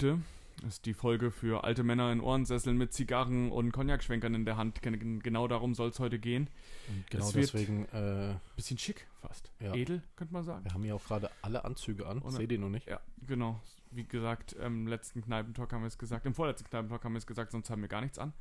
Heute 0.00 0.18
ist 0.66 0.86
die 0.86 0.94
Folge 0.94 1.30
für 1.30 1.62
alte 1.62 1.82
Männer 1.82 2.10
in 2.10 2.22
Ohrensesseln 2.22 2.78
mit 2.78 2.90
Zigarren 2.94 3.52
und 3.52 3.70
Cognac-Schwenkern 3.70 4.32
in 4.34 4.46
der 4.46 4.56
Hand. 4.56 4.80
Gen- 4.80 5.20
Genau 5.20 5.46
darum 5.46 5.74
soll 5.74 5.90
es 5.90 5.98
heute 6.00 6.18
gehen. 6.18 6.48
Und 6.88 7.10
genau 7.10 7.26
Es 7.26 7.32
deswegen, 7.34 7.84
äh, 7.90 8.34
Bisschen 8.56 8.78
schick 8.78 9.06
fast. 9.20 9.52
Ja. 9.60 9.74
Edel, 9.74 10.02
könnte 10.16 10.32
man 10.32 10.42
sagen. 10.42 10.64
wir 10.64 10.72
haben 10.72 10.84
hier 10.84 10.94
auch 10.96 11.04
gerade 11.04 11.30
alle 11.42 11.66
Anzüge 11.66 12.06
an. 12.06 12.22
Seht 12.30 12.50
ihr 12.50 12.58
noch 12.58 12.70
nicht? 12.70 12.88
Ja, 12.88 12.98
genau. 13.26 13.60
Wie 13.90 14.04
gesagt, 14.04 14.54
im 14.54 14.86
letzten 14.86 15.20
Kneipentalk 15.20 15.70
haben 15.70 15.82
wir 15.82 15.88
es 15.88 15.98
gesagt, 15.98 16.24
im 16.24 16.32
vorletzten 16.34 16.70
Kneipentalk 16.70 17.04
haben 17.04 17.12
wir 17.12 17.18
es 17.18 17.26
gesagt, 17.26 17.52
sonst 17.52 17.68
haben 17.68 17.82
wir 17.82 17.88
gar 17.90 18.00
nichts 18.00 18.18
an. 18.18 18.32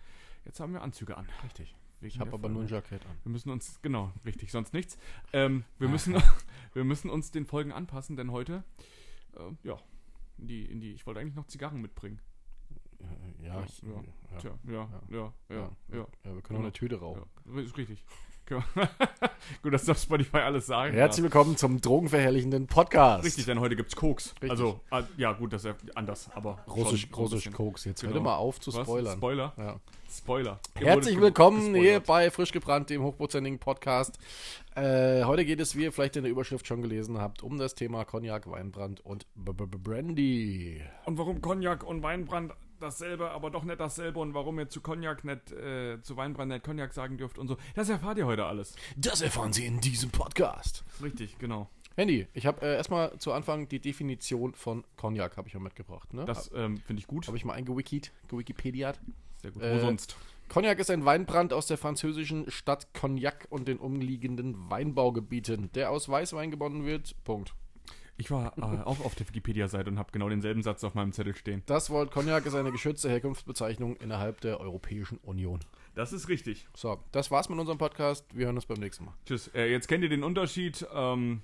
Jetzt 0.46 0.62
haben 0.62 0.72
wir 0.72 0.82
Anzüge 0.82 1.18
an. 1.18 1.28
Richtig. 1.44 1.76
Wegen 2.00 2.08
Ich 2.14 2.22
habe 2.22 2.32
aber 2.32 2.48
nur 2.48 2.62
ein. 2.62 2.70
Jackett 2.70 3.06
an. 3.06 3.12
Wir 3.24 3.34
müssen 3.34 3.50
uns, 3.50 3.82
genau, 3.82 4.14
richtig, 4.26 4.54
sonst 4.54 4.72
nichts. 4.74 4.98
Ähm, 5.34 5.66
wir, 5.78 5.90
Ah. 5.90 5.92
müssen, 5.92 6.16
wir 6.74 6.86
müssen 6.86 7.10
uns 7.10 7.32
den 7.32 7.46
Folgen 7.46 7.74
anpassen, 7.74 8.16
denn 8.16 8.32
heute, 8.32 8.64
äh, 9.36 9.42
ja, 9.68 9.78
in 10.40 10.48
die, 10.48 10.66
in 10.66 10.80
die, 10.82 10.94
ich 10.94 11.06
wollte 11.06 11.20
eigentlich 11.20 11.36
noch 11.36 11.46
Zigarren 11.48 11.82
mitbringen. 11.82 12.20
Ja, 13.40 13.60
Ja, 13.60 13.64
ich, 13.64 13.82
ja. 13.82 13.90
ja. 14.32 14.38
Tja, 14.38 14.60
ja, 14.66 14.72
ja, 14.74 15.02
ja, 15.10 15.34
ja. 15.50 15.56
ja. 15.56 15.98
ja. 15.98 16.08
Ja, 16.26 16.36
wir 16.36 16.42
können 16.42 16.60
auch 16.60 16.64
eine 16.64 16.74
Tüte 16.74 17.00
rauchen. 17.00 17.24
Ja, 17.46 17.62
ist 17.62 17.78
richtig. 17.78 18.04
Können 18.06 18.18
wir- 18.20 18.29
Gut, 19.62 19.74
dass 19.74 19.86
du 19.86 19.92
auf 19.92 20.00
Spotify 20.00 20.38
alles 20.38 20.66
sagen 20.66 20.94
Herzlich 20.96 21.24
willkommen 21.24 21.56
zum 21.56 21.80
drogenverherrlichenden 21.82 22.66
Podcast. 22.66 23.24
Richtig, 23.24 23.46
denn 23.46 23.60
heute 23.60 23.76
gibt's 23.76 23.96
Koks. 23.96 24.34
Richtig. 24.34 24.50
Also, 24.50 24.80
ah, 24.90 25.04
ja, 25.18 25.34
gut, 25.34 25.54
das 25.54 25.66
ist 25.66 25.70
ja 25.70 25.92
anders, 25.94 26.30
aber. 26.34 26.58
Russisch, 26.68 27.08
Russisch. 27.16 27.52
Koks. 27.52 27.86
Jetzt 27.86 28.02
Genau. 28.02 28.16
hör 28.16 28.22
mal 28.22 28.36
auf 28.38 28.60
zu 28.60 28.74
Was? 28.74 28.88
spoilern. 28.88 29.18
Spoiler? 29.18 29.54
Ja. 29.56 29.80
Spoiler. 30.12 30.60
Ihr 30.80 30.88
Herzlich 30.88 31.22
willkommen 31.22 31.58
gespoilert. 31.74 31.84
hier 31.84 32.00
bei 32.00 32.32
Frisch 32.32 32.52
gebrannt, 32.52 32.90
dem 32.90 33.04
hochprozentigen 33.04 33.60
Podcast. 33.60 34.18
Äh, 34.76 35.24
heute 35.26 35.46
geht 35.46 35.60
es, 35.60 35.76
wie 35.76 35.84
ihr 35.84 35.92
vielleicht 35.92 36.16
in 36.16 36.24
der 36.24 36.32
Überschrift 36.32 36.66
schon 36.66 36.82
gelesen 36.82 37.20
habt, 37.20 37.44
um 37.44 37.60
das 37.60 37.76
Thema 37.76 38.04
Cognac, 38.04 38.50
Weinbrand 38.50 39.06
und 39.06 39.28
B 39.36 39.52
-B 39.52 39.66
-B 39.68 39.78
Brandy. 39.78 40.82
Und 41.06 41.20
warum 41.20 41.42
Cognac 41.42 41.84
und 41.84 42.02
Weinbrand 42.02 42.54
dasselbe, 42.82 43.32
aber 43.32 43.50
doch 43.52 43.64
nicht 43.64 43.80
dasselbe 43.80 44.20
und 44.20 44.34
warum 44.34 44.60
ihr 44.60 44.70
zu 44.70 44.82
Cognac 44.82 45.24
nicht, 45.24 45.52
äh, 45.52 46.00
zu 46.02 46.18
Weinbrand 46.18 46.52
nicht 46.52 46.64
Cognac 46.64 46.94
sagen 46.94 47.18
dürft 47.18 47.38
und 47.38 47.48
so. 47.48 47.58
Das 47.76 47.90
erfahrt 47.90 48.18
ihr 48.18 48.26
heute 48.26 48.46
alles. 48.46 48.76
Das 48.98 49.22
erfahren 49.22 49.54
Sie 49.54 49.66
in 49.66 49.80
diesem 49.80 50.10
Podcast. 50.10 50.84
Richtig, 51.02 51.38
genau. 51.40 51.70
Handy, 51.96 52.28
ich 52.34 52.46
habe 52.46 52.66
äh, 52.66 52.76
erstmal 52.76 53.18
zu 53.20 53.34
Anfang 53.34 53.68
die 53.68 53.80
Definition 53.80 54.54
von 54.54 54.86
Cognac 54.96 55.36
habe 55.36 55.48
ich 55.48 55.54
mal 55.54 55.60
mitgebracht. 55.60 56.14
Ne? 56.14 56.24
Das 56.26 56.50
ähm, 56.56 56.78
finde 56.78 57.02
ich 57.02 57.08
gut. 57.08 57.28
habe 57.28 57.36
ich 57.36 57.44
mal 57.44 57.54
eingewikit, 57.54 58.12
gewikipediat. 58.30 59.00
Sehr 59.42 59.52
gut. 59.52 59.62
äh, 59.62 59.76
Wo 59.76 59.80
sonst? 59.80 60.16
Cognac 60.50 60.80
ist 60.80 60.90
ein 60.90 61.06
Weinbrand 61.06 61.54
aus 61.54 61.68
der 61.68 61.78
französischen 61.78 62.50
Stadt 62.50 62.94
Cognac 62.94 63.48
und 63.50 63.68
den 63.68 63.78
umliegenden 63.78 64.70
Weinbaugebieten, 64.70 65.72
der 65.74 65.92
aus 65.92 66.10
Weißwein 66.10 66.50
gewonnen 66.52 66.86
wird. 66.86 67.16
Punkt. 67.24 67.54
Ich 68.20 68.30
war 68.32 68.54
äh, 68.58 68.62
auch 68.86 69.00
auf 69.04 69.16
der 69.16 69.28
Wikipedia-Seite 69.28 69.90
und 69.90 69.98
habe 69.98 70.12
genau 70.12 70.30
denselben 70.30 70.62
Satz 70.62 70.84
auf 70.84 70.94
meinem 70.94 71.14
Zettel 71.14 71.36
stehen. 71.36 71.64
Das 71.66 71.90
Wort 71.90 72.12
Cognac 72.12 72.46
ist 72.46 72.54
eine 72.54 72.72
geschützte 72.72 73.10
Herkunftsbezeichnung 73.10 73.96
innerhalb 73.96 74.42
der 74.42 74.60
Europäischen 74.60 75.18
Union. 75.20 75.62
Das 75.96 76.14
ist 76.14 76.28
richtig. 76.28 76.68
So, 76.76 77.00
das 77.12 77.32
war's 77.32 77.50
mit 77.50 77.58
unserem 77.58 77.78
Podcast. 77.78 78.26
Wir 78.34 78.46
hören 78.46 78.56
uns 78.56 78.66
beim 78.66 78.80
nächsten 78.80 79.06
Mal. 79.06 79.14
Tschüss. 79.26 79.48
Äh, 79.56 79.72
jetzt 79.72 79.88
kennt 79.88 80.04
ihr 80.04 80.10
den 80.10 80.24
Unterschied. 80.24 80.86
Ähm, 80.94 81.42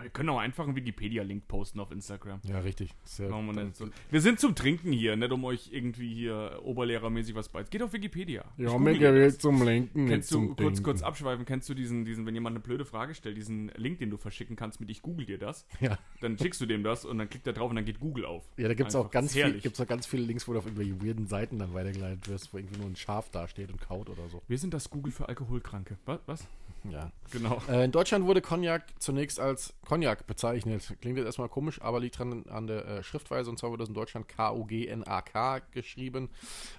wir 0.00 0.10
können 0.10 0.28
auch 0.30 0.38
einfach 0.38 0.64
einen 0.64 0.74
Wikipedia-Link 0.76 1.46
posten 1.48 1.78
auf 1.80 1.90
Instagram. 1.90 2.40
Ja, 2.44 2.60
richtig. 2.60 2.90
Sehr, 3.04 3.28
wir, 3.30 3.70
so. 3.74 3.88
wir 4.10 4.20
sind 4.20 4.40
zum 4.40 4.54
Trinken 4.54 4.92
hier, 4.92 5.16
nicht 5.16 5.30
um 5.32 5.44
euch 5.44 5.70
irgendwie 5.72 6.12
hier 6.14 6.60
oberlehrermäßig 6.64 7.34
was 7.34 7.48
beizubringen. 7.48 7.70
Geht 7.70 7.82
auf 7.82 7.92
Wikipedia. 7.92 8.44
Ja, 8.56 8.76
mir 8.78 8.98
gerät 8.98 9.40
zum 9.40 9.62
Lenken, 9.62 10.08
Kennst 10.08 10.30
du, 10.30 10.36
zum 10.36 10.46
kurz, 10.48 10.58
Denken. 10.58 10.82
kurz 10.82 11.02
abschweifen, 11.02 11.44
kennst 11.44 11.68
du 11.68 11.74
diesen, 11.74 12.04
diesen, 12.04 12.26
wenn 12.26 12.34
jemand 12.34 12.54
eine 12.56 12.62
blöde 12.62 12.84
Frage 12.84 13.14
stellt, 13.14 13.36
diesen 13.36 13.68
Link, 13.76 13.98
den 13.98 14.10
du 14.10 14.16
verschicken 14.16 14.56
kannst 14.56 14.80
mit 14.80 14.90
ich 14.90 15.02
google 15.02 15.26
dir 15.26 15.38
das, 15.38 15.66
Ja. 15.80 15.98
dann 16.20 16.36
schickst 16.38 16.60
du 16.60 16.66
dem 16.66 16.82
das 16.82 17.04
und 17.04 17.18
dann 17.18 17.28
klickt 17.28 17.46
er 17.46 17.52
drauf 17.52 17.70
und 17.70 17.76
dann 17.76 17.84
geht 17.84 18.00
Google 18.00 18.24
auf. 18.24 18.44
Ja, 18.56 18.68
da 18.68 18.74
gibt's 18.74 18.94
Einfach. 18.94 19.08
auch 19.08 19.12
ganz 19.12 19.32
viel, 19.34 19.60
gibt's 19.60 19.80
auch 19.80 19.86
ganz 19.86 20.06
viele 20.06 20.22
Links, 20.24 20.48
wo 20.48 20.52
du 20.52 20.58
auf 20.58 20.66
irgendwelche 20.66 21.00
weirden 21.04 21.26
Seiten 21.26 21.58
dann 21.58 21.74
weitergeleitet 21.74 22.28
wirst, 22.28 22.52
wo 22.52 22.58
irgendwie 22.58 22.78
nur 22.78 22.86
ein 22.88 22.96
Schaf 22.96 23.30
dasteht 23.30 23.70
und 23.70 23.80
kaut 23.80 24.08
oder 24.08 24.28
so. 24.28 24.42
Wir 24.48 24.58
sind 24.58 24.74
das 24.74 24.90
Google 24.90 25.12
für 25.12 25.28
Alkoholkranke. 25.28 25.96
Was? 26.06 26.20
Was? 26.26 26.48
Ja. 26.90 27.10
Genau. 27.30 27.62
Äh, 27.68 27.84
in 27.84 27.92
Deutschland 27.92 28.26
wurde 28.26 28.42
Cognac 28.42 28.84
zunächst 28.98 29.38
als 29.40 29.74
Cognac 29.86 30.26
bezeichnet. 30.26 30.94
Klingt 31.00 31.16
jetzt 31.16 31.26
erstmal 31.26 31.48
komisch, 31.48 31.80
aber 31.80 32.00
liegt 32.00 32.18
dran 32.18 32.44
an 32.48 32.66
der 32.66 32.86
äh, 32.86 33.02
Schriftweise. 33.02 33.50
Und 33.50 33.58
zwar 33.58 33.70
wurde 33.70 33.82
das 33.82 33.88
in 33.88 33.94
Deutschland 33.94 34.28
K-O-G-N-A-K 34.28 35.60
geschrieben, 35.72 36.30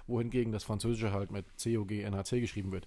wohingegen 0.06 0.52
das 0.52 0.64
Französische 0.64 1.12
halt 1.12 1.30
mit 1.30 1.46
C-O-G-N-A-C 1.56 2.40
geschrieben 2.40 2.72
wird. 2.72 2.86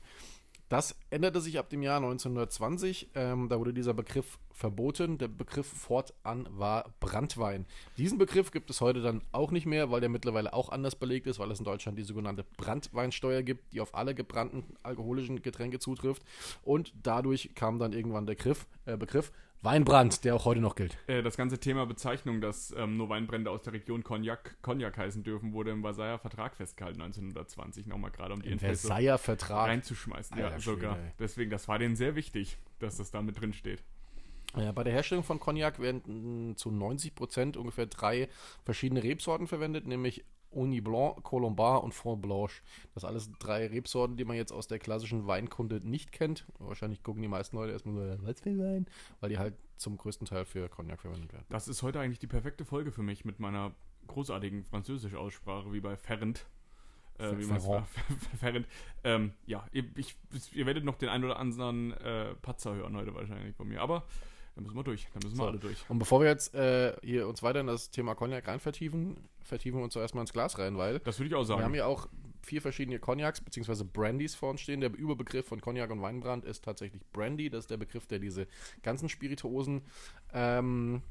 Das 0.69 0.95
änderte 1.09 1.39
sich 1.39 1.57
ab 1.59 1.69
dem 1.69 1.81
Jahr 1.81 1.97
1920. 1.97 3.11
Ähm, 3.15 3.47
da 3.47 3.57
wurde 3.57 3.73
dieser 3.73 3.93
Begriff 3.93 4.37
verboten. 4.51 5.17
Der 5.17 5.29
Begriff 5.29 5.67
fortan 5.67 6.47
war 6.51 6.93
Brandwein. 6.99 7.65
Diesen 7.97 8.17
Begriff 8.17 8.51
gibt 8.51 8.69
es 8.69 8.81
heute 8.81 9.01
dann 9.01 9.21
auch 9.31 9.51
nicht 9.51 9.65
mehr, 9.65 9.91
weil 9.91 10.01
der 10.01 10.09
mittlerweile 10.09 10.51
auch 10.53 10.69
anders 10.69 10.95
belegt 10.95 11.27
ist, 11.27 11.39
weil 11.39 11.51
es 11.51 11.59
in 11.59 11.65
Deutschland 11.65 11.97
die 11.97 12.03
sogenannte 12.03 12.43
Brandweinsteuer 12.57 13.43
gibt, 13.43 13.73
die 13.73 13.79
auf 13.79 13.95
alle 13.95 14.13
gebrannten 14.13 14.75
alkoholischen 14.83 15.41
Getränke 15.41 15.79
zutrifft. 15.79 16.23
Und 16.63 16.93
dadurch 17.01 17.51
kam 17.55 17.79
dann 17.79 17.93
irgendwann 17.93 18.25
der 18.25 18.35
Griff, 18.35 18.67
äh, 18.85 18.97
Begriff 18.97 19.31
Weinbrand, 19.61 20.23
der 20.23 20.35
auch 20.35 20.45
heute 20.45 20.61
noch 20.61 20.75
gilt. 20.75 20.97
Äh, 21.07 21.23
das 21.23 21.35
ganze 21.35 21.59
Thema 21.59 21.85
Bezeichnung, 21.85 22.41
dass 22.41 22.73
ähm, 22.77 22.97
nur 22.97 23.09
Weinbrände 23.09 23.49
aus 23.49 23.63
der 23.63 23.73
Region 23.73 24.03
Cognac, 24.03 24.57
Cognac 24.61 24.97
heißen 24.97 25.23
dürfen, 25.23 25.53
wurde 25.53 25.71
im 25.71 25.81
Versailler 25.81 26.19
Vertrag 26.19 26.55
festgehalten 26.55 27.01
1920. 27.01 27.87
Nochmal 27.87 28.11
gerade 28.11 28.33
um 28.33 28.41
die 28.41 28.47
Im 28.47 28.53
Interesse 28.53 28.87
Versailler 28.87 29.17
Vertrag. 29.17 29.69
reinzuschmeißen. 29.69 30.37
Ja, 30.37 30.45
Alter 30.45 30.59
sogar. 30.59 30.95
Schwede. 30.95 31.13
Deswegen, 31.19 31.51
das 31.51 31.67
war 31.67 31.79
denen 31.79 31.95
sehr 31.95 32.15
wichtig, 32.15 32.57
dass 32.79 32.97
das 32.97 33.11
da 33.11 33.21
mit 33.21 33.39
drin 33.39 33.53
steht. 33.53 33.83
Ja, 34.55 34.71
bei 34.71 34.83
der 34.83 34.93
Herstellung 34.93 35.23
von 35.23 35.39
Cognac 35.39 35.79
werden 35.79 36.55
zu 36.55 36.71
90 36.71 37.15
Prozent 37.15 37.57
ungefähr 37.57 37.85
drei 37.85 38.29
verschiedene 38.63 39.03
Rebsorten 39.03 39.47
verwendet, 39.47 39.85
nämlich 39.85 40.23
Uni 40.51 40.81
Blanc, 40.81 41.23
Colombard 41.23 41.83
und 41.83 41.93
Fond 41.93 42.21
Blanche. 42.21 42.61
Das 42.93 43.03
alles 43.03 43.31
drei 43.39 43.67
Rebsorten, 43.67 44.17
die 44.17 44.25
man 44.25 44.35
jetzt 44.35 44.51
aus 44.51 44.67
der 44.67 44.79
klassischen 44.79 45.27
Weinkunde 45.27 45.79
nicht 45.87 46.11
kennt. 46.11 46.45
Wahrscheinlich 46.59 47.03
gucken 47.03 47.21
die 47.21 47.27
meisten 47.27 47.55
Leute 47.55 47.73
erstmal 47.73 47.95
so, 47.95 48.25
was 48.25 48.39
für 48.39 48.57
Wein? 48.57 48.87
Weil 49.19 49.29
die 49.29 49.37
halt 49.37 49.55
zum 49.77 49.97
größten 49.97 50.27
Teil 50.27 50.45
für 50.45 50.69
Cognac 50.69 51.01
verwendet 51.01 51.33
werden. 51.33 51.45
Das 51.49 51.67
ist 51.67 51.83
heute 51.83 51.99
eigentlich 51.99 52.19
die 52.19 52.27
perfekte 52.27 52.65
Folge 52.65 52.91
für 52.91 53.03
mich 53.03 53.25
mit 53.25 53.39
meiner 53.39 53.73
großartigen 54.07 54.63
Französisch-Aussprache, 54.63 55.71
wie 55.73 55.81
bei 55.81 55.95
Ferrand. 55.95 56.47
Äh, 57.19 57.37
wie 57.37 57.45
man 57.45 57.59
Ferrand. 57.59 57.87
Ferrand. 58.39 58.67
Ähm, 59.03 59.33
ja, 59.45 59.65
ihr, 59.71 59.85
ich, 59.95 60.15
ihr 60.53 60.65
werdet 60.65 60.83
noch 60.83 60.95
den 60.95 61.09
einen 61.09 61.23
oder 61.23 61.37
anderen 61.37 61.91
äh, 61.93 62.33
Patzer 62.35 62.75
hören 62.75 62.95
heute 62.95 63.13
wahrscheinlich 63.13 63.55
von 63.55 63.67
mir. 63.67 63.81
Aber 63.81 64.05
da 64.57 64.61
müssen 64.63 64.75
wir 64.75 64.83
durch. 64.83 65.07
Da 65.13 65.19
müssen 65.23 65.37
wir 65.37 65.43
So. 65.43 65.47
alle 65.49 65.59
durch. 65.59 65.77
Und 65.87 65.99
bevor 65.99 66.19
wir 66.19 66.27
jetzt 66.27 66.53
äh, 66.55 66.95
hier 67.03 67.27
uns 67.27 67.43
weiter 67.43 67.59
in 67.59 67.67
das 67.67 67.91
Thema 67.91 68.15
Cognac 68.15 68.47
rein 68.47 68.59
vertiefen, 68.59 69.15
vertiefen 69.43 69.79
wir 69.79 69.83
uns 69.83 69.93
doch 69.93 70.01
erstmal 70.01 70.23
ins 70.23 70.33
Glas 70.33 70.57
rein, 70.57 70.77
weil 70.77 70.99
Das 70.99 71.19
würde 71.19 71.27
ich 71.29 71.35
auch 71.35 71.47
Wir 71.47 71.55
haben 71.55 71.61
sagen. 71.61 71.73
ja 71.75 71.85
auch 71.85 72.07
vier 72.41 72.61
verschiedene 72.61 72.97
Cognacs 72.97 73.41
bzw. 73.41 73.83
Brandys 73.83 74.33
vor 74.33 74.49
uns 74.49 74.61
stehen. 74.61 74.81
Der 74.81 74.91
Überbegriff 74.93 75.45
von 75.47 75.61
Cognac 75.61 75.91
und 75.91 76.01
Weinbrand 76.01 76.43
ist 76.45 76.63
tatsächlich 76.63 77.03
Brandy. 77.13 77.49
Das 77.49 77.65
ist 77.65 77.71
der 77.71 77.77
Begriff, 77.77 78.07
der 78.07 78.19
diese 78.19 78.47
ganzen 78.83 79.09
Spirituosen 79.09 79.81
ähm, 80.33 81.01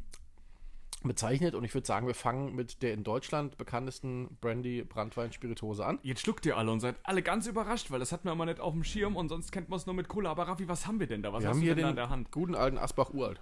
bezeichnet. 1.03 1.55
Und 1.55 1.65
ich 1.65 1.75
würde 1.75 1.87
sagen, 1.87 2.07
wir 2.07 2.15
fangen 2.15 2.55
mit 2.55 2.83
der 2.83 2.93
in 2.95 3.05
Deutschland 3.05 3.59
bekanntesten 3.59 4.37
Brandy 4.41 4.83
Brandwein 4.83 5.33
Spirituose 5.33 5.85
an. 5.85 5.99
Jetzt 6.03 6.23
schluckt 6.23 6.47
ihr 6.47 6.57
alle 6.57 6.71
und 6.71 6.81
seid 6.81 6.97
alle 7.03 7.23
ganz 7.23 7.47
überrascht, 7.47 7.91
weil 7.91 8.01
das 8.01 8.13
hatten 8.13 8.25
wir 8.25 8.33
immer 8.33 8.47
nicht 8.47 8.61
auf 8.61 8.73
dem 8.73 8.85
Schirm 8.85 9.17
und 9.17 9.29
sonst 9.29 9.53
kennt 9.53 9.69
man 9.69 9.79
es 9.79 9.87
nur 9.87 9.95
mit 9.95 10.09
Cola. 10.09 10.31
Aber 10.31 10.49
Raffi, 10.49 10.69
was 10.69 10.87
haben 10.87 11.01
wir 11.01 11.07
denn 11.07 11.23
da? 11.23 11.33
Was 11.33 11.43
wir 11.43 11.49
hast 11.49 11.57
haben 11.57 11.61
du 11.61 11.67
hier 11.67 11.75
den 11.75 11.97
der 11.97 12.09
Hand? 12.09 12.31
guten 12.33 12.55
alten 12.55 12.79
Asbach 12.79 13.11
Uralt. 13.13 13.41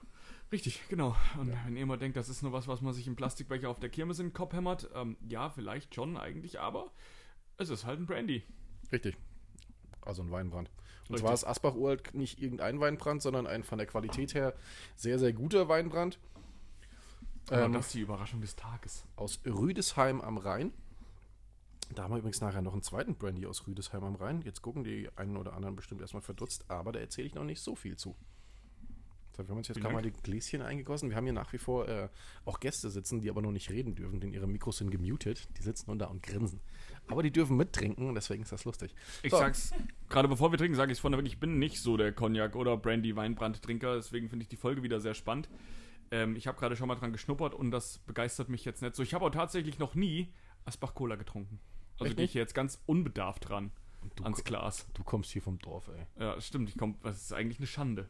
Richtig, 0.52 0.82
genau. 0.88 1.16
Und 1.38 1.52
wenn 1.64 1.76
ihr 1.76 1.82
immer 1.82 1.96
denkt, 1.96 2.16
das 2.16 2.28
ist 2.28 2.42
nur 2.42 2.52
was, 2.52 2.68
was 2.68 2.80
man 2.80 2.92
sich 2.92 3.06
im 3.06 3.16
Plastikbecher 3.16 3.68
auf 3.68 3.80
der 3.80 3.88
Kirmes 3.88 4.18
in 4.18 4.28
den 4.28 4.32
Kopf 4.32 4.52
hämmert, 4.52 4.88
ähm, 4.94 5.16
ja, 5.26 5.50
vielleicht 5.50 5.94
schon 5.94 6.16
eigentlich, 6.16 6.60
aber 6.60 6.92
es 7.56 7.70
ist 7.70 7.86
halt 7.86 8.00
ein 8.00 8.06
Brandy. 8.06 8.42
Richtig. 8.92 9.16
Also 10.02 10.22
ein 10.22 10.30
Weinbrand. 10.30 10.70
Und 11.08 11.14
Richtig. 11.14 11.20
zwar 11.20 11.34
ist 11.34 11.44
Asbach 11.44 11.74
Uralt 11.74 12.14
nicht 12.14 12.40
irgendein 12.40 12.80
Weinbrand, 12.80 13.22
sondern 13.22 13.46
ein 13.46 13.62
von 13.62 13.78
der 13.78 13.86
Qualität 13.86 14.34
her 14.34 14.54
sehr, 14.96 15.18
sehr 15.18 15.32
guter 15.32 15.68
Weinbrand. 15.68 16.18
Aber 17.48 17.64
Ähm, 17.64 17.72
das 17.72 17.86
ist 17.86 17.94
die 17.94 18.00
Überraschung 18.00 18.40
des 18.40 18.56
Tages. 18.56 19.04
aus 19.16 19.40
Rüdesheim 19.44 20.20
am 20.20 20.38
Rhein. 20.38 20.72
Da 21.94 22.04
haben 22.04 22.12
wir 22.12 22.18
übrigens 22.18 22.40
nachher 22.40 22.62
noch 22.62 22.72
einen 22.72 22.82
zweiten 22.82 23.14
Brandy 23.14 23.46
aus 23.46 23.66
Rüdesheim 23.66 24.02
am 24.02 24.14
Rhein. 24.14 24.40
Jetzt 24.42 24.62
gucken 24.62 24.84
die 24.84 25.08
einen 25.16 25.36
oder 25.36 25.52
anderen 25.52 25.76
bestimmt 25.76 26.00
erstmal 26.00 26.22
verdutzt, 26.22 26.64
aber 26.68 26.92
da 26.92 26.98
erzähle 27.00 27.26
ich 27.26 27.34
noch 27.34 27.44
nicht 27.44 27.60
so 27.60 27.74
viel 27.76 27.96
zu. 27.96 28.16
So, 29.36 29.42
wir 29.42 29.48
haben 29.50 29.58
uns 29.58 29.68
jetzt 29.68 29.80
gerade 29.80 29.92
mal 29.92 30.00
die 30.02 30.12
Gläschen 30.12 30.62
eingegossen. 30.62 31.10
Wir 31.10 31.16
haben 31.16 31.24
hier 31.24 31.32
nach 31.32 31.52
wie 31.52 31.58
vor 31.58 31.88
äh, 31.88 32.08
auch 32.44 32.60
Gäste 32.60 32.88
sitzen, 32.88 33.20
die 33.20 33.28
aber 33.28 33.42
noch 33.42 33.50
nicht 33.50 33.68
reden 33.68 33.96
dürfen, 33.96 34.20
denn 34.20 34.32
ihre 34.32 34.46
Mikros 34.46 34.78
sind 34.78 34.90
gemutet. 34.90 35.48
Die 35.58 35.62
sitzen 35.62 35.86
nur 35.88 35.96
da 35.98 36.06
und 36.06 36.22
grinsen. 36.22 36.60
Aber 37.08 37.22
die 37.24 37.32
dürfen 37.32 37.56
mittrinken 37.56 38.08
und 38.08 38.14
deswegen 38.14 38.44
ist 38.44 38.52
das 38.52 38.64
lustig. 38.64 38.94
Ich 39.24 39.32
So. 39.32 39.38
sag's, 39.38 39.72
gerade 40.08 40.28
bevor 40.28 40.52
wir 40.52 40.58
trinken, 40.58 40.76
sage 40.76 40.92
ich 40.92 41.00
vorne 41.00 41.16
wirklich, 41.16 41.34
ich 41.34 41.40
bin 41.40 41.58
nicht 41.58 41.80
so 41.82 41.96
der 41.96 42.12
Cognac- 42.14 42.54
oder 42.54 42.76
Brandy-Weinbrand-Trinker, 42.76 43.96
deswegen 43.96 44.28
finde 44.30 44.44
ich 44.44 44.48
die 44.48 44.56
Folge 44.56 44.82
wieder 44.84 45.00
sehr 45.00 45.14
spannend. 45.14 45.48
Ähm, 46.14 46.36
ich 46.36 46.46
habe 46.46 46.56
gerade 46.58 46.76
schon 46.76 46.86
mal 46.86 46.94
dran 46.94 47.12
geschnuppert 47.12 47.54
und 47.54 47.72
das 47.72 47.98
begeistert 47.98 48.48
mich 48.48 48.64
jetzt 48.64 48.82
nicht 48.82 48.94
so. 48.94 49.02
Ich 49.02 49.14
habe 49.14 49.24
auch 49.24 49.30
tatsächlich 49.30 49.80
noch 49.80 49.96
nie 49.96 50.32
Asbach-Cola 50.64 51.16
getrunken. 51.16 51.58
Also 51.98 52.06
Echt 52.06 52.16
gehe 52.16 52.24
ich 52.24 52.34
jetzt 52.34 52.54
ganz 52.54 52.80
unbedarft 52.86 53.50
ran 53.50 53.72
Du, 54.16 54.22
ans 54.24 54.44
Glas. 54.44 54.86
du 54.94 55.02
kommst 55.02 55.32
hier 55.32 55.42
vom 55.42 55.58
Dorf, 55.58 55.88
ey. 55.88 56.06
Ja, 56.22 56.40
stimmt, 56.40 56.68
ich 56.68 56.78
komm, 56.78 56.96
das 57.02 57.16
ist 57.16 57.32
eigentlich 57.32 57.58
eine 57.58 57.66
Schande. 57.66 58.06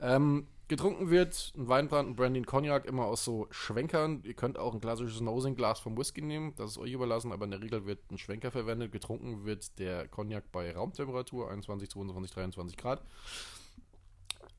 Ähm, 0.00 0.46
getrunken 0.68 1.10
wird 1.10 1.52
ein 1.56 1.68
Weinbrand, 1.68 2.10
ein 2.10 2.16
Brandy, 2.16 2.40
ein 2.40 2.46
Cognac 2.46 2.86
immer 2.86 3.04
aus 3.04 3.24
so 3.24 3.46
Schwenkern. 3.50 4.22
Ihr 4.22 4.34
könnt 4.34 4.56
auch 4.58 4.72
ein 4.72 4.80
klassisches 4.80 5.20
Nosing-Glas 5.20 5.80
vom 5.80 5.98
Whisky 5.98 6.22
nehmen, 6.22 6.54
das 6.56 6.72
ist 6.72 6.78
euch 6.78 6.92
überlassen, 6.92 7.32
aber 7.32 7.44
in 7.44 7.50
der 7.50 7.60
Regel 7.60 7.84
wird 7.84 8.10
ein 8.10 8.16
Schwenker 8.16 8.50
verwendet. 8.50 8.92
Getrunken 8.92 9.44
wird 9.44 9.78
der 9.78 10.08
Cognac 10.08 10.50
bei 10.50 10.72
Raumtemperatur, 10.72 11.50
21, 11.50 11.90
22, 11.90 12.30
23 12.30 12.76
Grad. 12.78 13.02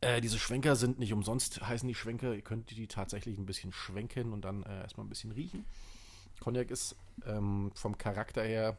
Äh, 0.02 0.22
diese 0.22 0.38
Schwenker 0.40 0.76
sind 0.76 1.00
nicht 1.00 1.14
umsonst, 1.14 1.62
heißen 1.68 1.88
die 1.88 1.96
Schwenker. 1.96 2.34
Ihr 2.34 2.42
könnt 2.42 2.70
die 2.72 2.88
tatsächlich 2.88 3.38
ein 3.38 3.46
bisschen 3.46 3.72
schwenken 3.72 4.34
und 4.34 4.42
dann 4.44 4.64
äh, 4.64 4.82
erstmal 4.82 5.06
ein 5.06 5.10
bisschen 5.10 5.32
riechen. 5.32 5.66
Cognac 6.42 6.70
ist 6.70 6.96
ähm, 7.26 7.72
vom 7.76 7.98
Charakter 7.98 8.44
her 8.44 8.78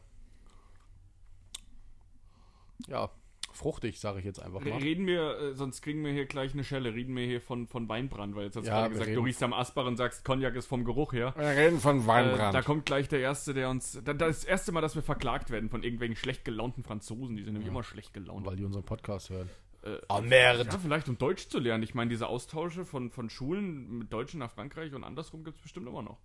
ja, 2.87 3.09
fruchtig, 3.51 3.99
sage 3.99 4.19
ich 4.19 4.25
jetzt 4.25 4.39
einfach 4.39 4.61
mal. 4.61 4.77
Reden 4.77 5.07
wir, 5.07 5.39
äh, 5.39 5.53
sonst 5.55 5.81
kriegen 5.81 6.05
wir 6.05 6.11
hier 6.11 6.27
gleich 6.27 6.53
eine 6.53 6.63
Schelle, 6.63 6.93
reden 6.93 7.15
wir 7.15 7.25
hier 7.25 7.41
von, 7.41 7.67
von 7.67 7.89
Weinbrand, 7.89 8.35
weil 8.35 8.45
jetzt 8.45 8.55
hast 8.55 8.65
du 8.65 8.69
Ja, 8.69 8.81
gerade 8.81 8.91
gesagt, 8.91 9.07
reden- 9.09 9.15
du 9.15 9.23
riechst 9.25 9.41
am 9.41 9.53
Asbach 9.53 9.85
und 9.87 9.97
sagst, 9.97 10.23
Cognac 10.23 10.55
ist 10.55 10.67
vom 10.67 10.83
Geruch 10.85 11.13
her. 11.13 11.33
Wir 11.35 11.47
reden 11.47 11.79
von 11.79 12.07
Äh, 12.07 12.37
da 12.51 12.61
kommt 12.61 12.85
gleich 12.85 13.09
der 13.09 13.19
Erste, 13.19 13.55
der 13.55 13.69
uns. 13.71 13.99
Da, 14.05 14.13
das 14.13 14.43
erste 14.43 14.71
Mal, 14.71 14.81
dass 14.81 14.93
wir 14.93 15.01
verklagt 15.01 15.49
werden 15.49 15.69
von 15.69 15.81
irgendwelchen 15.83 16.15
schlecht 16.15 16.45
gelaunten 16.45 16.83
Franzosen. 16.83 17.35
Die 17.35 17.43
sind 17.43 17.53
nämlich 17.53 17.67
immer 17.69 17.83
schlecht 17.83 18.13
gelaunt. 18.13 18.45
weil 18.45 18.55
die 18.57 18.63
unseren 18.63 18.83
Podcast 18.83 19.31
hören. 19.31 19.49
Äh, 19.83 19.97
Oh, 20.09 20.21
Merde. 20.21 20.63
ja, 20.69 20.77
vielleicht 20.79 21.07
um 21.09 21.17
Deutsch 21.17 21.47
zu 21.49 21.59
lernen. 21.59 21.83
Ich 21.83 21.93
meine, 21.95 22.09
diese 22.09 22.27
Austausche 22.27 22.85
von, 22.85 23.09
von 23.11 23.29
Schulen 23.29 23.99
mit 23.99 24.11
Deutschen 24.13 24.39
nach 24.39 24.51
Frankreich 24.51 24.93
und 24.93 25.03
andersrum 25.03 25.43
gibt 25.43 25.57
es 25.57 25.61
bestimmt 25.63 25.87
immer 25.87 26.01
noch. 26.01 26.17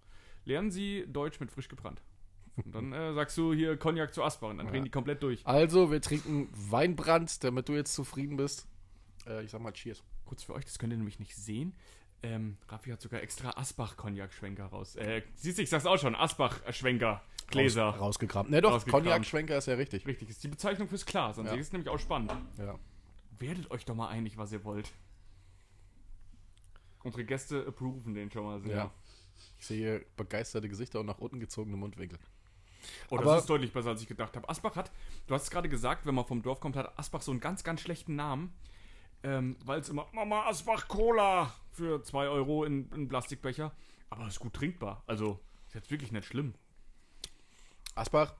Lernen 0.44 0.70
Sie 0.70 1.04
Deutsch 1.08 1.38
mit 1.40 1.50
frisch 1.52 1.68
gebrannt. 1.68 2.00
Und 2.64 2.74
dann 2.74 2.92
äh, 2.92 3.14
sagst 3.14 3.38
du 3.38 3.54
hier 3.54 3.76
Cognac 3.78 4.12
zu 4.12 4.22
Asbach 4.22 4.50
und 4.50 4.58
dann 4.58 4.66
drehen 4.66 4.84
die 4.84 4.90
komplett 4.90 5.22
durch. 5.22 5.46
Also, 5.46 5.90
wir 5.90 6.00
trinken 6.02 6.48
Weinbrand, 6.52 7.42
damit 7.44 7.68
du 7.68 7.72
jetzt 7.74 7.94
zufrieden 7.94 8.36
bist. 8.36 8.66
Äh, 9.26 9.44
ich 9.44 9.50
sag 9.50 9.60
mal 9.62 9.72
Cheers. 9.72 10.02
Kurz 10.26 10.42
für 10.42 10.52
euch, 10.54 10.64
das 10.64 10.78
könnt 10.78 10.92
ihr 10.92 10.96
nämlich 10.98 11.18
nicht 11.18 11.34
sehen. 11.36 11.74
Ähm, 12.24 12.56
Raffi 12.68 12.90
hat 12.90 13.00
sogar 13.00 13.22
extra 13.22 13.50
Asbach-Cognac-Schwenker 13.56 14.66
raus. 14.66 14.96
Äh, 14.96 15.22
siehst 15.34 15.58
du, 15.58 15.62
ich 15.62 15.70
sag's 15.70 15.86
auch 15.86 15.98
schon, 15.98 16.14
Asbach-Schwenker, 16.14 17.22
Gläser. 17.48 17.84
Raus, 17.84 18.00
rausgekramt. 18.00 18.50
Ne, 18.50 18.60
doch. 18.60 18.84
Cognac-Schwenker 18.86 19.56
ist 19.58 19.66
ja 19.66 19.74
richtig. 19.74 20.06
Richtig, 20.06 20.28
ist 20.30 20.44
die 20.44 20.48
Bezeichnung 20.48 20.88
fürs 20.88 21.06
Glas. 21.06 21.38
An 21.38 21.46
Ja. 21.46 21.52
sich 21.52 21.60
ist 21.60 21.72
nämlich 21.72 21.88
auch 21.88 21.98
spannend. 21.98 22.32
Ja. 22.58 22.78
Werdet 23.42 23.70
euch 23.72 23.84
doch 23.84 23.94
mal 23.96 24.08
einig, 24.08 24.36
was 24.38 24.52
ihr 24.52 24.62
wollt. 24.64 24.90
Unsere 27.02 27.24
Gäste 27.24 27.66
approven 27.66 28.14
den 28.14 28.30
schon 28.30 28.44
mal 28.44 28.60
sehr. 28.60 28.76
ja. 28.76 28.90
Ich 29.58 29.66
sehe 29.66 30.04
begeisterte 30.16 30.68
Gesichter 30.68 31.00
und 31.00 31.06
nach 31.06 31.18
unten 31.18 31.40
gezogene 31.40 31.76
Mundwinkel. 31.76 32.18
Oh, 33.10 33.16
das 33.16 33.26
Aber- 33.26 33.38
ist 33.38 33.46
deutlich 33.50 33.72
besser, 33.72 33.90
als 33.90 34.00
ich 34.02 34.06
gedacht 34.06 34.36
habe. 34.36 34.48
Asbach 34.48 34.76
hat, 34.76 34.92
du 35.26 35.34
hast 35.34 35.42
es 35.44 35.50
gerade 35.50 35.68
gesagt, 35.68 36.06
wenn 36.06 36.14
man 36.14 36.24
vom 36.24 36.42
Dorf 36.42 36.60
kommt, 36.60 36.76
hat 36.76 36.96
Asbach 36.98 37.22
so 37.22 37.32
einen 37.32 37.40
ganz, 37.40 37.64
ganz 37.64 37.80
schlechten 37.80 38.14
Namen. 38.14 38.52
Ähm, 39.24 39.56
Weil 39.64 39.80
es 39.80 39.88
immer 39.88 40.06
Mama 40.12 40.46
Asbach 40.46 40.86
Cola 40.88 41.52
für 41.72 42.02
2 42.02 42.28
Euro 42.28 42.64
in, 42.64 42.90
in 42.92 43.08
Plastikbecher. 43.08 43.72
Aber 44.10 44.26
ist 44.28 44.40
gut 44.40 44.54
trinkbar. 44.54 45.02
Also, 45.06 45.40
ist 45.68 45.74
jetzt 45.74 45.90
wirklich 45.90 46.12
nicht 46.12 46.26
schlimm. 46.26 46.54
Asbach 47.94 48.34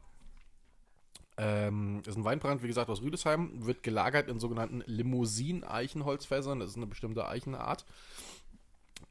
ähm, 1.39 2.03
ist 2.07 2.17
ein 2.17 2.25
Weinbrand, 2.25 2.63
wie 2.63 2.69
gesagt, 2.69 2.91
aus 2.91 3.03
Rüdesheim. 3.03 3.65
Wird 3.65 3.83
gelagert 3.83 4.29
in 4.29 4.39
sogenannten 4.39 4.83
Limousin-Eichenholzfässern. 4.87 6.61
Das 6.61 6.71
ist 6.71 6.77
eine 6.77 6.87
bestimmte 6.87 7.27
Eichenart. 7.27 7.87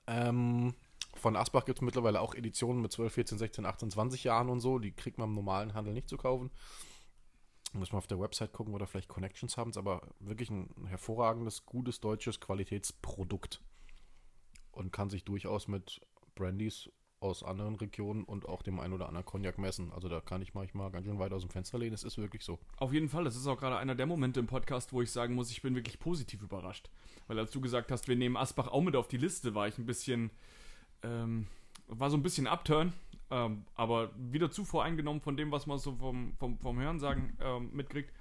Ähm, 0.07 0.75
von 1.15 1.35
Asbach 1.35 1.65
gibt 1.65 1.79
es 1.79 1.81
mittlerweile 1.81 2.21
auch 2.21 2.35
Editionen 2.35 2.81
mit 2.81 2.91
12, 2.91 3.13
14, 3.13 3.37
16, 3.37 3.65
18, 3.65 3.91
20 3.91 4.23
Jahren 4.23 4.49
und 4.49 4.59
so. 4.59 4.79
Die 4.79 4.91
kriegt 4.91 5.17
man 5.17 5.29
im 5.29 5.35
normalen 5.35 5.73
Handel 5.73 5.93
nicht 5.93 6.09
zu 6.09 6.17
kaufen. 6.17 6.51
Muss 7.73 7.91
man 7.91 7.99
auf 7.99 8.07
der 8.07 8.19
Website 8.19 8.53
gucken, 8.53 8.77
da 8.77 8.85
vielleicht 8.85 9.07
Connections 9.07 9.57
haben. 9.57 9.71
Ist 9.71 9.77
aber 9.77 10.01
wirklich 10.19 10.49
ein 10.49 10.69
hervorragendes, 10.87 11.65
gutes 11.65 11.99
deutsches 11.99 12.39
Qualitätsprodukt. 12.39 13.61
Und 14.71 14.91
kann 14.91 15.09
sich 15.09 15.25
durchaus 15.25 15.67
mit 15.67 16.01
Brandys 16.35 16.89
aus 17.21 17.43
anderen 17.43 17.75
Regionen 17.75 18.23
und 18.23 18.49
auch 18.49 18.63
dem 18.63 18.79
ein 18.79 18.93
oder 18.93 19.07
anderen 19.07 19.25
Cognac 19.25 19.59
messen. 19.59 19.93
Also 19.93 20.09
da 20.09 20.19
kann 20.19 20.41
ich 20.41 20.55
manchmal 20.55 20.89
ganz 20.89 21.05
schön 21.05 21.19
weit 21.19 21.31
aus 21.31 21.43
dem 21.43 21.51
Fenster 21.51 21.77
lehnen. 21.77 21.93
Es 21.93 22.03
ist 22.03 22.17
wirklich 22.17 22.43
so. 22.43 22.59
Auf 22.77 22.91
jeden 22.93 23.09
Fall, 23.09 23.23
das 23.23 23.35
ist 23.35 23.45
auch 23.45 23.57
gerade 23.57 23.77
einer 23.77 23.93
der 23.95 24.07
Momente 24.07 24.39
im 24.39 24.47
Podcast, 24.47 24.91
wo 24.91 25.01
ich 25.03 25.11
sagen 25.11 25.35
muss, 25.35 25.51
ich 25.51 25.61
bin 25.61 25.75
wirklich 25.75 25.99
positiv 25.99 26.41
überrascht. 26.41 26.89
Weil 27.27 27.37
als 27.37 27.51
du 27.51 27.61
gesagt 27.61 27.91
hast, 27.91 28.07
wir 28.07 28.15
nehmen 28.15 28.35
Asbach 28.35 28.67
auch 28.67 28.81
mit 28.81 28.95
auf 28.95 29.07
die 29.07 29.17
Liste, 29.17 29.53
war 29.53 29.67
ich 29.67 29.77
ein 29.77 29.85
bisschen, 29.85 30.31
ähm, 31.03 31.47
war 31.87 32.09
so 32.09 32.17
ein 32.17 32.23
bisschen 32.23 32.47
Upturn, 32.47 32.91
ähm, 33.29 33.65
aber 33.75 34.11
wieder 34.17 34.49
zu 34.49 34.65
voreingenommen 34.65 35.21
von 35.21 35.37
dem, 35.37 35.51
was 35.51 35.67
man 35.67 35.77
so 35.77 35.95
vom, 35.95 36.33
vom, 36.37 36.57
vom 36.57 36.79
Hörensagen 36.79 37.37
ähm, 37.39 37.69
mitkriegt. 37.71 38.11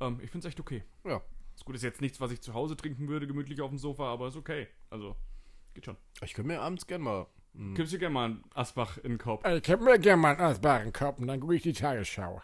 Ähm, 0.00 0.18
ich 0.22 0.30
finde 0.30 0.48
es 0.48 0.50
echt 0.50 0.60
okay. 0.60 0.82
Ja. 1.04 1.20
Das 1.54 1.64
gut 1.64 1.74
ist 1.74 1.82
jetzt 1.82 2.00
nichts, 2.00 2.20
was 2.20 2.32
ich 2.32 2.40
zu 2.40 2.54
Hause 2.54 2.76
trinken 2.76 3.08
würde, 3.08 3.26
gemütlich 3.26 3.60
auf 3.60 3.70
dem 3.70 3.78
Sofa, 3.78 4.10
aber 4.10 4.28
ist 4.28 4.36
okay. 4.36 4.66
Also, 4.88 5.14
geht 5.74 5.84
schon. 5.84 5.96
Ich 6.22 6.32
könnte 6.32 6.48
mir 6.48 6.60
abends 6.60 6.86
gern 6.86 7.02
mal. 7.02 7.26
Hm, 7.56 7.74
Gibst 7.74 7.92
dir 7.92 7.98
gerne 7.98 8.14
mal 8.14 8.24
einen 8.26 8.44
Asbach 8.54 8.98
in 8.98 9.12
den 9.12 9.18
Kopf. 9.18 9.44
Ich 9.46 9.70
hab 9.70 9.80
mir 9.80 9.98
gerne 9.98 10.20
mal 10.20 10.36
einen 10.36 10.40
Asbach 10.40 10.82
Kopf 10.92 11.18
und 11.18 11.26
dann 11.26 11.40
gucke 11.40 11.54
ich 11.54 11.62
die 11.62 11.72
Tagesschau. 11.72 12.42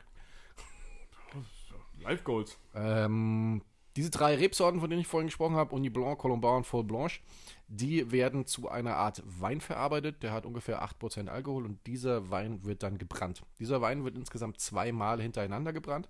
Live 2.02 2.24
Goals. 2.24 2.58
Ähm, 2.74 3.62
diese 3.96 4.10
drei 4.10 4.34
Rebsorten, 4.36 4.80
von 4.80 4.88
denen 4.88 5.02
ich 5.02 5.06
vorhin 5.06 5.28
gesprochen 5.28 5.56
habe, 5.56 5.74
Uni 5.74 5.90
Blanc, 5.90 6.18
Colombin 6.18 6.50
und 6.50 6.66
Folle 6.66 6.84
Blanche, 6.84 7.20
die 7.68 8.10
werden 8.10 8.46
zu 8.46 8.68
einer 8.68 8.96
Art 8.96 9.22
Wein 9.24 9.60
verarbeitet. 9.60 10.22
Der 10.22 10.32
hat 10.32 10.46
ungefähr 10.46 10.82
8% 10.82 11.28
Alkohol 11.28 11.64
und 11.64 11.86
dieser 11.86 12.30
Wein 12.30 12.64
wird 12.64 12.82
dann 12.82 12.98
gebrannt. 12.98 13.42
Dieser 13.58 13.80
Wein 13.80 14.04
wird 14.04 14.16
insgesamt 14.16 14.60
zweimal 14.60 15.20
hintereinander 15.20 15.72
gebrannt. 15.72 16.08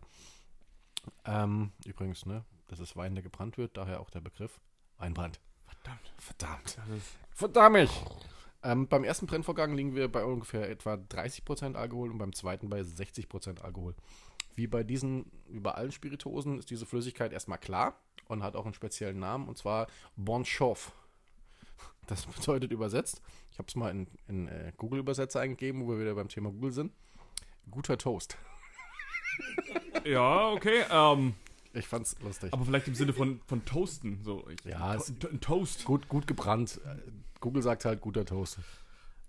Ähm, 1.25 1.73
übrigens, 1.85 2.27
ne, 2.27 2.45
das 2.69 2.79
ist 2.79 2.97
Wein, 2.97 3.15
der 3.15 3.23
gebrannt 3.23 3.59
wird, 3.59 3.77
daher 3.77 4.01
auch 4.01 4.11
der 4.11 4.21
Begriff 4.21 4.61
Weinbrand. 4.99 5.41
Verdammt. 5.67 6.13
Verdammt. 6.17 6.79
Verdammt! 7.33 7.91
Ähm, 8.65 8.87
beim 8.89 9.03
ersten 9.05 9.27
Brennvorgang 9.27 9.75
liegen 9.75 9.95
wir 9.97 10.11
bei 10.11 10.25
ungefähr 10.25 10.69
etwa 10.71 10.95
30% 10.95 11.75
Alkohol 11.75 12.11
und 12.11 12.19
beim 12.19 12.33
zweiten 12.33 12.69
bei 12.69 12.81
60% 12.81 13.61
Alkohol. 13.61 13.95
Wie 14.55 14.67
bei 14.67 14.85
diesen, 14.85 15.31
wie 15.49 15.61
bei 15.61 15.73
allen 15.73 15.91
Spirituosen 15.93 16.59
ist 16.59 16.71
diese 16.71 16.87
Flüssigkeit 16.87 17.33
erstmal 17.33 17.59
klar 17.59 17.97
und 18.29 18.43
hat 18.43 18.55
auch 18.55 18.65
einen 18.65 18.75
speziellen 18.75 19.19
Namen 19.19 19.49
und 19.49 19.59
zwar 19.59 19.87
Bon 20.17 20.45
Chauffe. 20.45 20.93
Das 22.07 22.27
bedeutet 22.27 22.71
übersetzt, 22.73 23.23
ich 23.51 23.59
habe 23.59 23.69
es 23.69 23.75
mal 23.77 23.91
in, 23.91 24.07
in 24.29 24.49
äh, 24.49 24.73
Google-Übersetzer 24.77 25.41
eingegeben, 25.41 25.83
wo 25.85 25.89
wir 25.91 26.01
wieder 26.01 26.15
beim 26.15 26.29
Thema 26.29 26.51
Google 26.51 26.73
sind. 26.73 26.93
Guter 27.71 27.97
Toast. 27.99 28.37
ja, 30.05 30.51
okay. 30.51 30.85
Ähm, 30.91 31.35
Ich 31.73 31.87
fand's 31.89 32.17
lustig. 32.21 32.53
aber 32.53 32.65
vielleicht 32.65 32.89
im 32.89 32.95
Sinne 32.95 33.13
von, 33.13 33.41
von 33.47 33.65
Toasten. 33.65 34.21
So, 34.25 34.47
ich, 34.49 34.59
Ja, 34.65 34.97
to 34.97 35.13
to- 35.15 35.29
ein 35.29 35.41
Toast. 35.41 35.85
Gut, 35.85 36.09
gut 36.09 36.27
gebrannt. 36.27 36.81
Google 37.43 37.63
sagt 37.63 37.85
halt 37.85 38.01
guter 38.01 38.25
Toast. 38.25 38.59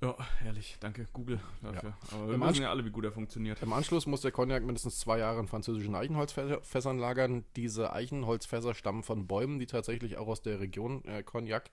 Ja, 0.01 0.15
herrlich. 0.39 0.77
Danke, 0.79 1.08
Google, 1.13 1.39
dafür. 1.62 1.93
Aber 2.12 2.27
wir 2.27 2.36
Im 2.36 2.41
wissen 2.41 2.55
Ansch- 2.55 2.62
ja 2.62 2.70
alle, 2.70 2.86
wie 2.86 2.89
gut 2.91 3.05
er 3.05 3.12
funktioniert. 3.12 3.62
Im 3.62 3.74
Anschluss 3.74 4.05
muss 4.05 4.22
der 4.22 4.32
Cognac 4.32 4.63
mindestens 4.63 5.00
zwei 5.00 5.17
Jahre 5.17 5.39
in 5.39 5.48
französischen 5.48 5.96
Eichenholzfässern 5.96 7.00
lagern. 7.00 7.43
Diese 7.55 7.91
Eichenholzfässer 7.91 8.74
stammen 8.75 9.03
von 9.03 9.27
Bäumen, 9.27 9.60
die 9.60 9.65
tatsächlich 9.65 10.17
auch 10.17 10.27
aus 10.27 10.41
der 10.41 10.60
Region 10.60 11.03
äh, 11.05 11.24
Cognac 11.24 11.72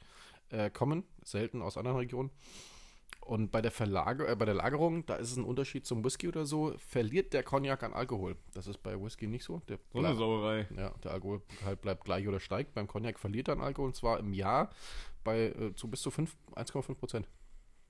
äh, 0.50 0.70
kommen, 0.70 1.04
selten 1.24 1.60
aus 1.60 1.76
anderen 1.76 1.98
Regionen. 1.98 2.30
Und 3.30 3.52
bei 3.52 3.62
der, 3.62 3.70
Verlager 3.70 4.28
äh, 4.28 4.34
bei 4.34 4.44
der 4.44 4.54
Lagerung, 4.54 5.06
da 5.06 5.14
ist 5.14 5.30
es 5.30 5.36
ein 5.36 5.44
Unterschied 5.44 5.86
zum 5.86 6.04
Whisky 6.04 6.26
oder 6.26 6.46
so, 6.46 6.74
verliert 6.78 7.32
der 7.32 7.44
Cognac 7.44 7.80
an 7.84 7.92
Alkohol. 7.92 8.36
Das 8.54 8.66
ist 8.66 8.82
bei 8.82 9.00
Whisky 9.00 9.28
nicht 9.28 9.44
so. 9.44 9.60
Der, 9.68 9.78
So 9.92 10.00
eine 10.00 10.16
Sauerei. 10.16 10.66
ja, 10.76 10.90
der 11.04 11.12
Alkoholgehalt 11.12 11.80
bleibt 11.80 12.04
gleich 12.04 12.26
oder 12.26 12.40
steigt. 12.40 12.74
Beim 12.74 12.88
Cognac 12.88 13.20
verliert 13.20 13.46
er 13.46 13.54
an 13.54 13.60
Alkohol 13.60 13.86
und 13.90 13.94
zwar 13.94 14.18
im 14.18 14.32
Jahr 14.32 14.70
bei 15.22 15.50
äh, 15.50 15.72
zu 15.76 15.86
bis 15.88 16.02
zu 16.02 16.10
fünf- 16.10 16.36
1,5 16.56 16.94
Prozent. 16.96 17.28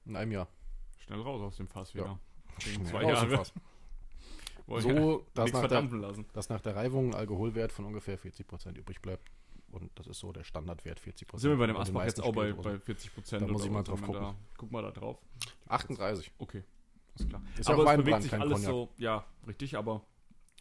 In 0.05 0.15
einem 0.15 0.33
Jahr. 0.33 0.49
Schnell 0.99 1.23
raus 1.23 1.41
aus 1.41 1.57
dem 1.57 1.69
Fass 1.69 1.95
Ja. 1.95 2.03
wieder. 2.05 2.19
Gegen 2.59 2.87
Schnell 2.87 2.91
zwei 2.91 3.03
im 3.03 3.09
Jahre. 3.09 3.43
So, 4.67 5.27
dass 5.35 5.53
nach, 5.53 5.67
der, 5.67 5.83
dass 6.33 6.49
nach 6.49 6.61
der 6.61 6.77
Reifung 6.77 7.09
ein 7.09 7.15
Alkoholwert 7.15 7.73
von 7.73 7.87
ungefähr 7.87 8.17
40% 8.17 8.77
übrig 8.77 9.01
bleibt. 9.03 9.29
Und 9.71 9.91
das 9.99 10.07
ist 10.09 10.19
so 10.19 10.33
der 10.33 10.43
Standardwert, 10.45 11.01
40%. 11.01 11.39
Sind 11.39 11.51
wir 11.51 11.57
bei 11.57 11.67
dem 11.67 11.77
den 11.77 11.83
Asbach 11.83 12.05
jetzt 12.05 12.21
auch 12.23 12.33
bei, 12.33 12.53
bei 12.53 12.79
40 12.79 13.15
Prozent? 13.15 13.43
Da 13.43 13.47
muss 13.47 13.65
ich 13.65 13.71
mal 13.71 13.83
drauf 13.83 14.03
gucken. 14.03 14.23
Da, 14.23 14.35
guck 14.57 14.73
mal 14.73 14.83
da 14.83 14.91
drauf. 14.91 15.19
38. 15.69 16.33
Okay, 16.39 16.65
alles 17.15 17.29
klar. 17.29 17.43
Ist 17.57 17.69
ja 17.69 17.75
aber 17.75 17.85
auch 17.85 17.91
es 17.91 17.97
bewegt 17.97 18.23
sich 18.23 18.33
alles 18.33 18.53
Cognac. 18.53 18.71
so, 18.71 18.89
ja, 18.99 19.25
richtig, 19.47 19.77
aber 19.77 20.05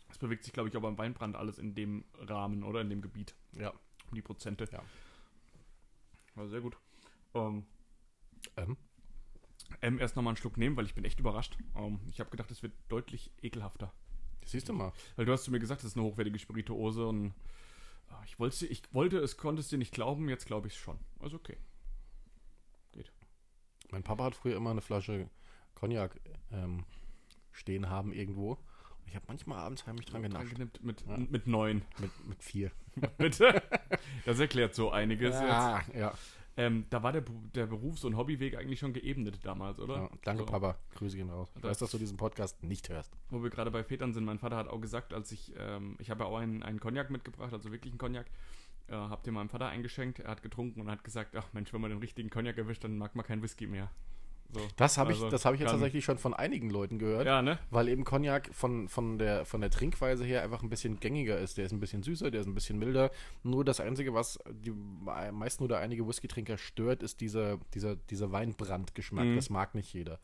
es 0.09 0.17
bewegt 0.17 0.43
sich, 0.43 0.53
glaube 0.53 0.69
ich, 0.69 0.77
auch 0.77 0.81
beim 0.81 0.97
Weinbrand 0.97 1.35
alles 1.35 1.57
in 1.57 1.73
dem 1.73 2.05
Rahmen 2.19 2.63
oder 2.63 2.81
in 2.81 2.89
dem 2.89 3.01
Gebiet. 3.01 3.35
Ja. 3.57 3.69
Um 4.09 4.15
die 4.15 4.21
Prozente. 4.21 4.67
Ja. 4.71 4.81
War 6.35 6.47
sehr 6.47 6.61
gut. 6.61 6.77
Ähm, 7.33 7.65
Ähm? 8.57 8.77
ähm, 9.81 9.99
erst 9.99 10.15
nochmal 10.15 10.31
einen 10.31 10.37
Schluck 10.37 10.57
nehmen, 10.57 10.75
weil 10.77 10.85
ich 10.85 10.95
bin 10.95 11.05
echt 11.05 11.19
überrascht. 11.19 11.57
Ähm, 11.75 11.99
ich 12.09 12.19
habe 12.19 12.29
gedacht, 12.29 12.49
es 12.51 12.63
wird 12.63 12.73
deutlich 12.89 13.31
ekelhafter. 13.41 13.91
Siehst 14.45 14.69
du 14.69 14.73
mal. 14.73 14.93
Weil 15.15 15.25
du 15.25 15.31
hast 15.31 15.43
zu 15.43 15.51
mir 15.51 15.59
gesagt, 15.59 15.81
das 15.83 15.91
ist 15.91 15.97
eine 15.97 16.05
hochwertige 16.05 16.39
Spirituose 16.39 17.05
und 17.05 17.33
ich 18.25 18.39
wollte, 18.39 18.65
ich 18.67 18.81
wollte 18.93 19.17
es, 19.19 19.37
konnte 19.37 19.61
es 19.61 19.69
dir 19.69 19.77
nicht 19.77 19.93
glauben, 19.93 20.29
jetzt 20.29 20.45
glaube 20.45 20.67
ich 20.67 20.73
es 20.73 20.79
schon. 20.79 20.99
Also 21.19 21.37
okay. 21.37 21.57
Mein 23.91 24.03
Papa 24.03 24.25
hat 24.25 24.35
früher 24.35 24.55
immer 24.55 24.69
eine 24.69 24.81
Flasche 24.81 25.29
Cognac 25.73 26.19
ähm, 26.51 26.85
stehen 27.51 27.89
haben 27.89 28.13
irgendwo. 28.13 28.51
Und 28.51 29.07
ich 29.07 29.15
habe 29.15 29.25
manchmal 29.27 29.57
abends 29.59 29.87
heimlich 29.87 30.05
dran 30.05 30.21
genascht. 30.21 30.51
Genippt 30.51 30.83
mit, 30.83 31.03
Ja. 31.07 31.17
mit 31.17 31.47
neun. 31.47 31.81
Mit, 31.97 32.27
mit 32.27 32.43
vier. 32.43 32.71
Bitte? 33.17 33.63
Das 34.25 34.39
erklärt 34.39 34.75
so 34.75 34.91
einiges 34.91 35.33
jetzt. 35.33 35.41
Ja, 35.41 35.81
ja. 35.95 36.13
Ähm, 36.59 36.85
da 36.89 37.01
war 37.01 37.13
der, 37.13 37.23
der 37.55 37.67
Berufs- 37.67 38.03
und 38.03 38.17
Hobbyweg 38.17 38.57
eigentlich 38.57 38.79
schon 38.79 38.91
geebnet 38.91 39.39
damals, 39.43 39.79
oder? 39.79 39.95
ja. 39.95 40.09
Danke, 40.25 40.43
So. 40.43 40.45
Papa. 40.45 40.77
Grüße 40.95 41.15
gehen 41.15 41.29
raus. 41.29 41.49
Ich 41.55 41.63
weiß, 41.63 41.77
dass 41.79 41.91
du 41.91 41.97
diesen 41.97 42.17
Podcast 42.17 42.61
nicht 42.63 42.89
hörst. 42.89 43.15
Wo 43.29 43.41
wir 43.41 43.49
gerade 43.49 43.71
bei 43.71 43.81
Vätern 43.81 44.13
sind, 44.13 44.25
mein 44.25 44.39
Vater 44.39 44.57
hat 44.57 44.67
auch 44.67 44.81
gesagt, 44.81 45.13
als 45.13 45.31
ich, 45.31 45.53
ähm, 45.57 45.95
ich 45.99 46.09
habe 46.09 46.25
ja 46.25 46.29
auch 46.29 46.35
einen, 46.37 46.61
einen 46.61 46.81
Cognac 46.81 47.11
mitgebracht, 47.11 47.53
also 47.53 47.71
wirklich 47.71 47.93
einen 47.93 47.97
Cognac, 47.97 48.25
äh, 48.87 48.93
hab 48.93 49.23
den 49.23 49.35
meinem 49.35 49.47
Vater 49.47 49.67
eingeschenkt, 49.67 50.19
er 50.19 50.31
hat 50.31 50.43
getrunken 50.43 50.81
und 50.81 50.91
hat 50.91 51.03
gesagt, 51.05 51.33
ach 51.37 51.47
Mensch, 51.53 51.71
wenn 51.71 51.79
man 51.79 51.91
den 51.91 51.99
richtigen 51.99 52.29
Cognac 52.29 52.57
erwischt, 52.57 52.83
dann 52.83 52.97
mag 52.97 53.15
man 53.15 53.25
keinen 53.25 53.41
Whisky 53.41 53.65
mehr. 53.65 53.89
So. 54.51 54.62
Das 54.77 54.98
habe 54.98 55.12
Also, 55.12 55.25
ich, 55.25 55.32
das 55.32 55.46
hab 55.46 55.53
ich 55.53 55.60
jetzt 55.60 55.72
tatsächlich 55.72 56.03
schon 56.03 56.18
von 56.18 56.34
einigen 56.34 56.70
Leuten 56.70 56.98
gehört. 56.98 57.25
Ja, 57.27 57.41
ne? 57.41 57.60
Weil 57.70 57.88
eben 57.88 58.03
Cognac 58.03 58.50
von, 58.53 58.88
von, 58.88 59.20
der, 59.20 59.46
von 59.46 59.62
der 59.62 59.70
Trinkweise 59.70 60.25
her 60.25 60.41
einfach 60.44 60.63
ein 60.63 60.70
bisschen 60.70 61.00
gängiger 61.00 61.38
ist. 61.38 61.58
Der 61.58 61.65
ist 61.65 61.72
ein 61.72 61.79
bisschen 61.79 62.01
süßer, 62.01 62.32
der 62.32 62.41
ist 62.41 62.48
ein 62.48 62.56
bisschen 62.56 62.79
milder. 62.79 63.12
Nur 63.44 63.63
das 63.63 63.79
Einzige, 63.79 64.13
was 64.13 64.39
die 64.50 64.72
meisten 64.72 65.63
oder 65.63 65.79
einige 65.79 66.08
Whisky-Trinker 66.08 66.58
stört, 66.58 67.03
ist 67.03 67.22
dieser, 67.22 67.60
dieser, 67.74 67.96
dieser 67.96 68.32
Weinbrandgeschmack. 68.32 69.25
Mhm. 69.25 69.36
Das 69.36 69.50
mag 69.50 69.75
nicht 69.75 69.94
jeder. 69.94 70.20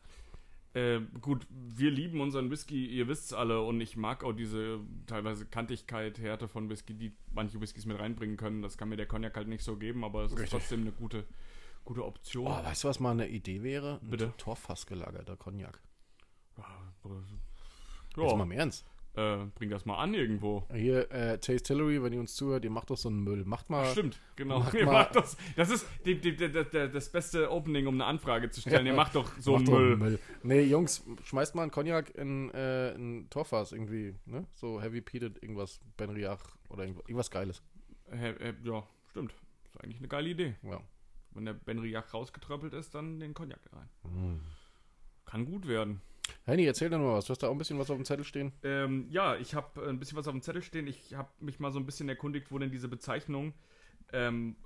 Äh, 0.76 1.00
gut, 1.22 1.46
wir 1.48 1.90
lieben 1.90 2.20
unseren 2.20 2.50
Whisky, 2.50 2.84
ihr 2.84 3.08
wisst's 3.08 3.32
alle, 3.32 3.62
und 3.62 3.80
ich 3.80 3.96
mag 3.96 4.22
auch 4.22 4.34
diese 4.34 4.80
teilweise 5.06 5.46
Kantigkeit, 5.46 6.18
Härte 6.18 6.48
von 6.48 6.68
Whisky, 6.68 6.92
die 6.92 7.12
manche 7.32 7.58
Whiskys 7.62 7.86
mit 7.86 7.98
reinbringen 7.98 8.36
können. 8.36 8.60
Das 8.60 8.76
kann 8.76 8.90
mir 8.90 8.96
der 8.96 9.06
Cognac 9.06 9.34
halt 9.36 9.48
nicht 9.48 9.64
so 9.64 9.76
geben, 9.76 10.04
aber 10.04 10.24
es 10.24 10.32
ist 10.32 10.38
Richtig. 10.38 10.50
trotzdem 10.50 10.82
eine 10.82 10.92
gute, 10.92 11.24
gute 11.86 12.04
Option. 12.04 12.46
Oh, 12.48 12.64
weißt 12.64 12.84
du, 12.84 12.88
was 12.88 13.00
mal 13.00 13.12
eine 13.12 13.28
Idee 13.28 13.62
wäre? 13.62 14.00
Ein 14.02 14.10
Bitte? 14.10 14.34
Torfass 14.36 14.84
gelagerter 14.86 15.36
Cognac. 15.36 15.80
Jetzt 16.56 18.16
Ja, 18.16 18.36
mal 18.36 18.44
im 18.44 18.50
Ernst. 18.52 18.84
äh, 19.14 19.46
bring 19.54 19.70
das 19.70 19.86
mal 19.86 19.96
an 19.98 20.12
irgendwo. 20.14 20.66
Hier, 20.74 21.10
äh, 21.10 21.38
Tastillery, 21.38 22.02
wenn 22.02 22.12
ihr 22.12 22.20
uns 22.20 22.34
zuhört, 22.34 22.64
ihr 22.64 22.70
macht 22.70 22.90
doch 22.90 22.96
so 22.96 23.08
einen 23.08 23.20
Müll. 23.20 23.44
Macht 23.44 23.70
mal. 23.70 23.86
Stimmt, 23.92 24.20
genau. 24.36 24.58
Macht 24.60 24.74
macht 24.84 25.16
das, 25.16 25.36
das 25.54 25.70
ist 25.70 25.86
die, 26.04 26.20
die, 26.20 26.36
die, 26.36 26.50
das 26.50 27.10
beste 27.10 27.50
Opening, 27.50 27.86
um 27.86 27.94
eine 27.94 28.04
Anfrage 28.04 28.50
zu 28.50 28.60
stellen. 28.60 28.76
Ja. 28.86 28.92
Ihr 28.92 28.96
macht 28.96 29.14
doch 29.14 29.30
so 29.38 29.52
macht 29.52 29.60
einen 29.60 29.66
doch 29.70 29.78
Müll. 29.78 29.96
Müll. 29.96 30.18
Nee, 30.42 30.62
Jungs, 30.62 31.04
schmeißt 31.24 31.54
mal 31.54 31.62
einen 31.62 31.70
Cognac 31.70 32.14
in 32.14 32.50
äh, 32.50 32.94
ein 32.94 33.28
Torfass 33.30 33.72
irgendwie. 33.72 34.14
Ne? 34.26 34.46
So 34.54 34.80
Heavy 34.82 35.00
Peated, 35.00 35.42
irgendwas, 35.42 35.80
Benriach 35.96 36.42
oder 36.68 36.82
irgendwas, 36.84 37.04
irgendwas 37.06 37.30
Geiles. 37.30 37.62
Hä, 38.10 38.30
äh, 38.30 38.54
ja, 38.64 38.82
stimmt. 39.10 39.34
Ist 39.66 39.82
eigentlich 39.82 39.98
eine 39.98 40.08
geile 40.08 40.28
Idee. 40.28 40.56
Ja. 40.62 40.80
Wenn 41.36 41.44
der 41.44 41.54
Benriach 41.54 42.12
rausgetröppelt 42.12 42.72
ist, 42.72 42.94
dann 42.94 43.20
den 43.20 43.34
Cognac 43.34 43.60
rein. 43.72 44.40
Kann 45.24 45.44
gut 45.44 45.66
werden. 45.66 46.00
Henny, 46.44 46.64
erzähl 46.64 46.90
doch 46.90 46.98
mal 46.98 47.14
was. 47.14 47.26
Du 47.26 47.30
hast 47.30 47.42
da 47.42 47.48
auch 47.48 47.52
ein 47.52 47.58
bisschen 47.58 47.78
was 47.78 47.90
auf 47.90 47.96
dem 47.96 48.04
Zettel 48.04 48.24
stehen. 48.24 48.52
Ähm, 48.62 49.06
ja, 49.10 49.36
ich 49.36 49.54
habe 49.54 49.86
ein 49.88 49.98
bisschen 49.98 50.16
was 50.16 50.26
auf 50.26 50.34
dem 50.34 50.42
Zettel 50.42 50.62
stehen. 50.62 50.86
Ich 50.86 51.14
habe 51.14 51.28
mich 51.40 51.60
mal 51.60 51.72
so 51.72 51.78
ein 51.78 51.86
bisschen 51.86 52.08
erkundigt, 52.08 52.50
wo 52.50 52.58
denn 52.58 52.70
diese 52.70 52.88
Bezeichnung 52.88 53.52
ähm, 54.12 54.56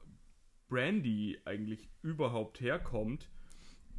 Brandy 0.68 1.38
eigentlich 1.44 1.88
überhaupt 2.02 2.60
herkommt. 2.60 3.28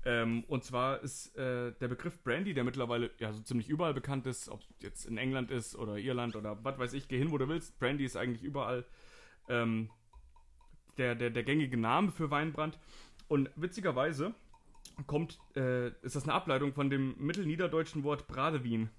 Ähm, 0.04 0.44
und 0.48 0.64
zwar 0.64 1.02
ist 1.02 1.36
äh, 1.36 1.74
der 1.74 1.88
Begriff 1.88 2.24
Brandy, 2.24 2.56
der 2.56 2.64
mittlerweile 2.64 3.12
ja 3.20 3.32
so 3.34 3.42
ziemlich 3.42 3.70
überall 3.70 3.94
bekannt 3.94 4.26
ist, 4.26 4.50
ob 4.50 4.62
jetzt 4.80 5.06
in 5.06 5.18
England 5.18 5.52
ist 5.52 5.76
oder 5.76 5.98
Irland 5.98 6.36
oder 6.36 6.64
was 6.64 6.80
weiß 6.80 6.94
ich, 6.94 7.08
geh 7.08 7.20
hin, 7.20 7.32
wo 7.32 7.38
du 7.38 7.48
willst. 7.48 7.78
Brandy 7.78 8.06
ist 8.06 8.18
eigentlich 8.18 8.44
überall 8.44 8.86
ähm, 9.48 9.92
der, 11.02 11.16
der, 11.16 11.30
der 11.32 11.44
gängige 11.44 11.78
Name 11.78 12.12
für 12.12 12.30
Weinbrand. 12.32 12.78
Und 13.28 13.50
witzigerweise 13.56 14.34
kommt, 15.08 15.40
äh, 15.56 15.88
ist 16.04 16.16
das 16.16 16.24
eine 16.24 16.34
Ableitung 16.34 16.74
von 16.74 16.90
dem 16.90 17.16
mittelniederdeutschen 17.18 18.04
Wort 18.04 18.28
Bradewien 18.28 18.90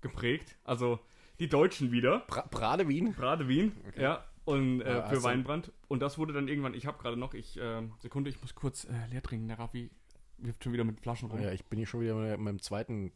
geprägt. 0.00 0.56
Also 0.64 0.98
die 1.38 1.48
Deutschen 1.48 1.92
wieder. 1.92 2.20
Bra 2.26 2.46
Bradewien. 2.50 3.12
Bradewien, 3.12 3.72
Okay. 3.88 4.02
ja. 4.02 4.24
Und 4.44 4.80
äh, 4.80 4.88
Ja, 4.88 5.02
für 5.02 5.08
also- 5.16 5.24
Weinbrand. 5.24 5.72
Und 5.88 6.00
das 6.00 6.18
wurde 6.18 6.32
dann 6.32 6.46
irgendwann, 6.48 6.72
ich 6.74 6.86
habe 6.86 6.98
gerade 7.02 7.16
noch, 7.16 7.34
ich, 7.34 7.58
äh, 7.60 7.82
Sekunde, 7.98 8.30
ich 8.30 8.40
muss 8.40 8.54
kurz 8.54 8.84
äh, 8.84 8.92
leer 9.10 9.22
trinken. 9.22 9.48
Der 9.48 9.58
Raffi 9.58 9.90
wirft 10.38 10.62
schon 10.62 10.72
wieder 10.72 10.84
mit 10.84 11.00
Flaschen 11.00 11.28
rum. 11.28 11.40
Ja, 11.42 11.50
ich 11.50 11.64
bin 11.64 11.78
hier 11.78 11.86
schon 11.86 12.00
wieder 12.00 12.14
mit 12.14 12.38
meinem 12.38 12.60
zweiten 12.62 13.12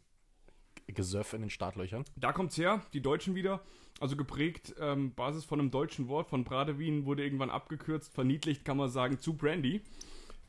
Gesöff 0.92 1.32
in 1.32 1.42
den 1.42 1.50
Startlöchern. 1.50 2.04
Da 2.16 2.32
kommt's 2.32 2.56
her, 2.56 2.82
die 2.92 3.00
Deutschen 3.00 3.34
wieder. 3.34 3.60
Also 4.00 4.16
geprägt, 4.16 4.74
ähm, 4.80 5.14
Basis 5.14 5.44
von 5.44 5.60
einem 5.60 5.70
deutschen 5.70 6.08
Wort, 6.08 6.28
von 6.28 6.44
Bradewien, 6.44 7.04
wurde 7.04 7.22
irgendwann 7.22 7.50
abgekürzt, 7.50 8.14
verniedlicht, 8.14 8.64
kann 8.64 8.76
man 8.76 8.88
sagen, 8.88 9.18
zu 9.18 9.34
Brandy. 9.34 9.82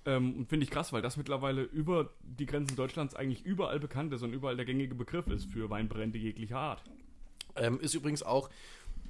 Ähm, 0.05 0.36
und 0.36 0.50
finde 0.50 0.63
ich 0.63 0.71
krass, 0.71 0.93
weil 0.93 1.01
das 1.01 1.17
mittlerweile 1.17 1.63
über 1.63 2.12
die 2.21 2.45
Grenzen 2.45 2.75
Deutschlands 2.75 3.13
eigentlich 3.13 3.45
überall 3.45 3.79
bekannt 3.79 4.13
ist 4.13 4.24
und 4.24 4.33
überall 4.33 4.55
der 4.55 4.65
gängige 4.65 4.95
Begriff 4.95 5.27
ist 5.27 5.51
für 5.51 5.69
Weinbrände 5.69 6.17
jeglicher 6.17 6.57
Art. 6.57 6.83
Ähm, 7.55 7.79
ist 7.79 7.93
übrigens 7.93 8.24
auch, 8.24 8.50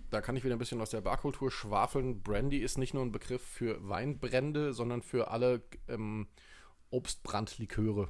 da 0.10 0.20
kann 0.20 0.36
ich 0.36 0.44
wieder 0.44 0.56
ein 0.56 0.60
bisschen 0.60 0.82
aus 0.82 0.90
der 0.90 1.02
Barkultur 1.02 1.52
schwafeln. 1.52 2.22
Brandy 2.22 2.58
ist 2.58 2.78
nicht 2.78 2.94
nur 2.94 3.04
ein 3.04 3.12
Begriff 3.12 3.42
für 3.42 3.88
Weinbrände, 3.88 4.74
sondern 4.74 5.02
für 5.02 5.32
alle 5.32 5.62
ähm, 5.88 6.28
Obstbrandliköre. 6.90 8.10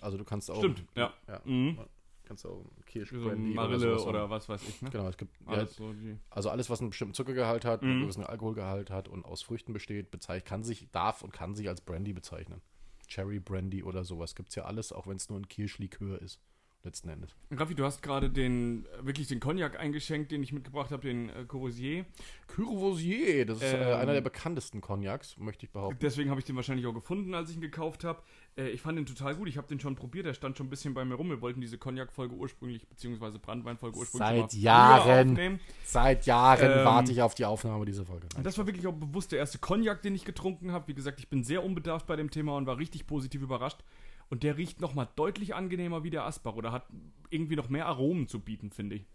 Also 0.00 0.16
du 0.16 0.24
kannst 0.24 0.50
auch. 0.50 0.58
Stimmt, 0.58 0.84
ja. 0.94 1.12
ja 1.26 1.40
Mhm. 1.44 1.78
Kannst 2.24 2.46
auch 2.46 2.64
So 2.64 2.70
Kirschbrandy 2.86 3.54
Marille 3.54 4.00
oder, 4.02 4.20
haben. 4.20 4.30
was 4.30 4.48
weiß 4.48 4.62
ich, 4.68 4.82
ne? 4.82 4.90
Genau, 4.90 5.08
es 5.08 5.16
gibt 5.16 5.32
ja, 5.46 5.52
Alles 5.52 5.76
so 5.76 5.92
die. 5.92 6.16
also 6.30 6.50
alles, 6.50 6.70
was 6.70 6.80
einen 6.80 6.90
bestimmten 6.90 7.14
Zuckergehalt 7.14 7.64
hat, 7.64 7.82
einen 7.82 7.98
Mhm. 7.98 8.02
gewissen 8.02 8.24
Alkoholgehalt 8.24 8.90
hat 8.90 9.08
und 9.08 9.24
aus 9.24 9.42
Früchten 9.42 9.72
besteht, 9.72 10.10
bezeichnet, 10.10 10.46
kann 10.46 10.64
sich, 10.64 10.88
darf 10.92 11.22
und 11.22 11.32
kann 11.32 11.54
sich 11.54 11.68
als 11.68 11.80
Brandy 11.80 12.12
bezeichnen. 12.12 12.60
Cherry 13.06 13.38
Brandy 13.38 13.82
oder 13.82 14.04
sowas 14.04 14.34
gibt 14.34 14.48
es 14.48 14.54
ja 14.54 14.64
alles, 14.64 14.92
auch 14.92 15.06
wenn 15.06 15.16
es 15.16 15.28
nur 15.28 15.38
ein 15.38 15.46
Kirschlikör 15.48 16.20
ist, 16.22 16.40
letzten 16.84 17.08
Endes. 17.10 17.36
Raffi, 17.50 17.74
du 17.74 17.84
hast 17.84 18.02
gerade 18.02 18.30
den, 18.30 18.86
äh, 18.86 19.06
wirklich 19.06 19.28
den 19.28 19.40
Cognac 19.40 19.78
eingeschenkt, 19.78 20.32
den 20.32 20.42
ich 20.42 20.52
mitgebracht 20.52 20.90
habe, 20.90 21.02
den 21.02 21.28
äh, 21.30 21.44
Courvoisier. 21.46 22.04
Courvoisier, 22.46 23.46
das 23.46 23.58
ist 23.58 23.64
äh, 23.64 23.76
Ähm, 23.92 23.98
einer 24.00 24.12
der 24.14 24.20
bekanntesten 24.20 24.80
Cognacs, 24.80 25.36
möchte 25.38 25.66
ich 25.66 25.72
behaupten. 25.72 25.98
Deswegen 26.00 26.30
habe 26.30 26.40
ich 26.40 26.46
den 26.46 26.56
wahrscheinlich 26.56 26.86
auch 26.86 26.92
gefunden, 26.94 27.34
als 27.34 27.50
ich 27.50 27.56
ihn 27.56 27.62
gekauft 27.62 28.04
habe. 28.04 28.22
Äh, 28.56 28.68
ich 28.68 28.80
fand 28.80 28.98
den 28.98 29.06
total 29.06 29.34
gut. 29.34 29.48
Ich 29.48 29.56
habe 29.56 29.66
den 29.66 29.80
schon 29.80 29.96
probiert. 29.96 30.26
Der 30.26 30.34
stand 30.34 30.56
schon 30.56 30.66
ein 30.66 30.70
bisschen 30.70 30.94
bei 30.94 31.04
mir 31.04 31.14
rum. 31.14 31.28
Wir 31.28 31.40
wollten 31.40 31.60
diese 31.60 31.78
Cognac-Folge 31.78 32.34
ursprünglich, 32.34 32.86
beziehungsweise 32.88 33.38
Brandwein-Folge 33.38 33.98
ursprünglich 33.98 34.50
Seit 34.50 34.54
Jahren. 34.54 35.60
Seit 35.84 36.26
Jahren 36.26 36.70
Ähm, 36.70 36.84
warte 36.84 37.12
ich 37.12 37.22
auf 37.22 37.34
die 37.34 37.44
Aufnahme 37.44 37.84
dieser 37.84 38.04
Folge. 38.04 38.28
Und 38.36 38.44
das 38.44 38.56
war 38.58 38.66
wirklich 38.66 38.86
auch 38.86 38.92
bewusst 38.92 39.32
der 39.32 39.38
erste 39.38 39.58
Cognac, 39.58 40.02
den 40.02 40.14
ich 40.14 40.24
getrunken 40.24 40.72
habe. 40.72 40.88
Wie 40.88 40.94
gesagt, 40.94 41.20
ich 41.20 41.28
bin 41.28 41.44
sehr 41.44 41.64
unbedarft 41.64 42.06
bei 42.06 42.16
dem 42.16 42.30
Thema 42.30 42.56
und 42.56 42.66
war 42.66 42.78
richtig 42.78 43.06
positiv 43.06 43.42
überrascht. 43.42 43.82
Und 44.30 44.42
der 44.42 44.56
riecht 44.56 44.80
nochmal 44.80 45.08
deutlich 45.16 45.54
angenehmer 45.54 46.02
wie 46.02 46.10
der 46.10 46.24
Asbach 46.24 46.54
oder 46.54 46.72
hat 46.72 46.86
irgendwie 47.30 47.56
noch 47.56 47.68
mehr 47.68 47.86
Aromen 47.86 48.26
zu 48.26 48.40
bieten, 48.40 48.70
finde 48.70 48.96
ich. 48.96 49.06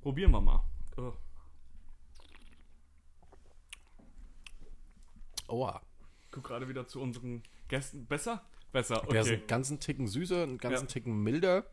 Probieren 0.00 0.30
wir 0.30 0.40
mal. 0.40 0.64
Ugh. 0.96 1.12
Oha. 5.48 5.80
Guck 6.30 6.44
gerade 6.44 6.68
wieder 6.68 6.86
zu 6.86 7.00
unseren 7.00 7.42
Gästen. 7.68 8.06
Besser? 8.06 8.44
Besser, 8.72 9.02
Der 9.10 9.20
ist 9.22 9.28
okay. 9.28 9.36
einen 9.38 9.46
ganzen 9.46 9.80
Ticken 9.80 10.06
süßer, 10.06 10.42
einen 10.42 10.58
ganzen 10.58 10.86
Ja. 10.86 10.92
Ticken 10.92 11.22
milder. 11.22 11.64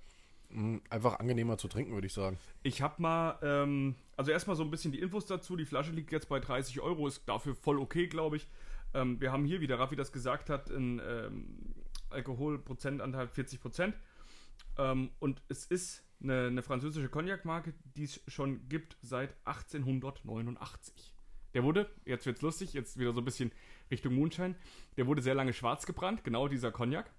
Mm, 0.49 0.77
Einfach 0.89 1.19
angenehmer 1.19 1.57
zu 1.57 1.67
trinken, 1.67 1.93
würde 1.93 2.07
ich 2.07 2.13
sagen. 2.13 2.37
Ich 2.63 2.81
habe 2.81 3.01
mal, 3.01 3.37
ähm, 3.41 3.95
also 4.15 4.31
erstmal 4.31 4.55
so 4.55 4.63
ein 4.63 4.71
bisschen 4.71 4.91
die 4.91 4.99
Infos 4.99 5.25
dazu. 5.25 5.55
Die 5.57 5.65
Flasche 5.65 5.91
liegt 5.91 6.11
jetzt 6.11 6.29
bei 6.29 6.39
30 6.39 6.79
Euro, 6.81 7.07
ist 7.07 7.27
dafür 7.27 7.55
voll 7.55 7.79
okay, 7.79 8.07
glaube 8.07 8.37
ich. 8.37 8.47
Ähm, 8.93 9.19
wir 9.19 9.31
haben 9.31 9.43
hier, 9.43 9.59
wie 9.59 9.67
der 9.67 9.79
Raffi 9.79 9.95
das 9.97 10.11
gesagt 10.13 10.49
hat, 10.49 10.71
einen 10.71 11.01
ähm, 11.05 11.75
Alkoholprozentanteil 12.11 13.27
40 13.27 13.59
Prozent. 13.59 13.95
Ähm, 14.77 15.11
und 15.19 15.41
es 15.49 15.65
ist 15.65 16.03
eine, 16.21 16.47
eine 16.47 16.61
französische 16.61 17.09
Cognac-Marke, 17.09 17.73
die 17.95 18.03
es 18.05 18.21
schon 18.27 18.69
gibt 18.69 18.97
seit 19.01 19.35
1889. 19.45 21.13
Der 21.53 21.63
wurde, 21.63 21.89
jetzt 22.05 22.25
wird's 22.25 22.41
lustig, 22.41 22.73
jetzt 22.73 22.99
wieder 22.99 23.13
so 23.13 23.21
ein 23.21 23.25
bisschen 23.25 23.51
Richtung 23.91 24.15
Moonshine, 24.15 24.55
der 24.97 25.07
wurde 25.07 25.21
sehr 25.21 25.35
lange 25.35 25.53
schwarz 25.53 25.85
gebrannt, 25.85 26.23
genau 26.23 26.47
dieser 26.47 26.71
Cognac. 26.71 27.11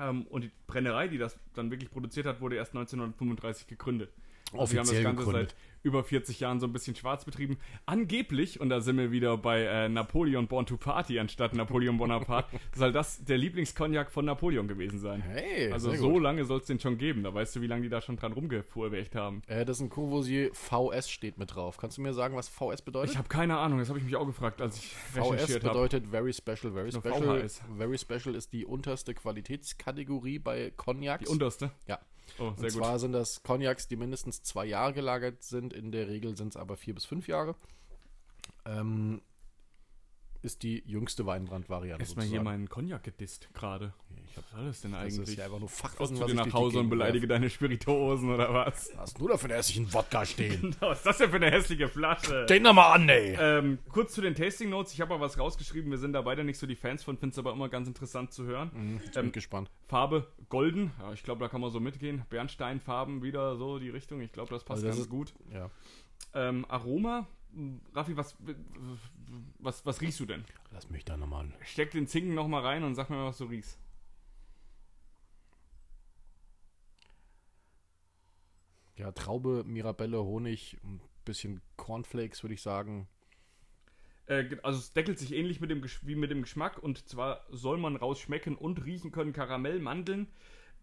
Ähm, 0.00 0.26
und 0.28 0.44
die 0.44 0.50
Brennerei, 0.66 1.08
die 1.08 1.18
das 1.18 1.38
dann 1.54 1.70
wirklich 1.70 1.90
produziert 1.90 2.26
hat, 2.26 2.40
wurde 2.40 2.56
erst 2.56 2.72
1935 2.72 3.66
gegründet. 3.66 4.12
Also 4.58 4.72
wir 4.72 4.80
haben 4.80 4.86
das 4.86 4.90
Offiziell 4.90 5.02
Ganze 5.04 5.24
gegründet. 5.24 5.50
seit 5.50 5.74
über 5.84 6.02
40 6.02 6.40
Jahren 6.40 6.60
so 6.60 6.66
ein 6.66 6.72
bisschen 6.72 6.96
schwarz 6.96 7.24
betrieben. 7.24 7.58
Angeblich, 7.86 8.58
und 8.58 8.70
da 8.70 8.80
sind 8.80 8.96
wir 8.96 9.12
wieder 9.12 9.36
bei 9.36 9.62
äh, 9.62 9.88
Napoleon 9.88 10.48
Born 10.48 10.66
to 10.66 10.76
Party 10.78 11.18
anstatt 11.18 11.54
Napoleon 11.54 11.98
Bonaparte, 11.98 12.58
soll 12.74 12.90
das 12.90 13.22
der 13.24 13.36
Lieblingskognak 13.36 14.10
von 14.10 14.24
Napoleon 14.24 14.66
gewesen 14.66 14.98
sein. 14.98 15.20
Hey, 15.20 15.70
also 15.70 15.94
so 15.94 16.12
gut. 16.12 16.22
lange 16.22 16.44
soll 16.46 16.60
es 16.60 16.66
den 16.66 16.80
schon 16.80 16.96
geben. 16.96 17.22
Da 17.22 17.34
weißt 17.34 17.56
du, 17.56 17.60
wie 17.60 17.66
lange 17.66 17.82
die 17.82 17.90
da 17.90 18.00
schon 18.00 18.16
dran 18.16 18.32
rumgefuhrwerkt 18.32 19.14
haben. 19.14 19.42
Äh, 19.46 19.66
das 19.66 19.76
ist 19.76 19.82
ein 19.82 19.90
Courvoisier 19.90 20.50
VS 20.54 21.10
steht 21.10 21.38
mit 21.38 21.54
drauf. 21.54 21.76
Kannst 21.76 21.98
du 21.98 22.02
mir 22.02 22.14
sagen, 22.14 22.34
was 22.34 22.48
VS 22.48 22.80
bedeutet? 22.80 23.12
Ich 23.12 23.18
habe 23.18 23.28
keine 23.28 23.58
Ahnung, 23.58 23.78
das 23.78 23.90
habe 23.90 23.98
ich 23.98 24.04
mich 24.06 24.16
auch 24.16 24.26
gefragt, 24.26 24.62
als 24.62 24.78
ich 24.78 24.94
VS 24.94 25.58
bedeutet 25.58 26.06
Very 26.06 26.32
Special. 26.32 26.72
Very 26.72 26.90
Special, 26.90 27.42
VHS. 27.42 27.62
Very 27.76 27.98
Special 27.98 28.34
ist 28.34 28.54
die 28.54 28.64
unterste 28.64 29.12
Qualitätskategorie 29.12 30.38
bei 30.38 30.72
Cognacs. 30.74 31.24
Die 31.24 31.30
unterste? 31.30 31.70
Ja. 31.86 31.98
Oh, 32.38 32.52
sehr 32.56 32.64
Und 32.64 32.70
zwar 32.70 32.98
sind 32.98 33.12
das 33.12 33.42
Cognacs, 33.42 33.88
die 33.88 33.96
mindestens 33.96 34.42
zwei 34.42 34.66
Jahre 34.66 34.92
gelagert 34.92 35.42
sind. 35.42 35.72
In 35.72 35.92
der 35.92 36.08
Regel 36.08 36.36
sind 36.36 36.48
es 36.48 36.56
aber 36.56 36.76
vier 36.76 36.94
bis 36.94 37.04
fünf 37.04 37.28
Jahre. 37.28 37.54
Ähm, 38.64 39.20
ist 40.42 40.62
die 40.62 40.82
jüngste 40.86 41.26
Weinbrandvariante. 41.26 42.02
Erstmal 42.02 42.26
hier 42.26 42.42
meinen 42.42 42.68
Cognac 42.68 43.02
gedisst 43.02 43.48
gerade. 43.54 43.94
Ich 44.36 44.38
hab, 44.52 44.64
das 44.66 44.80
denn 44.80 44.90
das 44.92 45.00
eigentlich? 45.00 45.28
ist 45.28 45.36
ja 45.38 45.44
einfach 45.44 45.60
nur 45.60 45.68
Kommst 45.68 45.80
Fachwissen, 45.80 46.16
du 46.18 46.26
dir 46.26 46.34
nach 46.34 46.52
Hause 46.52 46.80
und 46.80 46.88
beleidige 46.90 47.28
deine 47.28 47.48
Spirituosen 47.48 48.30
oder 48.34 48.52
was? 48.52 48.90
Was 48.92 48.98
hast 48.98 49.20
du 49.20 49.28
da 49.28 49.36
für 49.36 49.44
einen 49.44 49.54
hässlichen 49.54 49.92
Wodka 49.94 50.26
stehen? 50.26 50.74
Was 50.80 50.98
ist 50.98 51.06
das 51.06 51.18
denn 51.18 51.30
für 51.30 51.36
eine 51.36 51.50
hässliche 51.52 51.86
Flasche? 51.88 52.44
Den 52.46 52.64
doch 52.64 52.72
mal 52.72 52.92
an, 52.92 53.08
ey! 53.08 53.36
Ähm, 53.38 53.78
kurz 53.90 54.12
zu 54.12 54.20
den 54.22 54.34
Tasting 54.34 54.70
Notes. 54.70 54.92
Ich 54.92 55.00
habe 55.00 55.14
mal 55.14 55.20
was 55.20 55.38
rausgeschrieben. 55.38 55.88
Wir 55.90 55.98
sind 55.98 56.14
da 56.14 56.22
beide 56.22 56.42
nicht 56.42 56.58
so 56.58 56.66
die 56.66 56.74
Fans 56.74 57.04
von, 57.04 57.16
finde 57.16 57.32
es 57.34 57.38
aber 57.38 57.52
immer 57.52 57.68
ganz 57.68 57.86
interessant 57.86 58.32
zu 58.32 58.44
hören. 58.44 59.00
Ich 59.04 59.12
bin 59.12 59.26
Ähm, 59.26 59.32
gespannt. 59.32 59.70
Farbe 59.86 60.26
golden. 60.48 60.90
Ja, 61.00 61.12
ich 61.12 61.22
glaube, 61.22 61.40
da 61.40 61.48
kann 61.48 61.60
man 61.60 61.70
so 61.70 61.78
mitgehen. 61.78 62.24
Bernsteinfarben 62.30 63.22
wieder 63.22 63.54
so 63.56 63.78
die 63.78 63.90
Richtung. 63.90 64.20
Ich 64.20 64.32
glaube, 64.32 64.50
das 64.50 64.64
passt 64.64 64.84
Also 64.84 64.88
das 64.88 64.96
ganz 64.96 65.04
ist- 65.06 65.10
gut. 65.10 65.34
Ja. 65.52 65.70
Ähm, 66.34 66.64
Aroma. 66.68 67.28
Raffi, 67.94 68.16
was, 68.16 68.34
was, 69.60 69.86
was 69.86 70.00
riechst 70.00 70.18
du 70.18 70.26
denn? 70.26 70.44
Lass 70.72 70.90
mich 70.90 71.04
da 71.04 71.16
nochmal 71.16 71.44
an. 71.44 71.54
Steck 71.62 71.92
den 71.92 72.08
Zinken 72.08 72.34
noch 72.34 72.48
mal 72.48 72.62
rein 72.62 72.82
und 72.82 72.96
sag 72.96 73.10
mir 73.10 73.16
mal, 73.16 73.26
was 73.26 73.38
du 73.38 73.44
riechst. 73.44 73.78
Ja, 78.96 79.10
Traube, 79.12 79.64
Mirabelle, 79.64 80.22
Honig, 80.22 80.78
ein 80.84 81.00
bisschen 81.24 81.60
Cornflakes, 81.76 82.42
würde 82.42 82.54
ich 82.54 82.62
sagen. 82.62 83.08
Äh, 84.26 84.56
also 84.62 84.78
es 84.78 84.92
deckelt 84.92 85.18
sich 85.18 85.32
ähnlich 85.34 85.60
mit 85.60 85.70
dem, 85.70 85.82
Gesch- 85.82 86.00
wie 86.02 86.14
mit 86.14 86.30
dem 86.30 86.42
Geschmack 86.42 86.78
und 86.82 87.06
zwar 87.08 87.44
soll 87.50 87.76
man 87.78 87.96
rausschmecken 87.96 88.56
und 88.56 88.84
riechen 88.84 89.12
können 89.12 89.32
Karamell, 89.32 89.80
Mandeln, 89.80 90.28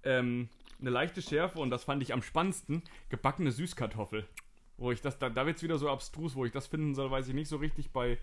ähm, 0.03 0.49
eine 0.79 0.89
leichte 0.89 1.21
Schärfe 1.21 1.59
und 1.59 1.69
das 1.69 1.83
fand 1.83 2.03
ich 2.03 2.13
am 2.13 2.21
spannendsten, 2.21 2.83
gebackene 3.09 3.51
Süßkartoffel. 3.51 4.27
Wo 4.77 4.91
ich 4.91 5.01
das, 5.01 5.19
da, 5.19 5.29
da 5.29 5.45
wird 5.45 5.57
es 5.57 5.63
wieder 5.63 5.77
so 5.77 5.89
abstrus, 5.89 6.35
wo 6.35 6.45
ich 6.45 6.51
das 6.51 6.67
finden 6.67 6.95
soll, 6.95 7.11
weiß 7.11 7.27
ich 7.27 7.33
nicht 7.35 7.47
so 7.47 7.57
richtig 7.57 7.91
bei 7.91 8.17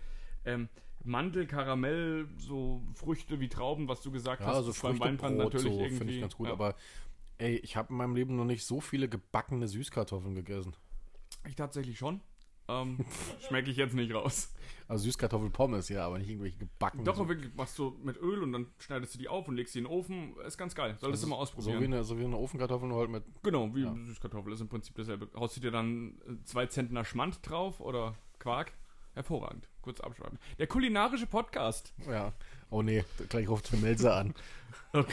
ähm, 0.45 0.69
Mandel, 1.05 1.47
Karamell, 1.47 2.29
so 2.37 2.83
Früchte 2.95 3.39
wie 3.41 3.49
Trauben, 3.49 3.87
was 3.89 4.01
du 4.03 4.11
gesagt 4.11 4.41
Ja, 4.41 4.49
hast, 4.49 4.57
also 4.57 4.71
ist 4.71 4.83
beim 4.83 4.99
Weinbrand 4.99 5.37
Früchtebrot, 5.37 5.55
natürlich 5.55 5.75
so 5.75 5.81
irgendwie. 5.83 5.99
finde 5.99 6.13
ich 6.15 6.21
ganz 6.21 6.37
gut. 6.37 6.47
ja. 6.49 6.53
Aber 6.53 6.75
ey, 7.39 7.57
ich 7.57 7.77
habe 7.77 7.91
in 7.91 7.97
meinem 7.97 8.15
Leben 8.15 8.37
noch 8.37 8.45
nicht 8.45 8.65
so 8.67 8.81
viele 8.81 9.09
gebackene 9.09 9.67
Süßkartoffeln 9.69 10.35
gegessen. 10.35 10.75
ich 11.47 11.55
tatsächlich 11.55 11.99
schon. 11.99 12.21
Ähm, 12.71 12.99
Schmecke 13.49 13.71
ich 13.71 13.79
jetzt 13.79 13.95
nicht 13.95 14.13
raus. 14.13 14.55
Also 14.89 15.05
Süßkartoffelpommes, 15.05 15.89
ja, 15.89 16.05
aber 16.05 16.19
nicht 16.19 16.29
irgendwelche 16.29 16.59
gebackenen. 16.59 17.05
Doch, 17.07 17.17
so, 17.17 17.23
aber 17.23 17.31
wirklich 17.31 17.55
machst 17.55 17.79
du 17.79 17.97
mit 18.03 18.19
Öl 18.19 18.43
und 18.43 18.53
dann 18.53 18.67
schneidest 18.79 19.15
du 19.15 19.19
die 19.19 19.29
auf 19.29 19.49
und 19.49 19.57
legst 19.57 19.73
sie 19.73 19.79
in 19.79 19.87
den 19.87 19.93
Ofen. 19.93 20.37
Ist 20.47 20.59
ganz 20.59 20.75
geil. 20.75 20.97
Solltest 21.01 21.23
du 21.25 21.29
mal 21.29 21.37
so 21.37 21.43
ausprobieren. 21.43 21.81
wie, 21.81 21.85
eine, 21.87 22.05
so 22.05 22.19
wie 22.19 22.25
eine 22.25 22.37
Ofenkartoffel, 22.37 22.89
nur 22.89 22.99
halt 22.99 23.11
mit. 23.11 23.25
Genau, 23.43 23.75
wie 23.75 23.83
Ja. 23.85 23.95
Süßkartoffel 24.05 24.53
ist 24.53 24.61
im 24.61 24.69
Prinzip 24.69 24.95
dasselbe. 24.97 25.29
Haust 25.35 25.57
du 25.57 25.61
dir 25.61 25.71
dann 25.71 26.19
äh, 26.27 26.45
zwei 26.45 26.67
Zentner 26.67 27.05
Schmand 27.07 27.39
drauf 27.49 27.81
oder 27.81 28.15
Quark? 28.39 28.73
Hervorragend. 29.15 29.69
Kurz 29.81 30.01
abschreiben. 30.01 30.39
Der 30.59 30.67
kulinarische 30.67 31.27
Podcast. 31.27 31.95
Ja. 32.07 32.35
Oh 32.71 32.83
nee, 32.83 33.05
gleich 33.29 33.49
ruft 33.49 33.71
Tim 33.71 33.81
Melzer 33.81 34.15
an. 34.15 34.35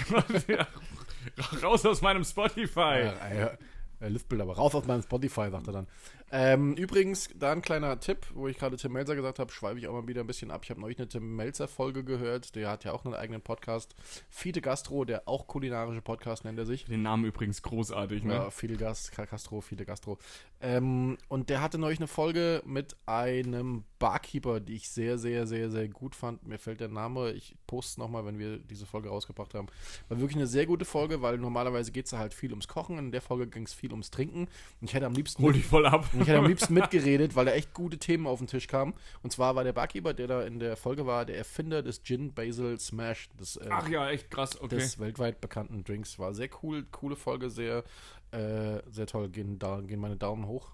Raus 1.63 1.85
aus 1.85 2.01
meinem 2.01 2.23
Spotify. 2.23 3.05
Ja, 3.05 3.27
äh, 3.27 3.57
äh, 4.01 4.09
Liftbild, 4.09 4.41
aber 4.41 4.55
raus 4.55 4.75
aus 4.75 4.85
meinem 4.85 5.01
Spotify, 5.01 5.49
sagt 5.49 5.67
er 5.67 5.73
dann. 5.73 5.87
Ähm, 6.31 6.73
übrigens, 6.73 7.29
da 7.35 7.51
ein 7.51 7.61
kleiner 7.61 7.99
Tipp, 7.99 8.25
wo 8.33 8.47
ich 8.47 8.57
gerade 8.57 8.77
Tim 8.77 8.93
Melzer 8.93 9.15
gesagt 9.15 9.39
habe, 9.39 9.51
schweife 9.51 9.77
ich 9.77 9.87
auch 9.87 9.93
mal 9.93 10.07
wieder 10.07 10.21
ein 10.21 10.27
bisschen 10.27 10.51
ab. 10.51 10.61
Ich 10.63 10.71
habe 10.71 10.81
neulich 10.81 10.97
eine 10.97 11.07
Tim 11.07 11.35
Melzer-Folge 11.35 12.03
gehört. 12.03 12.55
Der 12.55 12.69
hat 12.69 12.83
ja 12.83 12.93
auch 12.93 13.05
einen 13.05 13.13
eigenen 13.13 13.41
Podcast. 13.41 13.95
Fide 14.29 14.61
Gastro, 14.61 15.05
der 15.05 15.27
auch 15.27 15.47
kulinarische 15.47 16.01
Podcast 16.01 16.43
nennt 16.43 16.57
er 16.57 16.65
sich. 16.65 16.85
Den 16.85 17.03
Namen 17.03 17.25
übrigens 17.25 17.61
großartig, 17.61 18.23
ne? 18.23 18.33
Ja, 18.33 18.49
Fidel 18.49 18.77
Gast, 18.77 19.11
Castro, 19.11 19.61
Fidel 19.61 19.85
Gastro. 19.85 20.17
Ähm, 20.61 21.17
und 21.27 21.49
der 21.49 21.61
hatte 21.61 21.77
neulich 21.77 21.99
eine 21.99 22.07
Folge 22.07 22.63
mit 22.65 22.95
einem 23.05 23.83
Barkeeper, 23.99 24.59
die 24.59 24.73
ich 24.73 24.89
sehr, 24.89 25.17
sehr, 25.17 25.45
sehr, 25.45 25.69
sehr 25.69 25.87
gut 25.87 26.15
fand. 26.15 26.47
Mir 26.47 26.57
fällt 26.57 26.79
der 26.79 26.87
Name, 26.87 27.31
ich 27.33 27.55
poste 27.67 27.91
es 27.91 27.97
nochmal, 27.97 28.25
wenn 28.25 28.39
wir 28.39 28.57
diese 28.57 28.85
Folge 28.85 29.09
rausgebracht 29.09 29.53
haben. 29.53 29.67
War 30.09 30.19
wirklich 30.19 30.37
eine 30.37 30.47
sehr 30.47 30.65
gute 30.65 30.85
Folge, 30.85 31.21
weil 31.21 31.37
normalerweise 31.37 31.91
geht 31.91 32.07
es 32.07 32.13
halt 32.13 32.33
viel 32.33 32.51
ums 32.51 32.67
Kochen. 32.67 32.97
In 32.97 33.11
der 33.11 33.21
Folge 33.21 33.47
ging 33.47 33.63
es 33.63 33.73
viel 33.73 33.91
ums 33.91 34.09
Trinken. 34.11 34.47
Und 34.81 34.87
ich 34.87 34.93
hätte 34.93 35.05
am 35.05 35.13
liebsten 35.13 35.43
Hol 35.43 35.53
dich 35.53 35.65
voll 35.65 35.85
ab. 35.85 36.09
Und 36.15 36.21
ich 36.21 36.27
hätte 36.27 36.39
am 36.39 36.47
liebsten 36.47 36.73
mitgeredet, 36.75 37.35
weil 37.35 37.45
da 37.45 37.51
echt 37.51 37.73
gute 37.73 37.97
Themen 37.97 38.25
auf 38.27 38.39
den 38.39 38.47
Tisch 38.47 38.67
kamen. 38.67 38.93
Und 39.21 39.31
zwar 39.31 39.55
war 39.55 39.63
der 39.63 39.73
Barkeeper, 39.73 40.13
der 40.13 40.27
da 40.27 40.41
in 40.43 40.59
der 40.59 40.75
Folge 40.77 41.05
war, 41.05 41.25
der 41.25 41.37
Erfinder 41.37 41.83
des 41.83 42.03
Gin 42.03 42.33
Basil 42.33 42.79
Smash, 42.79 43.29
des, 43.39 43.57
äh, 43.57 43.67
Ach 43.69 43.87
ja, 43.89 44.09
echt 44.09 44.31
krass. 44.31 44.59
Okay. 44.59 44.75
des 44.77 44.99
weltweit 44.99 45.41
bekannten 45.41 45.83
Drinks. 45.83 46.17
War 46.17 46.33
sehr 46.33 46.49
cool, 46.63 46.85
coole 46.91 47.15
Folge, 47.15 47.49
sehr, 47.49 47.83
äh, 48.31 48.81
sehr 48.89 49.07
toll. 49.07 49.29
Gehen, 49.29 49.59
da, 49.59 49.81
gehen 49.81 49.99
meine 49.99 50.17
Daumen 50.17 50.47
hoch. 50.47 50.71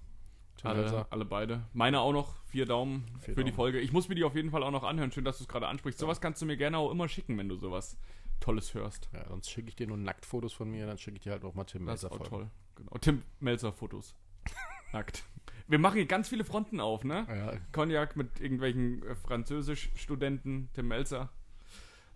Tim 0.58 0.70
Alle, 0.70 1.08
alle 1.10 1.26
beide. 1.26 1.64
Meine 1.74 2.02
auch 2.02 2.14
noch. 2.14 2.36
Vier 2.46 2.66
Daumen 2.66 3.06
Vier 3.20 3.34
für 3.34 3.44
die 3.44 3.50
Daumen. 3.52 3.56
Folge. 3.56 3.80
Ich 3.80 3.92
muss 3.92 4.10
mir 4.10 4.16
die 4.16 4.24
auf 4.24 4.36
jeden 4.36 4.52
Fall 4.52 4.62
auch 4.64 4.72
noch 4.72 4.84
anhören. 4.84 5.12
Schön, 5.12 5.26
dass 5.26 5.38
du 5.38 5.44
es 5.46 5.48
gerade 5.48 5.68
ansprichst. 5.68 6.00
Sowas 6.00 6.22
kannst 6.22 6.42
du 6.42 6.46
mir 6.46 6.58
gerne 6.58 6.78
auch 6.78 6.92
immer 6.92 7.08
schicken, 7.08 7.38
wenn 7.38 7.50
du 7.50 7.56
sowas 7.56 7.98
Tolles 8.42 8.74
hörst. 8.74 9.10
Ja, 9.14 9.28
sonst 9.28 9.50
schicke 9.50 9.70
ich 9.70 9.76
dir 9.76 9.88
nur 9.88 9.98
Nacktfotos 9.98 10.52
von 10.54 10.70
mir, 10.70 10.86
dann 10.86 10.98
schicke 10.98 11.18
ich 11.18 11.24
dir 11.24 11.32
halt 11.32 11.46
auch 11.46 11.54
mal 11.56 11.64
Tim 11.64 11.86
Das 11.86 12.04
ist 12.04 12.10
Melzer 12.10 12.14
auch 12.14 12.28
Folgen. 12.28 12.30
toll. 12.30 12.52
Genau. 12.76 12.92
Tim 13.00 13.22
Melzer 13.40 13.72
Fotos. 13.72 14.14
Nackt. 14.94 15.24
Wir 15.68 15.80
machen 15.80 15.96
hier 15.96 16.06
ganz 16.06 16.28
viele 16.28 16.44
Fronten 16.44 16.80
auf, 16.80 17.04
ne? 17.04 17.26
Ja, 17.30 17.54
Cognac 17.72 18.16
mit 18.16 18.40
irgendwelchen 18.42 19.04
äh, 19.08 19.16
Französisch-Studenten, 19.16 20.70
Tim 20.74 20.88
Melzer. 20.90 21.30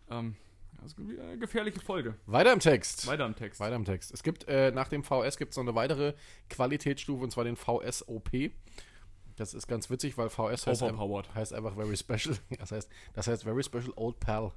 Ähm, 0.09 0.35
das 0.81 0.91
ist 0.91 0.99
eine 0.99 1.38
gefährliche 1.38 1.79
Folge. 1.79 2.15
weiter 2.25 2.51
im 2.51 2.59
Text. 2.59 3.07
Weiter 3.07 3.25
am 3.25 3.35
Text. 3.35 3.59
Weiter 3.59 3.75
im 3.75 3.85
Text. 3.85 4.13
Es 4.13 4.23
gibt 4.23 4.47
äh, 4.47 4.71
nach 4.71 4.89
dem 4.89 5.03
VS 5.03 5.38
gibt 5.38 5.51
es 5.51 5.57
noch 5.57 5.63
eine 5.63 5.73
weitere 5.73 6.13
Qualitätsstufe 6.49 7.23
und 7.23 7.31
zwar 7.31 7.45
den 7.45 7.55
VSOP. 7.55 8.51
Das 9.38 9.53
ist 9.53 9.67
ganz 9.67 9.89
witzig, 9.89 10.17
weil 10.17 10.29
VS 10.29 10.67
heißt, 10.67 10.81
heißt 11.33 11.53
einfach 11.53 11.75
Very 11.75 11.97
Special. 11.97 12.38
Das 12.59 12.71
heißt, 12.71 12.89
das 13.13 13.27
heißt 13.27 13.43
Very 13.43 13.63
Special 13.63 13.93
Old 13.95 14.19
Pal. 14.19 14.51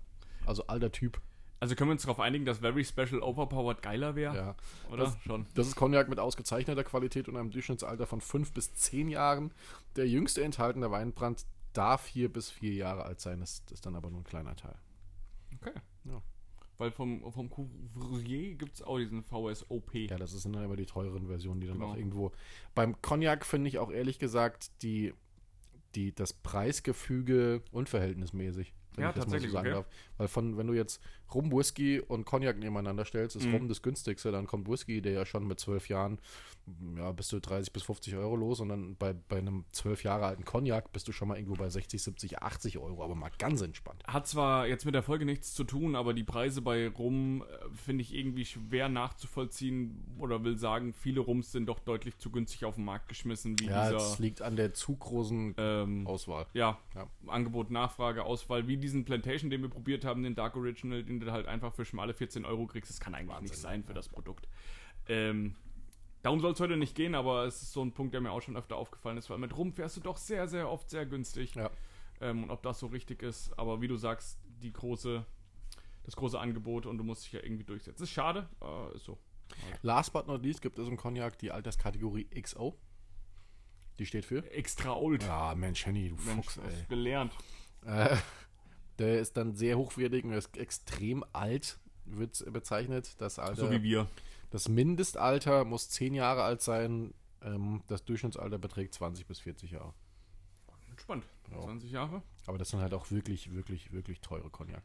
Also 0.46 0.66
alter 0.66 0.90
Typ. 0.92 1.20
Also 1.60 1.74
können 1.74 1.90
wir 1.90 1.92
uns 1.92 2.02
darauf 2.02 2.20
einigen, 2.20 2.44
dass 2.44 2.58
Very 2.58 2.84
Special 2.84 3.20
Overpowered 3.20 3.82
geiler 3.82 4.14
wäre? 4.14 4.36
Ja. 4.36 4.56
Oder? 4.92 5.04
Das- 5.04 5.18
Schon. 5.22 5.46
Das 5.54 5.66
ist 5.66 5.74
Cognac 5.76 6.08
mit 6.08 6.18
ausgezeichneter 6.20 6.84
Qualität 6.84 7.28
und 7.28 7.36
einem 7.36 7.50
Durchschnittsalter 7.50 8.06
von 8.06 8.20
5 8.20 8.52
bis 8.52 8.74
10 8.74 9.08
Jahren. 9.08 9.52
Der 9.96 10.08
jüngste 10.08 10.42
enthaltene 10.44 10.90
Weinbrand 10.90 11.46
darf 11.72 12.02
4 12.02 12.32
bis 12.32 12.50
4 12.50 12.74
Jahre 12.74 13.04
alt 13.04 13.20
sein. 13.20 13.40
Das 13.40 13.62
ist 13.70 13.84
dann 13.86 13.96
aber 13.96 14.10
nur 14.10 14.20
ein 14.20 14.24
kleiner 14.24 14.54
Teil. 14.56 14.76
Okay. 15.60 15.72
Ja. 16.04 16.22
Weil 16.76 16.92
vom, 16.92 17.32
vom 17.32 17.50
Couvrier 17.50 18.54
gibt 18.54 18.74
es 18.76 18.82
auch 18.82 18.98
diesen 18.98 19.24
VSOP. 19.24 19.92
Ja, 19.94 20.16
das 20.16 20.30
sind 20.30 20.54
dann 20.54 20.62
aber 20.64 20.76
die 20.76 20.86
teuren 20.86 21.26
Versionen, 21.26 21.60
die 21.60 21.66
dann 21.66 21.78
Genau. 21.78 21.90
auch 21.90 21.96
irgendwo. 21.96 22.30
Beim 22.76 23.02
Cognac 23.02 23.44
finde 23.44 23.66
ich 23.68 23.78
auch 23.80 23.90
ehrlich 23.90 24.20
gesagt 24.20 24.70
die, 24.82 25.12
die, 25.96 26.14
das 26.14 26.32
Preisgefüge 26.32 27.62
unverhältnismäßig. 27.72 28.74
wenn 28.94 29.02
Ja, 29.02 29.08
ich 29.10 29.16
das 29.16 29.26
mal 29.26 29.30
so 29.30 29.32
tatsächlich, 29.32 29.52
sagen 29.52 29.66
okay. 29.68 29.74
darf. 29.76 29.86
Weil 30.18 30.28
von, 30.28 30.56
wenn 30.56 30.66
du 30.68 30.72
jetzt 30.74 31.00
Rum, 31.34 31.52
Whisky 31.52 32.00
und 32.00 32.24
Cognac 32.24 32.58
nebeneinander 32.58 33.04
stellst, 33.04 33.36
ist 33.36 33.46
Mhm. 33.46 33.54
Rum 33.54 33.68
das 33.68 33.82
günstigste, 33.82 34.32
dann 34.32 34.46
kommt 34.46 34.68
Whisky, 34.68 35.02
der 35.02 35.12
ja 35.12 35.26
schon 35.26 35.46
mit 35.46 35.60
12 35.60 35.88
Jahren, 35.88 36.18
ja, 36.96 37.12
bist 37.12 37.32
du 37.32 37.40
30 37.40 37.72
bis 37.72 37.82
50 37.84 38.14
Euro 38.16 38.36
los 38.36 38.60
und 38.60 38.68
dann 38.68 38.96
bei, 38.96 39.14
bei 39.14 39.38
einem 39.38 39.64
12 39.72 40.04
Jahre 40.04 40.26
alten 40.26 40.44
Cognac 40.44 40.92
bist 40.92 41.08
du 41.08 41.12
schon 41.12 41.28
mal 41.28 41.36
irgendwo 41.36 41.54
bei 41.56 41.68
60, 41.70 42.02
70, 42.02 42.42
80 42.42 42.78
Euro, 42.78 43.02
aber 43.02 43.14
mal 43.14 43.30
ganz 43.38 43.60
entspannt. 43.62 44.02
Hat 44.06 44.26
zwar 44.26 44.66
jetzt 44.66 44.84
mit 44.84 44.94
der 44.94 45.02
Folge 45.02 45.24
nichts 45.24 45.54
zu 45.54 45.64
tun, 45.64 45.96
aber 45.96 46.12
die 46.14 46.24
Preise 46.24 46.60
bei 46.62 46.88
Rum 46.88 47.42
äh, 47.42 47.68
finde 47.74 48.02
ich 48.02 48.14
irgendwie 48.14 48.44
schwer 48.44 48.88
nachzuvollziehen 48.88 50.04
oder 50.18 50.44
will 50.44 50.56
sagen, 50.58 50.92
viele 50.92 51.20
Rums 51.20 51.52
sind 51.52 51.66
doch 51.66 51.78
deutlich 51.78 52.18
zu 52.18 52.30
günstig 52.30 52.64
auf 52.64 52.74
den 52.76 52.84
Markt 52.84 53.08
geschmissen, 53.08 53.58
wie 53.60 53.66
Ja, 53.66 53.84
dieser 53.90 53.96
es 53.96 54.18
liegt 54.18 54.42
an 54.42 54.56
der 54.56 54.74
zu 54.74 54.96
großen 54.96 55.54
ähm, 55.58 56.06
Auswahl. 56.06 56.46
ja, 56.54 56.78
Ja. 56.94 57.06
Angebot, 57.26 57.70
Nachfrage, 57.70 58.24
Auswahl, 58.24 58.66
wie 58.68 58.76
diesen 58.76 59.04
Plantation, 59.04 59.50
den 59.50 59.62
wir 59.62 59.68
probiert 59.68 60.04
haben, 60.04 60.22
den 60.22 60.34
Dark 60.34 60.56
Original, 60.56 61.02
den 61.02 61.17
du 61.20 61.32
halt 61.32 61.46
einfach 61.46 61.72
für 61.74 61.84
schmale 61.84 62.14
14 62.14 62.44
Euro 62.44 62.66
kriegst. 62.66 62.90
Das 62.90 63.00
kann 63.00 63.14
eigentlich 63.14 63.40
nicht 63.40 63.56
sein 63.56 63.84
für 63.84 63.94
das 63.94 64.08
Produkt. 64.08 64.48
Ähm, 65.06 65.54
darum 66.22 66.40
soll 66.40 66.52
es 66.52 66.60
heute 66.60 66.76
nicht 66.76 66.94
gehen, 66.94 67.14
aber 67.14 67.44
es 67.44 67.62
ist 67.62 67.72
so 67.72 67.82
ein 67.82 67.92
Punkt, 67.92 68.14
der 68.14 68.20
mir 68.20 68.30
auch 68.32 68.42
schon 68.42 68.56
öfter 68.56 68.76
aufgefallen 68.76 69.16
ist, 69.16 69.30
weil 69.30 69.38
mit 69.38 69.56
Rum 69.56 69.72
fährst 69.72 69.96
du 69.96 70.00
doch 70.00 70.16
sehr, 70.16 70.48
sehr 70.48 70.70
oft 70.70 70.90
sehr 70.90 71.06
günstig. 71.06 71.54
Ja. 71.54 71.70
Ähm, 72.20 72.44
und 72.44 72.50
ob 72.50 72.62
das 72.62 72.80
so 72.80 72.86
richtig 72.88 73.22
ist, 73.22 73.56
aber 73.58 73.80
wie 73.80 73.88
du 73.88 73.96
sagst, 73.96 74.38
die 74.62 74.72
große, 74.72 75.24
das 76.04 76.16
große 76.16 76.38
Angebot 76.38 76.86
und 76.86 76.98
du 76.98 77.04
musst 77.04 77.24
dich 77.24 77.32
ja 77.32 77.40
irgendwie 77.42 77.64
durchsetzen. 77.64 78.02
Ist 78.02 78.10
schade, 78.10 78.48
äh, 78.60 78.96
ist 78.96 79.04
so. 79.04 79.18
Last 79.82 80.12
but 80.12 80.26
not 80.26 80.42
least 80.42 80.60
gibt 80.60 80.78
es 80.78 80.88
im 80.88 80.96
Cognac 80.96 81.38
die 81.38 81.50
Alterskategorie 81.50 82.24
XO. 82.42 82.76
Die 83.98 84.06
steht 84.06 84.24
für? 84.24 84.48
Extra 84.52 84.94
old. 84.94 85.22
Ja, 85.22 85.54
Mensch, 85.54 85.86
Henny, 85.86 86.10
du 86.10 86.16
Mensch, 86.16 86.46
Fuchs, 86.46 86.58
ey. 86.58 86.84
gelernt. 86.88 87.32
Äh, 87.84 88.16
der 88.98 89.20
ist 89.20 89.36
dann 89.36 89.54
sehr 89.54 89.78
hochwertig 89.78 90.24
und 90.24 90.32
ist 90.32 90.56
extrem 90.56 91.24
alt, 91.32 91.78
wird 92.04 92.44
bezeichnet. 92.52 93.14
Das 93.18 93.38
Alter, 93.38 93.62
So 93.66 93.70
wie 93.70 93.82
wir. 93.82 94.06
Das 94.50 94.68
Mindestalter 94.68 95.64
muss 95.64 95.88
10 95.90 96.14
Jahre 96.14 96.42
alt 96.42 96.62
sein. 96.62 97.12
Ähm, 97.42 97.82
das 97.86 98.04
Durchschnittsalter 98.04 98.58
beträgt 98.58 98.94
20 98.94 99.26
bis 99.26 99.40
40 99.40 99.72
Jahre. 99.72 99.92
Spannend. 100.96 101.24
Ja. 101.52 101.60
20 101.60 101.90
Jahre. 101.90 102.22
Aber 102.46 102.58
das 102.58 102.70
sind 102.70 102.80
halt 102.80 102.92
auch 102.94 103.10
wirklich, 103.10 103.54
wirklich, 103.54 103.92
wirklich 103.92 104.20
teure 104.20 104.50
Cognacs. 104.50 104.82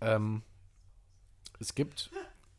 Ähm, 0.00 0.42
es 1.58 1.74
gibt 1.74 2.10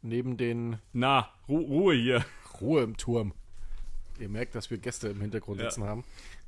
neben 0.01 0.37
den 0.37 0.79
Na, 0.91 1.29
Ru 1.47 1.57
Ruhe 1.59 1.95
hier. 1.95 2.25
Ruhe 2.61 2.83
im 2.83 2.97
Turm. 2.97 3.33
Ihr 4.19 4.29
merkt, 4.29 4.55
dass 4.55 4.69
wir 4.69 4.77
Gäste 4.77 5.09
im 5.09 5.21
Hintergrund 5.21 5.59
Ja. 5.59 5.69
sitzen 5.69 5.83
haben. 5.83 6.03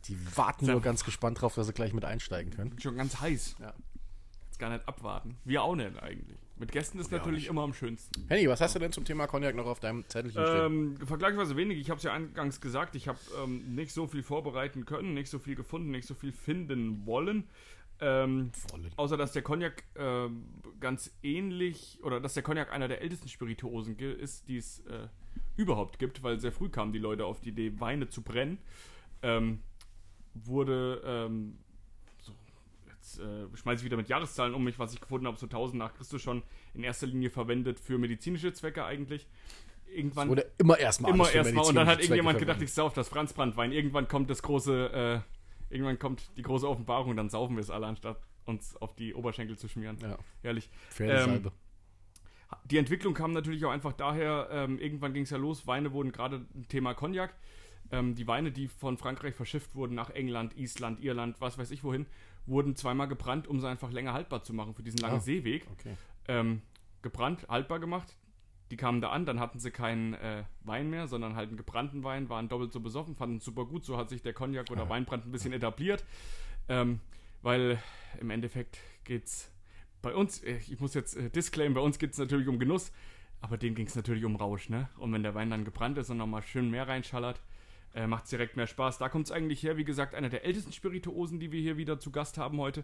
Die 0.08 0.18
warten 0.38 0.66
Ja. 0.66 0.74
nur 0.74 0.82
ganz 0.82 1.04
gespannt 1.04 1.42
drauf, 1.42 1.56
dass 1.56 1.68
sie 1.68 1.74
gleich 1.74 1.94
mit 1.94 2.06
einsteigen 2.06 2.52
können. 2.54 2.72
Bin 2.72 2.80
schon 2.80 2.98
ganz 2.98 3.20
heiß. 3.20 3.56
Ja. 3.60 3.74
Jetzt 4.48 4.60
gar 4.60 4.70
nicht 4.70 4.88
abwarten. 4.88 5.38
Wir 5.44 5.64
auch 5.64 5.76
nicht 5.76 6.02
eigentlich. 6.02 6.38
Mit 6.58 6.72
Gästen 6.72 7.00
ist 7.00 7.12
Wir 7.12 7.18
natürlich 7.18 7.48
immer 7.48 7.64
am 7.64 7.74
schönsten. 7.74 8.26
Henny, 8.30 8.48
was 8.48 8.62
hast 8.62 8.76
du 8.76 8.80
denn 8.80 8.94
zum 8.94 9.04
Thema 9.04 9.28
Cognac 9.28 9.56
noch 9.56 9.66
auf 9.66 9.82
deinem 9.82 10.08
Zettelchen 10.08 10.42
stehen? 10.46 10.96
Ähm, 10.98 11.08
vergleichsweise 11.08 11.58
wenig. 11.58 11.78
Ich 11.80 11.90
habe 11.90 11.98
es 11.98 12.04
ja 12.04 12.14
eingangs 12.14 12.62
gesagt. 12.62 12.96
Ich 12.96 13.10
habe 13.10 13.20
ähm, 13.44 13.76
nicht 13.76 13.92
so 13.92 14.08
viel 14.08 14.24
vorbereiten 14.24 14.86
können, 14.86 15.14
nicht 15.14 15.30
so 15.30 15.40
viel 15.40 15.56
gefunden, 15.56 15.92
nicht 15.92 16.08
so 16.08 16.14
viel 16.14 16.32
finden 16.32 17.06
wollen. 17.06 17.50
Ähm, 18.00 18.52
außer 18.98 19.18
dass 19.18 19.32
der 19.34 19.42
Cognac 19.42 19.84
ähm, 19.98 20.46
ganz 20.80 21.12
ähnlich 21.24 22.00
oder 22.04 22.20
dass 22.22 22.34
der 22.34 22.44
Cognac 22.44 22.72
einer 22.72 22.88
der 22.88 23.02
ältesten 23.02 23.28
Spirituosen 23.30 23.98
ist, 23.98 24.48
die 24.48 24.58
es 24.58 24.80
äh, 24.88 25.08
überhaupt 25.58 26.00
gibt, 26.00 26.24
weil 26.24 26.40
sehr 26.40 26.52
früh 26.52 26.70
kamen 26.70 26.92
die 26.94 27.00
Leute 27.00 27.26
auf 27.26 27.40
die 27.42 27.50
Idee, 27.50 27.80
Weine 27.80 28.08
zu 28.10 28.22
brennen. 28.22 28.58
Ähm, 29.22 29.60
wurde 30.44 31.02
ähm, 31.06 31.58
so, 32.22 32.34
jetzt 32.88 33.20
äh, 33.20 33.48
schmeiße 33.56 33.82
ich 33.82 33.86
wieder 33.86 33.98
mit 33.98 34.10
Jahreszahlen 34.10 34.54
um 34.54 34.64
mich, 34.64 34.78
was 34.80 34.94
ich 34.94 35.02
gefunden 35.02 35.28
habe, 35.28 35.38
so 35.38 35.46
1000 35.46 35.80
nach 35.80 35.94
Christus 35.94 36.22
schon 36.22 36.44
in 36.74 36.84
erster 36.84 37.08
Linie 37.08 37.30
verwendet 37.30 37.80
für 37.80 37.98
medizinische 37.98 38.54
Zwecke 38.54 38.86
eigentlich. 38.86 39.28
Irgendwann 39.88 40.30
Wurde 40.30 40.52
immer 40.58 40.78
erstmal 40.78 41.14
immer 41.14 41.32
erstmal 41.32 41.66
und 41.66 41.76
dann 41.76 41.88
hat 41.88 42.00
irgendjemand 42.00 42.40
gedacht, 42.40 42.62
ich 42.62 42.74
sauf 42.74 42.94
das 42.94 43.08
Franzbrandwein. 43.08 43.72
Irgendwann 43.72 44.08
kommt 44.08 44.30
das 44.30 44.42
große, 44.42 45.24
äh, 45.70 45.74
irgendwann 45.74 46.00
kommt 46.00 46.30
die 46.38 46.42
große 46.42 46.68
Offenbarung 46.68 47.12
und 47.12 47.18
dann 47.18 47.30
saufen 47.30 47.56
wir 47.56 47.62
es 47.62 47.70
alle, 47.70 47.86
anstatt 47.88 48.20
uns 48.46 48.76
auf 48.78 48.96
die 48.96 49.14
Oberschenkel 49.14 49.58
zu 49.58 49.68
schmieren. 49.68 49.98
Ja, 50.02 50.18
Herrlich. 50.42 50.70
Pferdesalbe. 50.90 51.52
Die 52.66 52.78
Entwicklung 52.78 53.14
kam 53.14 53.32
natürlich 53.32 53.66
auch 53.66 53.72
einfach 53.72 53.94
daher, 53.94 54.50
ähm, 54.52 54.80
irgendwann 54.80 55.14
ging 55.14 55.24
es 55.24 55.30
ja 55.30 55.38
los, 55.38 55.68
Weine 55.68 55.92
wurden 55.92 56.12
gerade 56.12 56.46
ein 56.56 56.68
Thema 56.68 56.94
Cognac. 56.94 57.34
Ähm, 57.92 58.16
die 58.16 58.28
Weine, 58.28 58.52
die 58.52 58.68
von 58.68 58.98
Frankreich 58.98 59.36
verschifft 59.36 59.76
wurden 59.76 59.96
nach 59.96 60.10
England, 60.10 60.58
Island, 60.58 61.04
Irland, 61.04 61.40
was 61.40 61.58
weiß 61.58 61.72
ich 61.72 61.84
wohin, 61.84 62.06
wurden 62.48 62.76
zweimal 62.76 63.08
gebrannt, 63.08 63.48
um 63.48 63.60
sie 63.60 63.68
einfach 63.70 63.92
länger 63.92 64.14
haltbar 64.14 64.44
zu 64.44 64.54
machen 64.54 64.74
für 64.74 64.84
diesen 64.84 65.00
langen 65.00 65.18
Ah. 65.18 65.20
Seeweg. 65.22 65.66
okay. 65.72 65.96
Ähm, 66.28 66.62
gebrannt, 67.02 67.48
haltbar 67.50 67.80
gemacht. 67.80 68.16
Die 68.72 68.78
kamen 68.78 69.00
da 69.00 69.10
an, 69.10 69.28
dann 69.28 69.40
hatten 69.40 69.60
sie 69.60 69.70
keinen 69.70 70.16
äh, 70.16 70.44
Wein 70.64 70.90
mehr, 70.90 71.08
sondern 71.08 71.36
halt 71.36 71.50
einen 71.50 71.58
gebrannten 71.58 72.04
Wein, 72.04 72.30
waren 72.30 72.50
doppelt 72.50 72.74
so 72.74 72.80
besoffen, 72.80 73.16
fanden 73.16 73.38
es 73.38 73.46
super 73.46 73.66
gut. 73.66 73.86
So 73.86 73.96
hat 73.98 74.10
sich 74.10 74.24
der 74.24 74.34
Cognac 74.34 74.72
oder 74.72 74.90
Weinbrand 74.90 75.26
ein 75.26 75.32
bisschen 75.32 75.54
etabliert. 75.54 76.04
Ähm, 76.68 77.00
weil 77.44 77.78
im 78.20 78.32
Endeffekt 78.32 78.80
geht's 79.04 79.52
bei 80.02 80.16
uns, 80.16 80.44
äh, 80.44 80.58
ich 80.58 80.80
muss 80.80 80.96
jetzt 80.96 81.16
äh, 81.16 81.30
disclaimen, 81.30 81.76
bei 81.76 81.82
uns 81.82 82.00
geht 82.00 82.14
es 82.14 82.18
natürlich 82.18 82.48
um 82.48 82.58
Genuss, 82.58 82.92
aber 83.40 83.58
denen 83.58 83.76
ging 83.76 83.86
es 83.86 83.96
natürlich 83.96 84.26
um 84.26 84.36
Rausch, 84.36 84.70
ne? 84.70 84.90
Und 84.98 85.14
wenn 85.14 85.22
der 85.22 85.36
Wein 85.36 85.52
dann 85.52 85.64
gebrannt 85.64 86.00
ist 86.00 86.10
und 86.10 86.18
nochmal 86.18 86.42
schön 86.42 86.72
mehr 86.72 86.88
reinschallert, 86.88 87.40
äh, 87.96 88.08
macht 88.08 88.26
es 88.26 88.30
direkt 88.30 88.58
mehr 88.58 88.68
Spaß. 88.68 88.98
Da 88.98 89.10
kommt 89.10 89.26
es 89.26 89.32
eigentlich 89.32 89.64
her, 89.64 89.78
wie 89.78 89.86
gesagt, 89.86 90.14
einer 90.14 90.30
der 90.30 90.44
ältesten 90.46 90.74
Spirituosen, 90.74 91.40
die 91.40 91.52
wir 91.52 91.62
hier 91.62 91.78
wieder 91.78 92.00
zu 92.00 92.12
Gast 92.12 92.38
haben 92.38 92.60
heute. 92.60 92.84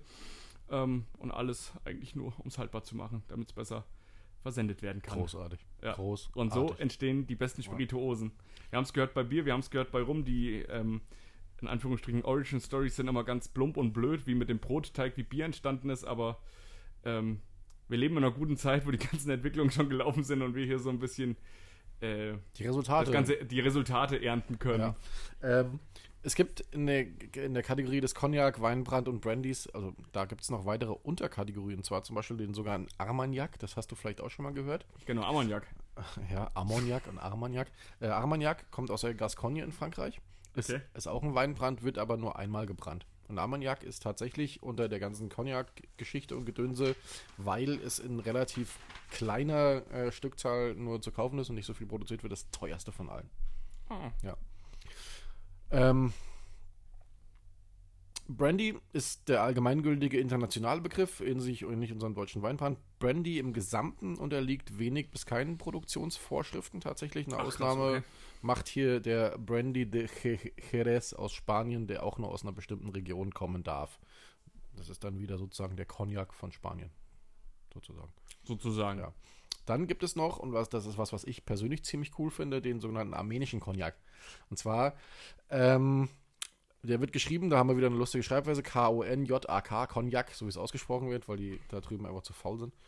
Ähm, 0.69 1.06
und 1.17 1.32
alles 1.32 1.74
eigentlich 1.84 2.15
nur, 2.15 2.34
um 2.39 2.47
es 2.47 2.58
haltbar 2.58 2.84
zu 2.84 2.95
machen, 2.95 3.21
damit 3.28 3.50
es 3.50 3.54
besser 3.54 3.86
versendet 4.41 4.82
werden 4.82 5.02
kann. 5.02 5.19
Großartig. 5.19 5.60
Ja. 5.84 5.93
Großartig. 5.93 6.36
Und 6.36 6.54
so 6.54 6.74
entstehen 6.80 7.28
die 7.28 7.36
besten 7.36 7.62
Spirituosen. 7.62 8.32
Wir 8.69 8.78
haben 8.78 8.86
es 8.86 8.93
gehört 8.93 9.13
bei 9.13 9.24
Bier, 9.24 9.45
wir 9.45 9.54
haben 9.54 9.60
es 9.60 9.69
gehört 9.69 9.91
bei 9.91 10.02
Rum, 10.02 10.24
die 10.24 10.62
ähm, 10.62 11.02
in 11.62 11.67
Anführungsstrichen 11.67 12.24
Origin 12.24 12.60
Stories 12.60 12.95
sind 12.95 13.08
immer 13.08 13.24
ganz 13.24 13.50
plump 13.50 13.78
und 13.78 13.93
blöd, 13.93 14.26
wie 14.26 14.34
mit 14.34 14.50
dem 14.50 14.60
Brotteig, 14.60 15.17
wie 15.17 15.24
Bier 15.24 15.45
entstanden 15.45 15.89
ist, 15.89 16.06
aber 16.06 16.39
ähm, 17.04 17.41
wir 17.88 17.97
leben 17.97 18.17
in 18.17 18.24
einer 18.24 18.34
guten 18.34 18.58
Zeit, 18.58 18.88
wo 18.88 18.91
die 18.91 18.97
ganzen 18.97 19.30
Entwicklungen 19.30 19.71
schon 19.71 19.89
gelaufen 19.89 20.24
sind 20.24 20.41
und 20.41 20.56
wir 20.56 20.65
hier 20.65 20.80
so 20.80 20.89
ein 20.89 21.00
bisschen 21.00 21.36
äh, 22.02 22.34
Die 22.58 22.66
Resultate. 22.68 23.12
Ganze, 23.12 23.46
die 23.46 23.60
Resultate 23.60 24.24
ernten 24.24 24.60
können. 24.60 24.96
Ja. 25.42 25.62
Ähm, 25.62 25.80
es 26.24 26.36
gibt 26.36 26.60
in 26.72 26.86
der, 26.86 27.08
in 27.36 27.56
der 27.56 27.64
Kategorie 27.64 28.00
des 28.00 28.14
Cognac, 28.14 28.62
Weinbrand 28.62 29.08
und 29.08 29.22
Brandys, 29.22 29.68
also 29.68 29.94
da 30.12 30.26
gibt 30.26 30.42
es 30.42 30.52
noch 30.52 30.66
weitere 30.68 30.92
Unterkategorien, 30.92 31.80
und 31.80 31.84
zwar 31.84 32.04
zum 32.04 32.16
Beispiel 32.16 32.38
den 32.38 32.54
sogenannten 32.54 32.90
Armagnac, 33.00 33.58
das 33.58 33.76
hast 33.76 33.88
du 33.92 33.96
vielleicht 33.96 34.22
auch 34.22 34.30
schon 34.30 34.44
mal 34.44 34.54
gehört. 34.54 34.86
Genau, 35.08 35.24
Ammoniak. 35.24 35.66
Ja, 36.32 36.52
Armagnac 36.54 37.08
und 37.08 37.18
Armagnac. 37.18 37.72
Äh, 38.00 38.08
Armagnac 38.08 38.70
kommt 38.72 38.92
aus 38.92 39.02
der 39.02 39.16
Gascogne 39.16 39.64
in 39.64 39.72
Frankreich. 39.72 40.22
Ist, 40.56 40.70
Okay. 40.70 40.82
ist 40.94 41.08
auch 41.08 41.24
ein 41.24 41.34
Weinbrand, 41.34 41.82
wird 41.82 41.98
aber 41.98 42.18
nur 42.18 42.38
einmal 42.38 42.66
gebrannt. 42.68 43.06
Und 43.32 43.39
Armagnac 43.39 43.84
ist 43.84 44.04
tatsächlich 44.04 44.62
unter 44.62 44.89
der 44.89 45.00
ganzen 45.00 45.30
Cognac-Geschichte 45.30 46.36
und 46.36 46.46
Gedönse, 46.46 46.98
weil 47.38 47.80
es 47.80 47.98
in 47.98 48.20
relativ 48.20 48.78
kleiner 49.10 49.89
äh, 49.89 50.12
Stückzahl 50.12 50.76
nur 50.76 51.02
zu 51.02 51.13
kaufen 51.13 51.39
ist 51.39 51.50
und 51.50 51.56
nicht 51.56 51.65
so 51.65 51.74
viel 51.74 51.88
produziert 51.88 52.24
wird, 52.24 52.34
das 52.34 52.52
teuerste 52.52 52.91
von 52.91 53.10
allen. 53.10 53.30
Ah. 53.88 54.12
Ähm, 55.72 56.13
Brandy 58.38 58.78
ist 58.94 59.30
der 59.30 59.44
allgemeingültige 59.44 60.20
internationale 60.20 60.82
Begriff, 60.82 61.22
in 61.22 61.39
sich 61.39 61.65
und 61.65 61.80
nicht 61.80 61.91
unseren 61.91 62.13
deutschen 62.13 62.41
Weinbrand. 62.41 62.78
Brandy 63.00 63.39
im 63.39 63.54
Gesamten 63.54 64.17
unterliegt 64.17 64.78
wenig 64.78 65.12
bis 65.12 65.26
keinen 65.26 65.58
Produktionsvorschriften 65.58 66.82
tatsächlich. 66.82 67.28
Eine 67.28 67.38
Ach, 67.38 67.44
krass, 67.44 67.56
Ausnahme 67.56 67.98
okay. 67.98 68.04
macht 68.41 68.67
hier 68.67 69.00
der 69.00 69.38
Brandy 69.38 69.86
de 69.89 70.08
Je- 70.24 70.52
Jerez 70.72 71.13
aus 71.13 71.34
Spanien, 71.34 71.88
der 71.88 72.04
auch 72.04 72.17
nur 72.17 72.30
aus 72.30 72.44
einer 72.44 72.52
bestimmten 72.54 72.89
Region 72.89 73.34
kommen 73.34 73.63
darf. 73.63 74.00
Das 74.76 74.89
ist 74.89 75.04
dann 75.04 75.20
wieder 75.20 75.38
sozusagen 75.38 75.76
der 75.76 75.86
Cognac 75.86 76.34
von 76.34 76.52
Spanien. 76.52 76.91
Sozusagen. 77.74 78.12
Sozusagen. 78.44 79.00
Ja. 79.00 79.13
Dann 79.65 79.88
gibt 79.88 80.04
es 80.04 80.15
noch, 80.15 80.39
und 80.39 80.54
was, 80.54 80.70
das 80.70 80.86
ist 80.86 80.98
was, 80.98 81.13
was 81.13 81.24
ich 81.24 81.46
persönlich 81.46 81.84
ziemlich 81.84 82.17
cool 82.17 82.32
finde, 82.32 82.62
den 82.62 82.80
sogenannten 82.80 83.13
armenischen 83.13 83.60
Cognac. 83.60 83.96
Und 84.50 84.58
zwar, 84.58 84.96
ähm, 85.50 86.10
der 86.84 87.00
wird 87.00 87.13
geschrieben, 87.13 87.50
da 87.50 87.58
haben 87.58 87.70
wir 87.70 87.78
wieder 87.78 87.88
eine 87.88 87.96
lustige 87.96 88.24
Schreibweise, 88.24 88.63
K-O-N-J-A-K, 88.63 89.88
Cognac, 89.88 90.32
so 90.32 90.46
wie 90.46 90.50
es 90.50 90.58
ausgesprochen 90.58 91.10
wird, 91.10 91.28
weil 91.28 91.38
die 91.38 91.60
da 91.70 91.80
drüben 91.80 92.06
einfach 92.06 92.24
zu 92.24 92.34
faul 92.34 92.60
sind. 92.60 92.74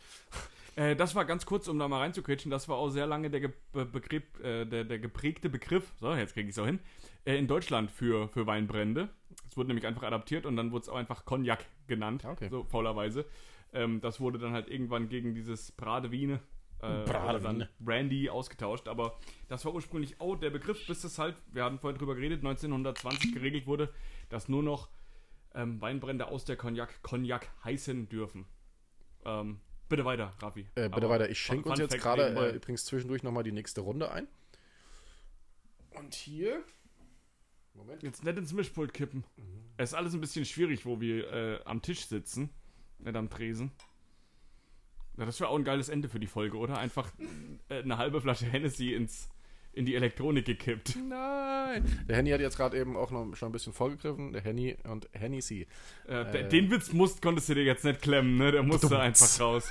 Äh, 0.76 0.96
das 0.96 1.14
war 1.14 1.24
ganz 1.24 1.46
kurz, 1.46 1.68
um 1.68 1.78
da 1.78 1.86
mal 1.86 2.00
reinzukretschen, 2.00 2.50
das 2.50 2.68
war 2.68 2.78
auch 2.78 2.90
sehr 2.90 3.06
lange 3.06 3.30
der, 3.30 3.52
Be 3.72 3.84
Begriff, 3.86 4.24
äh, 4.42 4.64
der, 4.64 4.82
der 4.82 4.98
geprägte 4.98 5.48
Begriff, 5.48 5.84
so, 6.00 6.12
jetzt 6.12 6.34
kriege 6.34 6.48
ich 6.48 6.56
es 6.56 6.58
auch 6.58 6.66
hin, 6.66 6.80
äh, 7.24 7.36
in 7.36 7.46
Deutschland 7.46 7.92
für, 7.92 8.26
für 8.30 8.48
Weinbrände. 8.48 9.08
Es 9.48 9.56
wurde 9.56 9.68
nämlich 9.68 9.86
einfach 9.86 10.02
adaptiert 10.02 10.46
und 10.46 10.56
dann 10.56 10.72
wurde 10.72 10.82
es 10.82 10.88
auch 10.88 10.96
einfach 10.96 11.24
Cognac 11.24 11.64
genannt, 11.86 12.24
Okay. 12.24 12.48
so 12.50 12.64
faulerweise. 12.64 13.24
Ähm, 13.72 14.00
das 14.00 14.18
wurde 14.18 14.40
dann 14.40 14.52
halt 14.52 14.68
irgendwann 14.68 15.08
gegen 15.08 15.36
dieses 15.36 15.70
Bradewine 15.70 16.40
äh, 16.84 17.40
dann 17.40 17.68
Brandy 17.80 18.28
ausgetauscht, 18.28 18.88
aber 18.88 19.18
das 19.48 19.64
war 19.64 19.74
ursprünglich 19.74 20.20
auch 20.20 20.36
der 20.36 20.50
Begriff, 20.50 20.86
bis 20.86 21.04
es 21.04 21.18
halt, 21.18 21.36
wir 21.52 21.64
hatten 21.64 21.78
vorhin 21.78 21.98
drüber 21.98 22.14
geredet, 22.14 22.40
1920 22.40 23.34
geregelt 23.34 23.66
wurde, 23.66 23.92
dass 24.28 24.48
nur 24.48 24.62
noch 24.62 24.88
ähm, 25.54 25.80
Weinbrände 25.80 26.26
aus 26.26 26.44
der 26.44 26.56
Cognac 26.56 27.02
Cognac 27.02 27.50
heißen 27.64 28.08
dürfen. 28.08 28.46
Ähm, 29.24 29.60
bitte 29.88 30.04
weiter, 30.04 30.32
Raffi. 30.40 30.60
Äh, 30.60 30.88
bitte 30.88 30.94
Aber 30.94 31.08
weiter, 31.10 31.30
ich 31.30 31.38
schenke 31.38 31.68
uns 31.68 31.78
jetzt 31.78 31.98
gerade 31.98 32.28
äh, 32.28 32.56
übrigens 32.56 32.84
zwischendurch 32.84 33.22
nochmal 33.22 33.44
die 33.44 33.52
nächste 33.52 33.80
Runde 33.80 34.10
ein. 34.10 34.28
Und 35.90 36.14
hier. 36.14 36.62
Moment. 37.72 38.02
Jetzt 38.02 38.24
nicht 38.24 38.36
ins 38.36 38.52
Mischpult 38.52 38.92
kippen. 38.94 39.24
Mhm. 39.36 39.64
Es 39.76 39.90
ist 39.90 39.94
alles 39.94 40.14
ein 40.14 40.20
bisschen 40.20 40.44
schwierig, 40.44 40.86
wo 40.86 41.00
wir 41.00 41.32
äh, 41.32 41.60
am 41.64 41.82
Tisch 41.82 42.06
sitzen, 42.06 42.50
nicht 42.98 43.16
am 43.16 43.30
Tresen. 43.30 43.72
Ja, 45.16 45.24
das 45.26 45.38
wäre 45.40 45.50
auch 45.50 45.56
ein 45.56 45.64
geiles 45.64 45.88
Ende 45.88 46.08
für 46.08 46.18
die 46.18 46.26
Folge, 46.26 46.56
oder? 46.56 46.78
Einfach 46.78 47.12
äh, 47.68 47.82
eine 47.82 47.98
halbe 47.98 48.20
Flasche 48.20 48.46
Hennessy 48.46 48.94
ins, 48.94 49.28
in 49.72 49.86
die 49.86 49.94
Elektronik 49.94 50.44
gekippt. 50.44 50.96
Nein! 51.08 52.04
Der 52.08 52.16
Henny 52.16 52.30
hat 52.30 52.40
jetzt 52.40 52.56
gerade 52.56 52.78
eben 52.78 52.96
auch 52.96 53.10
noch 53.10 53.34
schon 53.36 53.48
ein 53.48 53.52
bisschen 53.52 53.72
vorgegriffen. 53.72 54.32
Der 54.32 54.42
Henny 54.42 54.76
und 54.84 55.08
Hennessy. 55.12 55.66
Äh, 56.08 56.22
Äh. 56.40 56.48
Den 56.48 56.70
Witz 56.70 56.92
musst, 56.92 57.22
konntest 57.22 57.48
du 57.48 57.54
dir 57.54 57.64
jetzt 57.64 57.84
nicht 57.84 58.02
klemmen, 58.02 58.36
ne? 58.36 58.52
Der 58.52 58.62
musste 58.62 58.88
Dumms. 58.88 59.00
einfach 59.00 59.40
raus. 59.40 59.70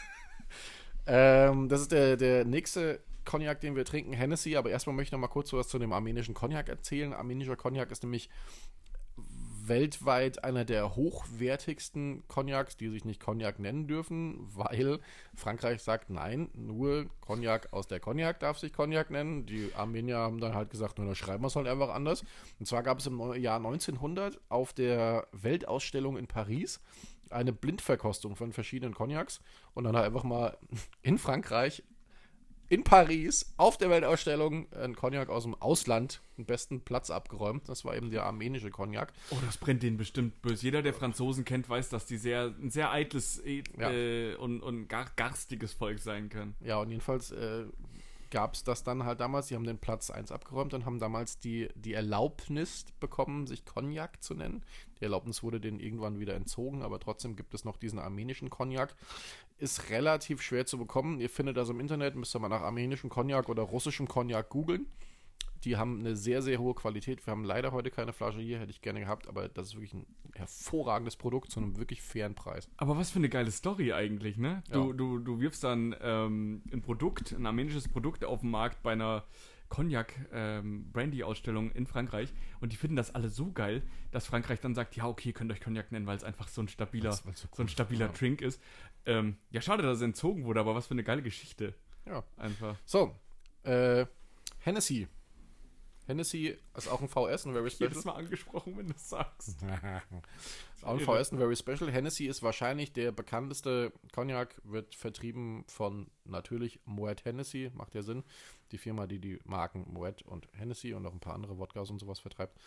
Ähm, 1.05 1.67
das 1.69 1.81
ist 1.81 1.91
der, 1.91 2.15
der 2.17 2.45
nächste 2.45 3.01
Cognac, 3.25 3.59
den 3.61 3.75
wir 3.75 3.83
trinken, 3.85 4.13
Hennessy. 4.13 4.55
Aber 4.55 4.69
erstmal 4.69 4.95
möchte 4.95 5.09
ich 5.09 5.11
noch 5.13 5.19
mal 5.19 5.27
kurz 5.27 5.51
was 5.53 5.67
zu 5.67 5.79
dem 5.79 5.91
armenischen 5.93 6.33
Cognac 6.33 6.69
erzählen. 6.69 7.13
Armenischer 7.13 7.55
Cognac 7.55 7.91
ist 7.91 8.03
nämlich 8.03 8.29
weltweit 9.67 10.43
einer 10.43 10.65
der 10.65 10.95
hochwertigsten 10.95 12.27
Cognacs, 12.27 12.77
die 12.77 12.89
sich 12.89 13.05
nicht 13.05 13.21
Cognac 13.21 13.59
nennen 13.59 13.87
dürfen, 13.87 14.47
weil 14.55 14.99
Frankreich 15.35 15.81
sagt, 15.81 16.09
nein, 16.09 16.49
nur 16.53 17.05
Cognac 17.21 17.71
aus 17.71 17.87
der 17.87 17.99
Cognac 17.99 18.39
darf 18.39 18.59
sich 18.59 18.73
Cognac 18.73 19.09
nennen. 19.09 19.45
Die 19.45 19.71
Armenier 19.75 20.17
haben 20.17 20.39
dann 20.39 20.53
halt 20.53 20.69
gesagt, 20.69 20.99
nur 20.99 21.15
schreiben 21.15 21.43
wir 21.43 21.47
es 21.47 21.55
halt 21.55 21.67
einfach 21.67 21.89
anders. 21.89 22.23
Und 22.59 22.65
zwar 22.65 22.83
gab 22.83 22.99
es 22.99 23.07
im 23.07 23.19
Jahr 23.35 23.57
1900 23.57 24.39
auf 24.49 24.73
der 24.73 25.27
Weltausstellung 25.31 26.17
in 26.17 26.27
Paris 26.27 26.79
eine 27.29 27.53
Blindverkostung 27.53 28.35
von 28.35 28.53
verschiedenen 28.53 28.93
Cognacs 28.93 29.41
und 29.73 29.85
dann 29.85 29.95
halt 29.95 30.05
einfach 30.05 30.23
mal 30.23 30.57
in 31.01 31.17
Frankreich 31.17 31.83
in 32.73 32.83
Paris 32.83 33.53
auf 33.57 33.77
der 33.77 33.89
Weltausstellung 33.91 34.67
ein 34.73 34.95
Cognac 34.95 35.29
aus 35.29 35.43
dem 35.43 35.53
Ausland 35.55 36.21
den 36.37 36.45
besten 36.45 36.81
Platz 36.81 37.11
abgeräumt. 37.11 37.69
Das 37.69 37.85
war 37.85 37.95
eben 37.95 38.09
der 38.09 38.23
armenische 38.25 38.71
Cognac. 38.71 39.13
Oh, 39.29 39.37
das 39.45 39.57
brennt 39.57 39.83
denen 39.83 39.97
bestimmt 39.97 40.41
böse. 40.41 40.63
Jeder, 40.63 40.81
der 40.81 40.93
Franzosen 40.95 41.45
kennt, 41.45 41.69
weiß, 41.69 41.89
dass 41.89 42.07
die 42.07 42.17
sehr, 42.17 42.55
ein 42.59 42.71
sehr 42.71 42.89
eitles 42.91 43.39
äh, 43.45 43.61
Ja. 43.79 44.37
und, 44.39 44.61
und 44.61 44.87
gar, 44.87 45.05
garstiges 45.15 45.73
Volk 45.73 45.99
sein 45.99 46.29
können. 46.29 46.55
Ja, 46.61 46.77
und 46.77 46.89
jedenfalls 46.89 47.31
äh, 47.31 47.65
gab 48.33 48.55
es 48.55 48.63
das 48.63 48.83
dann 48.83 49.05
halt 49.05 49.19
damals. 49.19 49.47
Die 49.47 49.55
haben 49.55 49.63
den 49.63 49.77
Platz 49.77 50.09
1 50.09 50.31
abgeräumt 50.31 50.73
und 50.73 50.85
haben 50.85 50.99
damals 50.99 51.37
die, 51.37 51.69
die 51.75 51.93
Erlaubnis 51.93 52.85
bekommen, 52.99 53.45
sich 53.45 53.63
Cognac 53.63 54.23
zu 54.23 54.33
nennen. 54.33 54.63
Die 54.99 55.03
Erlaubnis 55.03 55.43
wurde 55.43 55.61
denen 55.61 55.79
irgendwann 55.79 56.19
wieder 56.19 56.33
entzogen, 56.33 56.81
aber 56.81 56.99
trotzdem 56.99 57.35
gibt 57.35 57.53
es 57.53 57.63
noch 57.63 57.77
diesen 57.77 57.99
armenischen 57.99 58.49
Cognac. 58.49 58.95
Ist 59.59 59.91
relativ 59.91 60.41
schwer 60.41 60.65
zu 60.65 60.79
bekommen. 60.79 61.21
Ihr 61.21 61.29
findet 61.29 61.57
das 61.57 61.69
im 61.69 61.79
Internet, 61.79 62.15
müsst 62.15 62.35
ihr 62.35 62.39
mal 62.39 62.49
nach 62.49 62.63
armenischem 62.63 63.11
Cognac 63.11 63.49
oder 63.49 63.61
russischem 63.61 64.07
Cognac 64.07 64.49
googeln. 64.49 64.87
Die 65.63 65.77
haben 65.77 65.99
eine 65.99 66.15
sehr, 66.15 66.41
sehr 66.41 66.59
hohe 66.59 66.75
Qualität. 66.75 67.25
Wir 67.25 67.31
haben 67.31 67.43
leider 67.43 67.71
heute 67.71 67.89
keine 67.89 68.13
Flasche 68.13 68.39
hier, 68.39 68.59
hätte 68.59 68.71
ich 68.71 68.81
gerne 68.81 68.99
gehabt, 68.99 69.27
aber 69.27 69.47
das 69.47 69.67
ist 69.67 69.75
wirklich 69.75 69.93
ein 69.93 70.05
hervorragendes 70.35 71.15
Produkt 71.15 71.51
zu 71.51 71.59
einem 71.59 71.77
wirklich 71.77 72.01
fairen 72.01 72.35
Preis. 72.35 72.69
Aber 72.77 72.97
was 72.97 73.11
für 73.11 73.19
eine 73.19 73.29
geile 73.29 73.51
Story 73.51 73.93
eigentlich, 73.93 74.37
ne? 74.37 74.63
Du, 74.71 74.89
Ja. 74.89 74.93
du, 74.93 75.19
du 75.19 75.39
wirfst 75.39 75.63
dann 75.63 75.95
ähm, 76.01 76.63
ein 76.71 76.81
Produkt, 76.81 77.31
ein 77.31 77.45
armenisches 77.45 77.87
Produkt 77.87 78.25
auf 78.25 78.41
den 78.41 78.49
Markt 78.49 78.83
bei 78.83 78.91
einer 78.91 79.23
Cognac-Brandy-Ausstellung 79.69 81.71
in 81.71 81.87
Frankreich 81.87 82.31
und 82.59 82.71
die 82.71 82.77
finden 82.77 82.95
das 82.95 83.15
alle 83.15 83.29
so 83.29 83.51
geil, 83.51 83.81
dass 84.11 84.27
Frankreich 84.27 84.59
dann 84.59 84.75
sagt, 84.75 84.95
ja, 84.95 85.07
okay, 85.07 85.29
ihr 85.29 85.33
könnt 85.33 85.51
euch 85.51 85.61
Cognac 85.61 85.91
nennen, 85.91 86.05
weil 86.05 86.17
es 86.17 86.23
einfach 86.23 86.47
so 86.47 86.61
ein 86.61 86.67
stabiler, 86.67 87.13
so 87.13 87.23
so 87.51 87.63
ein 87.63 87.67
stabiler 87.67 88.07
ja. 88.07 88.11
Drink 88.11 88.41
ist. 88.41 88.61
Ähm, 89.05 89.37
ja, 89.49 89.61
schade, 89.61 89.81
dass 89.81 89.97
es 89.97 90.03
entzogen 90.03 90.45
wurde, 90.45 90.59
aber 90.59 90.75
was 90.75 90.87
für 90.87 90.93
eine 90.93 91.03
geile 91.03 91.23
Geschichte. 91.23 91.73
Ja. 92.05 92.23
Einfach. 92.37 92.77
So, 92.85 93.15
äh, 93.63 94.05
Hennessy. 94.59 95.07
Hennessy 96.05 96.57
ist 96.75 96.87
auch 96.87 97.01
ein 97.01 97.07
VS, 97.07 97.45
ein 97.45 97.53
Very 97.53 97.69
Special. 97.69 97.89
Jedes 97.89 98.05
Mal 98.05 98.13
angesprochen, 98.13 98.77
wenn 98.77 98.87
du 98.87 98.93
es 98.95 99.09
sagst. 99.09 99.57
Auch 100.81 100.99
ein 100.99 100.99
VS, 100.99 101.31
ein 101.31 101.37
Very 101.37 101.55
Special. 101.55 101.89
Hennessy 101.89 102.25
ist 102.25 102.43
wahrscheinlich 102.43 102.91
der 102.91 103.13
bekannteste 103.13 103.93
Cognac, 104.11 104.61
wird 104.65 104.95
vertrieben 104.95 105.63
von 105.67 106.07
natürlich 106.25 106.81
Moet 106.85 107.23
Hennessy, 107.23 107.71
macht 107.73 107.95
ja 107.95 108.01
Sinn. 108.01 108.23
Die 108.73 108.77
Firma, 108.77 109.07
die 109.07 109.19
die 109.19 109.39
Marken 109.45 109.85
Moet 109.93 110.23
und 110.23 110.49
Hennessy 110.53 110.93
und 110.93 111.05
auch 111.05 111.13
ein 111.13 111.21
paar 111.21 111.35
andere 111.35 111.57
Wodkas 111.57 111.89
und 111.89 111.99
sowas 111.99 112.19
vertreibt. 112.19 112.59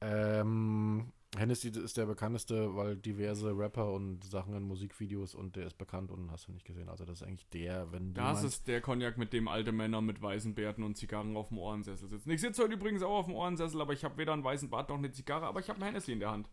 Ähm, 0.00 1.12
Hennessy 1.36 1.68
ist 1.68 1.96
der 1.96 2.06
bekannteste, 2.06 2.74
weil 2.76 2.96
diverse 2.96 3.50
Rapper 3.56 3.92
und 3.92 4.24
Sachen 4.24 4.54
in 4.54 4.62
Musikvideos 4.62 5.34
und 5.34 5.56
der 5.56 5.66
ist 5.66 5.76
bekannt 5.76 6.10
und 6.10 6.30
hast 6.30 6.46
du 6.48 6.52
nicht 6.52 6.64
gesehen. 6.64 6.88
Also 6.88 7.04
das 7.04 7.20
ist 7.20 7.26
eigentlich 7.26 7.46
der, 7.50 7.90
wenn 7.92 8.14
Das 8.14 8.38
jemand- 8.38 8.44
ist 8.46 8.68
der 8.68 8.80
Cognac, 8.80 9.18
mit 9.18 9.32
dem 9.32 9.48
alte 9.48 9.72
Männer 9.72 10.00
mit 10.00 10.22
weißen 10.22 10.54
Bärten 10.54 10.82
und 10.82 10.96
Zigarren 10.96 11.36
auf 11.36 11.48
dem 11.48 11.58
Ohrensessel 11.58 12.08
sitzen. 12.08 12.30
Ich 12.30 12.40
sitze 12.40 12.62
heute 12.62 12.74
übrigens 12.74 13.02
auch 13.02 13.18
auf 13.18 13.26
dem 13.26 13.34
Ohrensessel, 13.34 13.80
aber 13.80 13.92
ich 13.92 14.04
habe 14.04 14.16
weder 14.16 14.32
einen 14.32 14.44
weißen 14.44 14.70
Bart 14.70 14.88
noch 14.88 14.96
eine 14.96 15.10
Zigarre, 15.10 15.46
aber 15.46 15.60
ich 15.60 15.68
habe 15.68 15.78
ein 15.80 15.84
Hennessy 15.84 16.12
in 16.12 16.20
der 16.20 16.30
Hand. 16.30 16.48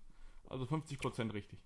Also 0.50 0.66
50% 0.66 1.34
richtig. 1.34 1.60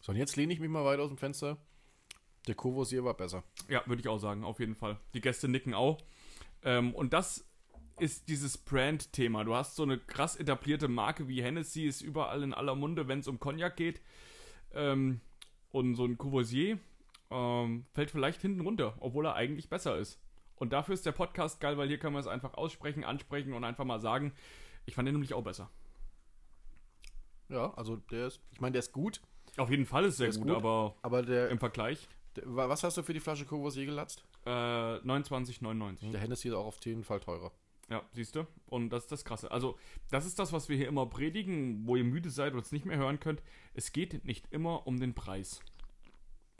So, 0.00 0.12
und 0.12 0.18
jetzt 0.18 0.36
lehne 0.36 0.52
ich 0.52 0.60
mich 0.60 0.68
mal 0.68 0.84
weiter 0.84 1.02
aus 1.02 1.08
dem 1.10 1.18
Fenster. 1.18 1.56
Der 2.48 2.56
Courvoisier 2.56 3.04
war 3.04 3.14
besser. 3.14 3.44
Ja, 3.68 3.82
würde 3.86 4.00
ich 4.00 4.08
auch 4.08 4.18
sagen, 4.18 4.42
auf 4.44 4.58
jeden 4.58 4.74
Fall. 4.74 4.98
Die 5.14 5.20
Gäste 5.20 5.48
nicken 5.48 5.74
auch. 5.74 5.98
Ähm, 6.64 6.92
und 6.94 7.12
das 7.12 7.48
ist 8.02 8.28
dieses 8.28 8.58
Brand-Thema. 8.58 9.44
Du 9.44 9.54
hast 9.54 9.76
so 9.76 9.82
eine 9.84 9.98
krass 9.98 10.36
etablierte 10.36 10.88
Marke 10.88 11.28
wie 11.28 11.42
Hennessy, 11.42 11.84
ist 11.86 12.00
überall 12.02 12.42
in 12.42 12.52
aller 12.52 12.74
Munde, 12.74 13.08
wenn 13.08 13.20
es 13.20 13.28
um 13.28 13.38
Cognac 13.38 13.76
geht. 13.76 14.00
Ähm, 14.74 15.20
und 15.70 15.94
so 15.94 16.04
ein 16.04 16.18
Courvoisier 16.18 16.78
ähm, 17.30 17.86
fällt 17.94 18.10
vielleicht 18.10 18.40
hinten 18.42 18.60
runter, 18.60 18.94
obwohl 19.00 19.26
er 19.26 19.34
eigentlich 19.34 19.68
besser 19.68 19.96
ist. 19.96 20.18
Und 20.56 20.72
dafür 20.72 20.94
ist 20.94 21.06
der 21.06 21.12
Podcast 21.12 21.60
geil, 21.60 21.78
weil 21.78 21.88
hier 21.88 21.98
können 21.98 22.14
wir 22.14 22.20
es 22.20 22.26
einfach 22.26 22.54
aussprechen, 22.54 23.04
ansprechen 23.04 23.52
und 23.52 23.64
einfach 23.64 23.84
mal 23.84 24.00
sagen, 24.00 24.32
ich 24.86 24.94
fand 24.94 25.06
den 25.06 25.14
nämlich 25.14 25.34
auch 25.34 25.42
besser. 25.44 25.70
Ja, 27.48 27.72
also 27.74 27.96
der 27.96 28.26
ist, 28.28 28.40
ich 28.52 28.60
meine, 28.60 28.72
der 28.72 28.80
ist 28.80 28.92
gut, 28.92 29.20
Auf 29.56 29.70
jeden 29.70 29.86
Fall 29.86 30.04
ist 30.06 30.16
sehr 30.16 30.26
Der 30.26 30.30
ist 30.30 30.38
gut, 30.38 30.48
gut. 30.48 30.56
aber 30.56 30.96
aber 31.02 31.22
der, 31.22 31.50
im 31.50 31.58
Vergleich 31.58 32.08
der, 32.36 32.44
wa- 32.46 32.68
was 32.68 32.82
hast 32.82 32.96
du 32.96 33.02
für 33.02 33.12
die 33.12 33.20
Flasche 33.20 33.44
Courvoisier 33.44 33.84
gelatzt? 33.86 34.24
äh, 34.44 34.50
29,99. 34.50 36.10
Der 36.10 36.20
Hennessy 36.20 36.48
ist 36.48 36.54
auch 36.54 36.66
auf 36.66 36.84
jeden 36.84 37.04
Fall 37.04 37.20
teurer. 37.20 37.52
Ja, 37.90 38.02
siehst 38.12 38.36
du? 38.36 38.46
Und 38.66 38.90
das 38.90 39.04
ist 39.04 39.12
das 39.12 39.24
Krasse. 39.24 39.50
Also, 39.50 39.78
das 40.10 40.24
ist 40.24 40.38
das, 40.38 40.52
was 40.52 40.68
wir 40.68 40.76
hier 40.76 40.88
immer 40.88 41.06
predigen, 41.06 41.86
wo 41.86 41.96
ihr 41.96 42.04
müde 42.04 42.30
seid 42.30 42.54
und 42.54 42.60
es 42.60 42.72
nicht 42.72 42.86
mehr 42.86 42.96
hören 42.96 43.20
könnt. 43.20 43.42
Es 43.74 43.92
geht 43.92 44.24
nicht 44.24 44.46
immer 44.50 44.86
um 44.86 44.98
den 44.98 45.14
Preis. 45.14 45.60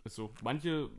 Ist 0.04 0.16
so. 0.16 0.32
Manche 0.42 0.90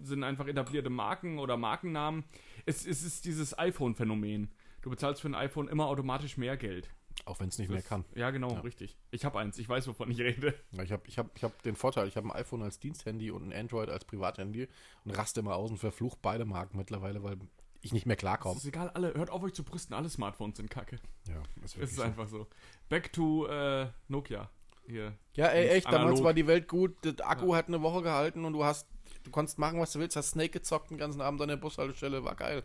sind 0.00 0.24
einfach 0.24 0.46
etablierte 0.46 0.90
Marken 0.90 1.38
oder 1.38 1.56
Markennamen. 1.56 2.24
Es, 2.66 2.86
es 2.86 3.02
ist 3.02 3.24
dieses 3.24 3.58
iPhone-Phänomen. 3.58 4.50
Du 4.80 4.90
bezahlst 4.90 5.20
für 5.20 5.28
ein 5.28 5.34
iPhone 5.34 5.68
immer 5.68 5.86
automatisch 5.86 6.36
mehr 6.36 6.56
Geld. 6.56 6.88
Auch 7.24 7.38
wenn 7.38 7.48
es 7.48 7.58
nicht 7.58 7.68
mehr 7.68 7.78
Das- 7.78 7.86
kann. 7.88 8.04
Ja, 8.14 8.30
genau, 8.30 8.50
Ja. 8.52 8.60
richtig. 8.60 8.96
Ich 9.10 9.24
habe 9.24 9.38
eins, 9.38 9.58
ich 9.58 9.68
weiß, 9.68 9.86
wovon 9.86 10.10
ich 10.10 10.18
rede. 10.20 10.54
Ja, 10.72 10.82
Ich 10.82 10.90
habe 10.92 11.02
ich 11.06 11.18
hab, 11.18 11.36
ich 11.36 11.44
hab 11.44 11.60
den 11.62 11.76
Vorteil, 11.76 12.08
ich 12.08 12.16
habe 12.16 12.26
ein 12.28 12.32
iPhone 12.32 12.62
als 12.62 12.78
Diensthandy 12.80 13.30
und 13.30 13.48
ein 13.48 13.52
Android 13.52 13.90
als 13.90 14.04
Privathandy 14.04 14.66
und 15.04 15.10
raste 15.12 15.40
immer 15.40 15.54
aus 15.56 15.70
und 15.70 15.76
verflucht 15.76 16.18
beide 16.22 16.44
Marken 16.46 16.78
mittlerweile, 16.78 17.22
weil 17.22 17.38
ich 17.82 17.92
nicht 17.92 18.06
mehr 18.06 18.16
klarkomme. 18.16 18.56
ist 18.56 18.64
egal, 18.64 18.90
alle, 18.90 19.12
hört 19.14 19.30
auf 19.30 19.42
euch 19.42 19.52
zu 19.54 19.64
brüsten, 19.64 19.94
alle 19.94 20.08
Smartphones 20.08 20.56
sind 20.56 20.70
kacke. 20.70 20.98
Ja, 21.28 21.42
ist 21.64 21.76
Es 21.76 21.90
ist 21.90 21.96
so. 21.96 22.02
einfach 22.02 22.28
so. 22.28 22.46
Back 22.88 23.12
to 23.12 23.46
äh, 23.46 23.88
Nokia. 24.08 24.48
Hier. 24.86 25.16
ja, 25.34 25.46
ey, 25.46 25.68
echt, 25.68 25.86
damals 25.86 26.02
Analog. 26.06 26.24
war 26.24 26.34
die 26.34 26.46
Welt 26.48 26.66
gut, 26.68 26.96
der 27.04 27.14
Akku 27.28 27.54
hat 27.54 27.68
eine 27.68 27.82
Woche 27.82 28.02
gehalten 28.02 28.44
und 28.44 28.52
du 28.52 28.64
hast, 28.64 28.88
du 29.22 29.30
konntest 29.30 29.58
machen, 29.58 29.78
was 29.78 29.92
du 29.92 30.00
willst, 30.00 30.16
hast 30.16 30.30
Snake 30.30 30.50
gezockt 30.50 30.90
den 30.90 30.98
ganzen 30.98 31.20
Abend 31.20 31.40
an 31.40 31.48
der 31.48 31.56
Bushaltestelle, 31.56 32.24
war 32.24 32.34
geil. 32.34 32.64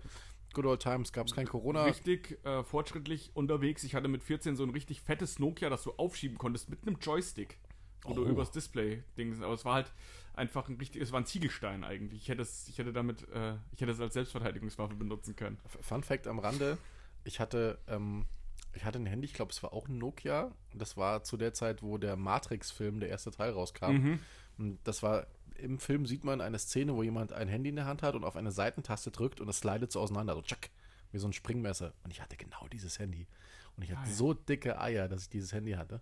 Good 0.54 0.66
old 0.66 0.82
times, 0.82 1.12
gab 1.14 1.28
es 1.28 1.36
kein 1.36 1.48
Corona. 1.48 1.84
richtig 1.84 2.44
äh, 2.44 2.64
fortschrittlich 2.64 3.32
unterwegs. 3.36 3.84
Ich 3.84 3.94
hatte 3.94 4.08
mit 4.08 4.24
14 4.24 4.56
so 4.56 4.64
ein 4.64 4.72
richtig 4.72 5.02
fettes 5.02 5.38
Nokia, 5.38 5.70
das 5.70 5.84
du 5.84 5.92
aufschieben 5.98 6.38
konntest 6.40 6.70
mit 6.70 6.82
einem 6.88 6.98
Joystick. 7.00 7.60
Du 8.08 8.24
Oh. 8.24 8.26
übers 8.26 8.50
Display 8.52 9.04
Dings. 9.18 9.42
Aber 9.42 9.54
es 9.54 9.66
war 9.66 9.76
halt 9.76 9.92
einfach 10.38 10.70
ein 10.70 10.76
richtig, 10.76 11.02
es 11.02 11.12
war 11.12 11.20
ein 11.20 11.26
Ziegelstein 11.26 11.84
eigentlich. 11.84 12.22
Ich 12.22 12.30
hätte 12.30 12.42
es, 12.42 12.68
ich 12.68 12.78
hätte 12.78 12.94
damit, 12.94 13.28
äh, 13.30 13.56
ich 13.72 13.82
hätte 13.82 13.92
es 13.92 14.00
als 14.00 14.14
Selbstverteidigungswaffe 14.14 14.96
benutzen 14.96 15.36
können. 15.36 15.58
Fun 15.82 16.04
Fact 16.04 16.28
am 16.28 16.40
Rande: 16.40 16.78
Ich 17.24 17.40
hatte, 17.40 17.80
ähm, 17.88 18.26
ich 18.74 18.86
hatte 18.86 19.00
ein 19.00 19.06
Handy, 19.06 19.26
ich 19.26 19.34
glaube, 19.34 19.52
es 19.52 19.62
war 19.64 19.74
auch 19.74 19.88
ein 19.88 19.98
Nokia. 19.98 20.52
Das 20.74 20.98
war 20.98 21.24
zu 21.24 21.38
der 21.38 21.54
Zeit, 21.54 21.82
wo 21.82 21.98
der 21.98 22.16
Matrix-Film, 22.16 23.00
der 23.00 23.10
erste 23.10 23.32
Teil, 23.32 23.52
rauskam. 23.52 23.92
Mhm. 23.92 24.20
Und 24.58 24.80
das 24.84 25.04
war 25.04 25.28
im 25.58 25.80
Film 25.80 26.06
sieht 26.06 26.24
man 26.24 26.42
eine 26.42 26.60
Szene, 26.60 26.96
wo 26.96 27.04
jemand 27.04 27.34
ein 27.34 27.48
Handy 27.48 27.70
in 27.70 27.76
der 27.76 27.86
Hand 27.86 28.04
hat 28.04 28.16
und 28.16 28.24
auf 28.24 28.36
eine 28.36 28.52
Seitentaste 28.52 29.12
drückt 29.12 29.42
und 29.42 29.50
es 29.50 29.60
slidet 29.60 29.92
so 29.92 30.00
auseinander, 30.00 30.36
so 30.36 30.42
tschack, 30.42 30.70
wie 31.12 31.18
so 31.18 31.28
ein 31.28 31.34
Springmesser. 31.34 31.94
Und 32.04 32.12
ich 32.12 32.22
hatte 32.22 32.38
genau 32.38 32.68
dieses 32.72 33.00
Handy. 33.00 33.28
Und 33.76 33.84
ich 33.84 33.92
hatte 33.92 34.04
Geil. 34.04 34.14
so 34.14 34.34
dicke 34.34 34.80
Eier, 34.80 35.08
dass 35.08 35.24
ich 35.24 35.30
dieses 35.30 35.54
Handy 35.54 35.74
hatte. 35.74 36.02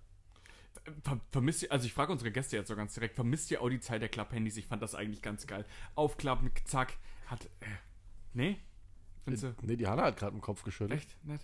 Ver 1.03 1.19
vermisst 1.31 1.63
ihr, 1.63 1.71
also 1.71 1.85
ich 1.85 1.93
frage 1.93 2.11
unsere 2.11 2.31
Gäste 2.31 2.57
jetzt 2.57 2.67
so 2.67 2.75
ganz 2.75 2.93
direkt, 2.93 3.15
vermisst 3.15 3.51
ihr 3.51 3.61
auch 3.61 3.69
die 3.69 3.79
Zeit 3.79 4.01
der 4.01 4.09
Klapphandys? 4.09 4.57
Ich 4.57 4.67
fand 4.67 4.81
das 4.81 4.95
eigentlich 4.95 5.21
ganz 5.21 5.47
geil. 5.47 5.65
Aufklappen, 5.95 6.51
zack, 6.65 6.93
hat, 7.27 7.45
äh, 7.61 7.65
nee? 8.33 8.59
Findest 9.23 9.43
du? 9.43 9.55
Nee, 9.61 9.75
die 9.75 9.87
Hanna 9.87 10.03
hat 10.03 10.17
gerade 10.17 10.35
im 10.35 10.41
Kopf 10.41 10.63
geschüttelt. 10.63 11.01
Echt? 11.01 11.25
Nett? 11.25 11.41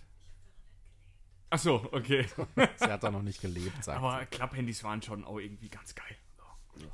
Ach 1.50 1.58
so, 1.58 1.86
okay. 1.92 2.26
Sie 2.76 2.84
hat 2.84 3.02
da 3.02 3.10
noch 3.10 3.22
nicht 3.22 3.42
gelebt, 3.42 3.84
sagt 3.84 3.98
Aber 3.98 4.24
Klapphandys 4.26 4.84
waren 4.84 5.02
schon 5.02 5.24
auch 5.24 5.38
irgendwie 5.38 5.68
ganz 5.68 5.94
geil. 5.94 6.16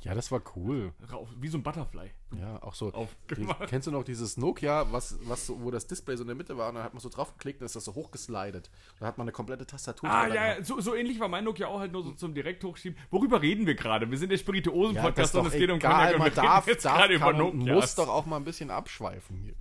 Ja, 0.01 0.13
das 0.13 0.31
war 0.31 0.41
cool. 0.55 0.93
Wie 1.39 1.47
so 1.47 1.57
ein 1.57 1.63
Butterfly. 1.63 2.11
Ja, 2.37 2.61
auch 2.61 2.73
so. 2.73 2.91
Aufgemacht. 2.93 3.67
kennst 3.69 3.87
du 3.87 3.91
noch 3.91 4.03
dieses 4.03 4.37
Nokia, 4.37 4.91
was, 4.91 5.17
was 5.23 5.49
wo 5.49 5.71
das 5.71 5.87
Display 5.87 6.15
so 6.17 6.23
in 6.23 6.27
der 6.27 6.35
Mitte 6.35 6.57
war 6.57 6.69
und 6.69 6.75
dann 6.75 6.83
hat 6.83 6.93
man 6.93 7.01
so 7.01 7.09
drauf 7.09 7.33
geklickt 7.33 7.61
und 7.61 7.65
ist 7.65 7.75
das 7.75 7.85
so 7.85 7.95
hochgeslidet. 7.95 8.69
Da 8.99 9.05
hat 9.07 9.17
man 9.17 9.25
eine 9.25 9.31
komplette 9.31 9.65
Tastatur. 9.65 10.09
Ah, 10.09 10.27
ja, 10.27 10.57
ja, 10.57 10.63
so, 10.63 10.79
so 10.81 10.95
ähnlich 10.95 11.19
war 11.19 11.27
mein 11.29 11.43
Nokia 11.45 11.67
auch 11.67 11.79
halt 11.79 11.91
nur 11.91 12.03
so 12.03 12.11
zum 12.11 12.33
direkt 12.33 12.63
hochschieben. 12.63 12.97
Worüber 13.09 13.41
reden 13.41 13.65
wir 13.65 13.75
gerade? 13.75 14.09
Wir 14.11 14.17
sind 14.17 14.29
der 14.29 14.37
Ja, 14.37 14.41
Spirituosen-Podcast 14.43 15.35
doch 15.35 15.41
und 15.41 15.47
es 15.47 15.53
geht 15.53 15.69
um 15.69 15.79
Cognac 15.79 16.13
und 16.13 16.19
man 16.19 16.27
wir 16.27 16.35
darf, 16.35 16.67
jetzt 16.67 16.85
darf 16.85 16.97
gerade 16.97 17.13
über 17.13 17.33
Nokias. 17.33 17.75
muss 17.75 17.95
doch 17.95 18.09
auch 18.09 18.25
mal 18.25 18.37
ein 18.37 18.43
bisschen 18.45 18.69
abschweifen 18.71 19.37
hier. 19.37 19.53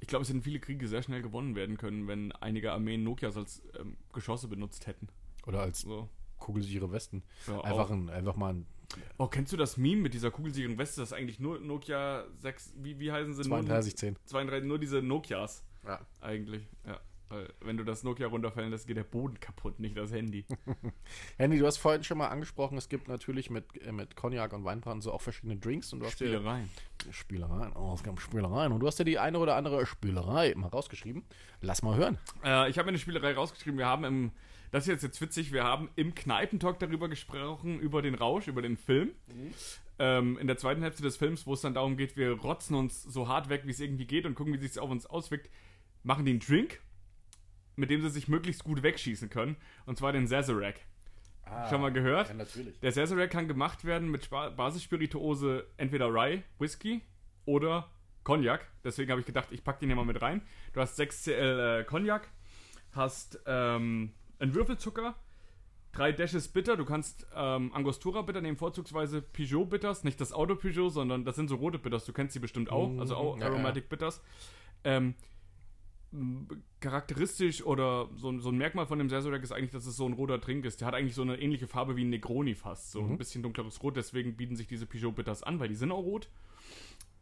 Ich 0.00 0.08
glaube, 0.08 0.22
es 0.22 0.28
hätten 0.28 0.42
viele 0.42 0.60
Kriege 0.60 0.86
sehr 0.88 1.02
schnell 1.02 1.22
gewonnen 1.22 1.54
werden 1.54 1.76
können, 1.76 2.08
wenn 2.08 2.32
einige 2.32 2.72
Armeen 2.72 3.04
Nokias 3.04 3.36
als 3.36 3.62
ähm, 3.78 3.96
Geschosse 4.12 4.48
benutzt 4.48 4.86
hätten. 4.86 5.08
Oder 5.46 5.60
als 5.60 5.80
So. 5.82 6.08
kugelsichere 6.38 6.90
Westen. 6.92 7.22
Ja, 7.46 7.60
Einfach, 7.62 7.90
ein, 7.90 8.08
einfach 8.10 8.36
mal 8.36 8.54
ein 8.54 8.66
Oh, 9.18 9.26
kennst 9.26 9.52
du 9.52 9.56
das 9.56 9.76
Meme 9.76 10.02
mit 10.02 10.14
dieser 10.14 10.30
kugelsicheren 10.30 10.78
Weste? 10.78 11.00
Das 11.00 11.10
ist 11.10 11.16
eigentlich 11.16 11.38
nur 11.40 11.60
Nokia 11.60 12.24
6, 12.38 12.74
wie, 12.76 12.98
wie 12.98 13.12
heißen 13.12 13.34
sie? 13.34 13.42
3210. 13.42 14.12
Nur, 14.14 14.26
32, 14.26 14.68
nur 14.68 14.78
diese 14.78 15.02
Nokias 15.02 15.64
Ja. 15.86 16.00
eigentlich, 16.20 16.68
ja. 16.86 17.00
Weil 17.30 17.48
wenn 17.60 17.76
du 17.76 17.84
das 17.84 18.02
Nokia 18.02 18.26
runterfallen 18.26 18.72
lässt, 18.72 18.88
geht 18.88 18.96
der 18.96 19.04
Boden 19.04 19.38
kaputt, 19.38 19.78
nicht 19.78 19.96
das 19.96 20.12
Handy. 20.12 20.44
Handy, 21.38 21.58
du 21.58 21.66
hast 21.66 21.76
vorhin 21.76 22.02
schon 22.02 22.18
mal 22.18 22.26
angesprochen, 22.26 22.76
es 22.76 22.88
gibt 22.88 23.06
natürlich 23.06 23.50
mit, 23.50 23.64
äh, 23.86 23.92
mit 23.92 24.16
Cognac 24.16 24.52
und 24.52 24.64
Weinbrand 24.64 25.04
so 25.04 25.12
auch 25.12 25.20
verschiedene 25.20 25.56
Drinks 25.56 25.92
und 25.92 26.00
du 26.00 26.06
hast 26.06 26.18
dir 26.18 26.26
Spielereien. 26.26 26.68
Spielereien, 27.12 27.72
oh, 27.76 27.94
es 27.94 28.02
gab 28.02 28.20
Spielereien 28.20 28.72
und 28.72 28.80
du 28.80 28.88
hast 28.88 28.98
dir 28.98 29.04
die 29.04 29.20
eine 29.20 29.38
oder 29.38 29.54
andere 29.54 29.86
Spielerei 29.86 30.54
mal 30.56 30.66
rausgeschrieben. 30.66 31.22
Lass 31.60 31.82
mal 31.82 31.96
hören. 31.96 32.18
Äh, 32.44 32.68
ich 32.68 32.78
habe 32.78 32.86
mir 32.86 32.90
eine 32.90 32.98
Spielerei 32.98 33.32
rausgeschrieben. 33.32 33.78
Wir 33.78 33.86
haben 33.86 34.02
im, 34.02 34.32
das 34.72 34.84
ist 34.84 34.88
jetzt, 34.88 35.02
jetzt 35.04 35.20
witzig, 35.20 35.52
wir 35.52 35.62
haben 35.62 35.88
im 35.94 36.16
Kneipentalk 36.16 36.80
darüber 36.80 37.08
gesprochen, 37.08 37.78
über 37.78 38.02
den 38.02 38.16
Rausch, 38.16 38.48
über 38.48 38.60
den 38.60 38.76
Film. 38.76 39.12
Ähm, 40.00 40.36
in 40.38 40.48
der 40.48 40.56
zweiten 40.56 40.82
Hälfte 40.82 41.02
des 41.04 41.16
Films, 41.16 41.46
wo 41.46 41.54
es 41.54 41.60
dann 41.60 41.74
darum 41.74 41.96
geht, 41.96 42.16
wir 42.16 42.32
rotzen 42.32 42.74
uns 42.74 43.04
so 43.04 43.28
hart 43.28 43.48
weg, 43.50 43.62
wie 43.66 43.70
es 43.70 43.78
irgendwie 43.78 44.06
geht 44.06 44.26
und 44.26 44.34
gucken, 44.34 44.52
wie 44.52 44.58
sich 44.58 44.72
es 44.72 44.78
auf 44.78 44.90
uns 44.90 45.06
auswirkt, 45.06 45.48
machen 46.02 46.24
die 46.24 46.32
einen 46.32 46.40
Drink, 46.40 46.80
mit 47.76 47.90
dem 47.90 48.02
sie 48.02 48.10
sich 48.10 48.28
möglichst 48.28 48.64
gut 48.64 48.82
wegschießen 48.82 49.30
können. 49.30 49.56
Und 49.86 49.98
zwar 49.98 50.12
den 50.12 50.26
Sazerac. 50.26 50.80
Schon 51.68 51.80
mal 51.80 51.92
gehört? 51.92 52.28
Ja, 52.28 52.34
natürlich. 52.34 52.78
Der 52.80 52.92
Sazerac 52.92 53.30
kann 53.30 53.48
gemacht 53.48 53.84
werden 53.84 54.08
mit 54.08 54.30
Basisspirituose, 54.30 55.66
entweder 55.76 56.06
Rye, 56.06 56.42
Whisky 56.58 57.02
oder 57.44 57.90
Cognac. 58.22 58.66
Deswegen 58.84 59.10
habe 59.10 59.20
ich 59.20 59.26
gedacht, 59.26 59.48
ich 59.50 59.64
packe 59.64 59.80
den 59.80 59.88
hier 59.88 59.96
mal 59.96 60.04
mit 60.04 60.22
rein. 60.22 60.42
Du 60.72 60.80
hast 60.80 60.96
6 60.96 61.24
CL 61.24 61.80
äh, 61.80 61.84
Cognac, 61.84 62.28
hast 62.92 63.40
ähm, 63.46 64.12
einen 64.38 64.54
Würfelzucker, 64.54 65.16
drei 65.92 66.12
Dashes 66.12 66.48
Bitter. 66.48 66.76
Du 66.76 66.84
kannst 66.84 67.26
ähm, 67.34 67.72
Angostura 67.74 68.22
Bitter 68.22 68.40
nehmen, 68.40 68.56
vorzugsweise 68.56 69.20
Peugeot 69.20 69.66
Bitters. 69.66 70.04
Nicht 70.04 70.20
das 70.20 70.32
Auto 70.32 70.54
Peugeot, 70.54 70.90
sondern 70.90 71.24
das 71.24 71.36
sind 71.36 71.48
so 71.48 71.56
rote 71.56 71.78
Bitters. 71.78 72.04
Du 72.04 72.12
kennst 72.12 72.34
sie 72.34 72.40
bestimmt 72.40 72.70
auch. 72.70 72.96
Also 72.98 73.16
auch 73.16 73.38
ja, 73.38 73.46
Aromatic 73.46 73.88
Bitters. 73.88 74.22
Ähm, 74.84 75.14
charakteristisch 76.80 77.64
oder 77.64 78.08
so, 78.16 78.36
so 78.40 78.48
ein 78.48 78.58
Merkmal 78.58 78.86
von 78.86 78.98
dem 78.98 79.08
Sazerac 79.08 79.42
ist 79.42 79.52
eigentlich, 79.52 79.70
dass 79.70 79.86
es 79.86 79.96
so 79.96 80.06
ein 80.06 80.12
roter 80.12 80.40
Trink 80.40 80.64
ist. 80.64 80.80
Der 80.80 80.88
hat 80.88 80.94
eigentlich 80.94 81.14
so 81.14 81.22
eine 81.22 81.40
ähnliche 81.40 81.68
Farbe 81.68 81.96
wie 81.96 82.04
ein 82.04 82.10
Negroni 82.10 82.54
fast. 82.54 82.90
So 82.90 83.00
ein 83.00 83.16
bisschen 83.16 83.42
dunkleres 83.42 83.82
Rot. 83.82 83.96
Deswegen 83.96 84.36
bieten 84.36 84.56
sich 84.56 84.66
diese 84.66 84.86
Peugeot 84.86 85.12
Bitters 85.12 85.42
an, 85.42 85.60
weil 85.60 85.68
die 85.68 85.76
sind 85.76 85.92
auch 85.92 86.02
rot. 86.02 86.28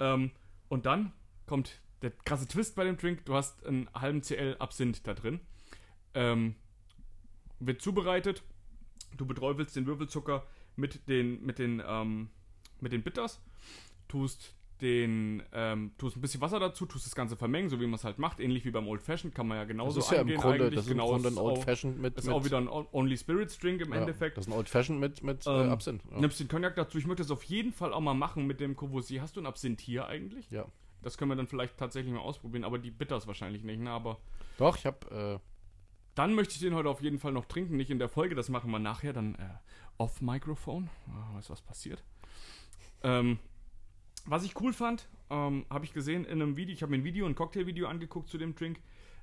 Ähm, 0.01 0.31
und 0.68 0.87
dann 0.87 1.12
kommt 1.46 1.81
der 2.03 2.12
krasse 2.12 2.48
Twist 2.48 2.77
bei 2.77 2.85
dem 2.85 2.96
Drink. 2.96 3.27
Du 3.27 3.35
hast 3.35 3.66
einen 3.66 3.90
halben 3.92 4.22
CL 4.22 4.57
Absinth 4.59 5.07
da 5.07 5.14
drin. 5.14 5.40
Ähm, 6.14 6.55
wird 7.61 7.83
zubereitet. 7.83 8.42
Du 9.16 9.27
beträufelst 9.27 9.77
den 9.77 9.87
Würfelzucker 9.87 10.46
mit 10.77 11.09
den, 11.09 11.44
mit 11.44 11.59
den, 11.59 11.83
ähm, 11.87 12.31
mit 12.81 12.92
den 12.92 13.03
Bitters. 13.03 13.42
Tust 14.07 14.55
den, 14.80 15.42
ähm, 15.52 15.92
tust 15.98 16.16
ein 16.16 16.20
bisschen 16.20 16.40
Wasser 16.40 16.60
dazu, 16.60 16.86
tust 16.86 17.06
das 17.06 17.14
Ganze 17.14 17.36
vermengen, 17.36 17.68
so 17.68 17.80
wie 17.80 17.86
man 17.86 17.94
es 17.94 18.04
halt 18.04 18.18
macht. 18.18 18.40
Ähnlich 18.40 18.64
wie 18.64 18.70
beim 18.70 18.86
Old 18.88 19.02
Fashioned 19.02 19.34
kann 19.34 19.46
man 19.48 19.56
ja 19.58 19.62
Das 19.64 19.68
genauso 19.68 19.98
ist 20.00 20.10
ja 20.10 20.20
im 20.20 20.28
Grunde, 20.28 20.64
eigentlich. 20.64 20.74
das 20.76 20.84
ist 20.86 20.90
im 20.90 20.96
Genau, 20.98 21.08
Grunde 21.10 21.28
ist 21.28 21.36
ein 21.36 21.42
Old 21.42 21.58
auch- 21.58 21.64
Fashioned 21.64 21.98
mit, 22.00 22.16
ist 22.16 22.26
mit 22.26 22.34
auch 22.34 22.44
wieder 22.44 22.58
ein 22.58 22.68
Only 22.68 23.16
Spirits 23.16 23.58
Drink 23.58 23.80
im 23.82 23.92
ja, 23.92 24.00
Endeffekt. 24.00 24.36
Das 24.36 24.46
ist 24.46 24.52
ein 24.52 24.56
Old 24.56 24.68
Fashioned 24.68 25.00
mit, 25.00 25.22
mit 25.22 25.46
Ähm, 25.46 25.68
äh, 25.68 25.70
Absinth. 25.70 26.02
Ja. 26.10 26.20
Nimmst 26.20 26.40
den 26.40 26.48
Cognac 26.48 26.76
dazu. 26.76 26.98
Ich 26.98 27.06
möchte 27.06 27.22
das 27.22 27.30
auf 27.30 27.42
jeden 27.44 27.72
Fall 27.72 27.92
auch 27.92 28.00
mal 28.00 28.14
machen 28.14 28.46
mit 28.46 28.60
dem 28.60 28.76
Courvoisier. 28.76 29.20
Hast 29.22 29.36
du 29.36 29.40
ein 29.40 29.46
Absinth 29.46 29.80
hier 29.80 30.06
eigentlich? 30.06 30.50
ja. 30.50 30.64
Das 31.00 31.16
können 31.16 31.30
wir 31.30 31.36
dann 31.36 31.46
vielleicht 31.46 31.76
tatsächlich 31.76 32.12
mal 32.12 32.18
ausprobieren, 32.20 32.64
aber 32.64 32.76
die 32.76 32.90
Bitters 32.90 33.28
wahrscheinlich 33.28 33.62
nicht, 33.62 33.80
ne? 33.80 33.90
Aber 33.90 34.18
Doch, 34.58 34.76
ich 34.76 34.84
habe 34.84 35.40
dann 36.16 36.34
möchte 36.34 36.54
ich 36.54 36.60
den 36.60 36.74
heute 36.74 36.88
auf 36.88 37.00
jeden 37.00 37.20
Fall 37.20 37.30
noch 37.30 37.44
trinken. 37.44 37.76
Nicht 37.76 37.90
in 37.90 38.00
der 38.00 38.08
Folge, 38.08 38.34
das 38.34 38.48
machen 38.48 38.68
wir 38.72 38.80
nachher 38.80 39.12
dann 39.12 39.36
äh, 39.36 39.38
off 39.98 40.20
Mikrofon. 40.20 40.90
Ah, 41.08 41.36
weiß, 41.36 41.50
was 41.50 41.62
passiert. 41.62 42.02
Ähm, 43.04 43.38
was 44.30 44.44
ich 44.44 44.60
cool 44.60 44.72
fand, 44.72 45.08
ähm, 45.30 45.66
habe 45.70 45.84
ich 45.84 45.92
gesehen 45.92 46.24
in 46.24 46.42
einem 46.42 46.56
Video, 46.56 46.74
ich 46.74 46.82
habe 46.82 46.90
mir 46.90 46.98
ein 46.98 47.04
Video, 47.04 47.26
ein 47.26 47.34
Cocktailvideo 47.34 47.88
angeguckt 47.88 48.28
zu 48.28 48.38
dem 48.38 48.54
Drink. 48.54 48.80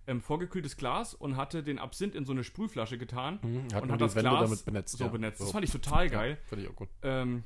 Ähm, 0.07 0.21
vorgekühltes 0.21 0.77
Glas 0.77 1.15
und 1.15 1.35
hatte 1.35 1.63
den 1.63 1.79
Absinth 1.79 2.13
in 2.13 2.25
so 2.25 2.31
eine 2.31 2.43
Sprühflasche 2.43 2.99
getan 2.99 3.39
Mhm, 3.41 3.73
hat 3.73 3.81
und 3.81 3.91
hat 3.91 4.01
das 4.01 4.13
Wände 4.13 4.29
Glas 4.29 4.43
damit 4.43 4.65
benetzt, 4.65 4.97
so 4.99 5.03
ja. 5.05 5.09
benetzt. 5.09 5.41
Das 5.41 5.51
fand 5.51 5.65
ich 5.65 5.71
total 5.71 6.09
geil. 6.11 6.37
Finde 6.45 6.63
ich 6.63 6.69
auch 6.69 6.75
gut. 6.75 6.89
Ähm, 7.01 7.43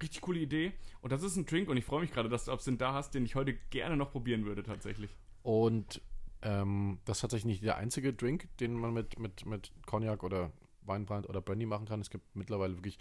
richtig 0.00 0.22
coole 0.22 0.38
Idee. 0.40 0.72
Und 1.02 1.12
das 1.12 1.22
ist 1.22 1.36
ein 1.36 1.44
Drink 1.44 1.68
und 1.68 1.76
ich 1.76 1.84
freue 1.84 2.00
mich 2.00 2.10
gerade, 2.10 2.30
dass 2.30 2.46
du 2.46 2.52
Absinth 2.52 2.80
da 2.80 2.94
hast, 2.94 3.14
den 3.14 3.26
ich 3.26 3.34
heute 3.34 3.52
gerne 3.68 3.98
noch 3.98 4.10
probieren 4.10 4.46
würde 4.46 4.62
tatsächlich. 4.62 5.10
Und 5.42 6.00
ähm, 6.40 6.98
das 7.04 7.18
ist 7.18 7.20
tatsächlich 7.20 7.46
nicht 7.46 7.62
der 7.62 7.76
einzige 7.76 8.14
Drink, 8.14 8.48
den 8.58 8.72
man 8.72 8.94
mit, 8.94 9.18
mit, 9.18 9.44
mit 9.44 9.72
Cognac 9.84 10.22
oder 10.22 10.50
Weinbrand 10.88 11.28
oder 11.28 11.40
Brandy 11.40 11.66
machen 11.66 11.86
kann. 11.86 12.00
Es 12.00 12.10
gibt 12.10 12.34
mittlerweile 12.34 12.74
wirklich 12.74 12.98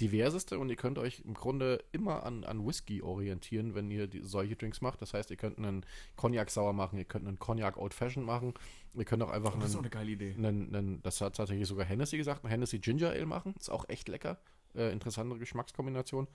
diverseste 0.00 0.58
und 0.58 0.68
ihr 0.68 0.76
könnt 0.76 0.98
euch 0.98 1.20
im 1.24 1.34
Grunde 1.34 1.82
immer 1.92 2.24
an, 2.24 2.44
an 2.44 2.66
Whisky 2.66 3.02
orientieren, 3.02 3.74
wenn 3.74 3.90
ihr 3.90 4.06
die, 4.06 4.20
solche 4.20 4.56
Drinks 4.56 4.80
macht. 4.80 5.02
Das 5.02 5.14
heißt, 5.14 5.30
ihr 5.30 5.36
könnt 5.36 5.58
einen 5.58 5.84
Cognac 6.16 6.50
sauer 6.50 6.72
machen, 6.72 6.98
ihr 6.98 7.04
könnt 7.04 7.26
einen 7.26 7.38
Cognac 7.38 7.76
Old 7.76 7.94
Fashioned 7.94 8.26
machen, 8.26 8.54
ihr 8.94 9.04
könnt 9.04 9.22
auch 9.22 9.30
einfach 9.30 9.54
Oh, 9.56 9.58
das 9.58 9.70
ist 9.70 9.76
einen, 9.76 9.84
eine 9.84 9.90
geile 9.90 10.10
Idee. 10.10 10.34
einen, 10.36 10.74
einen, 10.74 11.02
das 11.02 11.20
hat 11.20 11.36
tatsächlich 11.36 11.66
sogar 11.66 11.86
Hennessy 11.86 12.16
gesagt, 12.16 12.44
einen 12.44 12.50
Hennessy 12.50 12.78
Ginger 12.78 13.10
Ale 13.10 13.26
machen. 13.26 13.54
Ist 13.58 13.70
auch 13.70 13.88
echt 13.88 14.08
lecker. 14.08 14.38
Äh, 14.74 14.92
interessante 14.92 15.36
Geschmackskombination. 15.38 16.28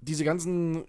Diese 0.00 0.24
ganzen, 0.24 0.84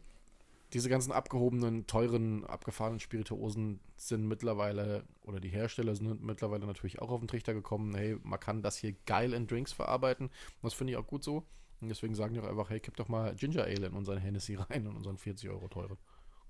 diese 0.73 0.89
ganzen 0.89 1.11
abgehobenen, 1.11 1.85
teuren, 1.87 2.45
abgefahrenen 2.45 2.99
Spirituosen 2.99 3.79
sind 3.97 4.27
mittlerweile, 4.27 5.05
oder 5.23 5.39
die 5.39 5.49
Hersteller 5.49 5.95
sind 5.95 6.23
mittlerweile 6.23 6.65
natürlich 6.65 7.01
auch 7.01 7.09
auf 7.09 7.19
den 7.19 7.27
Trichter 7.27 7.53
gekommen, 7.53 7.93
hey, 7.95 8.17
man 8.23 8.39
kann 8.39 8.61
das 8.61 8.77
hier 8.77 8.93
geil 9.05 9.33
in 9.33 9.47
Drinks 9.47 9.73
verarbeiten. 9.73 10.27
Und 10.27 10.63
das 10.63 10.73
finde 10.73 10.93
ich 10.93 10.97
auch 10.97 11.07
gut 11.07 11.23
so. 11.23 11.45
Und 11.81 11.89
deswegen 11.89 12.15
sagen 12.15 12.33
die 12.33 12.39
auch 12.39 12.47
einfach, 12.47 12.69
hey, 12.69 12.79
kipp 12.79 12.95
doch 12.95 13.09
mal 13.09 13.35
Ginger 13.35 13.63
Ale 13.63 13.87
in 13.87 13.93
unseren 13.93 14.19
Hennessy 14.19 14.55
rein, 14.55 14.85
in 14.85 14.95
unseren 14.95 15.17
40 15.17 15.49
Euro 15.49 15.67
teuren. 15.67 15.97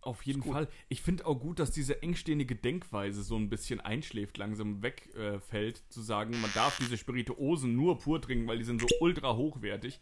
Auf 0.01 0.23
jeden 0.23 0.41
Fall. 0.41 0.67
Ich 0.89 1.01
finde 1.03 1.27
auch 1.27 1.35
gut, 1.35 1.59
dass 1.59 1.69
diese 1.69 2.01
engständige 2.01 2.55
Denkweise 2.55 3.21
so 3.21 3.35
ein 3.35 3.49
bisschen 3.49 3.79
einschläft, 3.79 4.37
langsam 4.37 4.81
wegfällt, 4.81 5.77
äh, 5.77 5.89
zu 5.89 6.01
sagen, 6.01 6.41
man 6.41 6.51
darf 6.55 6.77
diese 6.77 6.97
Spirituosen 6.97 7.75
nur 7.75 7.99
pur 7.99 8.19
trinken, 8.19 8.47
weil 8.47 8.57
die 8.57 8.63
sind 8.63 8.81
so 8.81 8.87
ultra 8.99 9.35
hochwertig. 9.35 9.99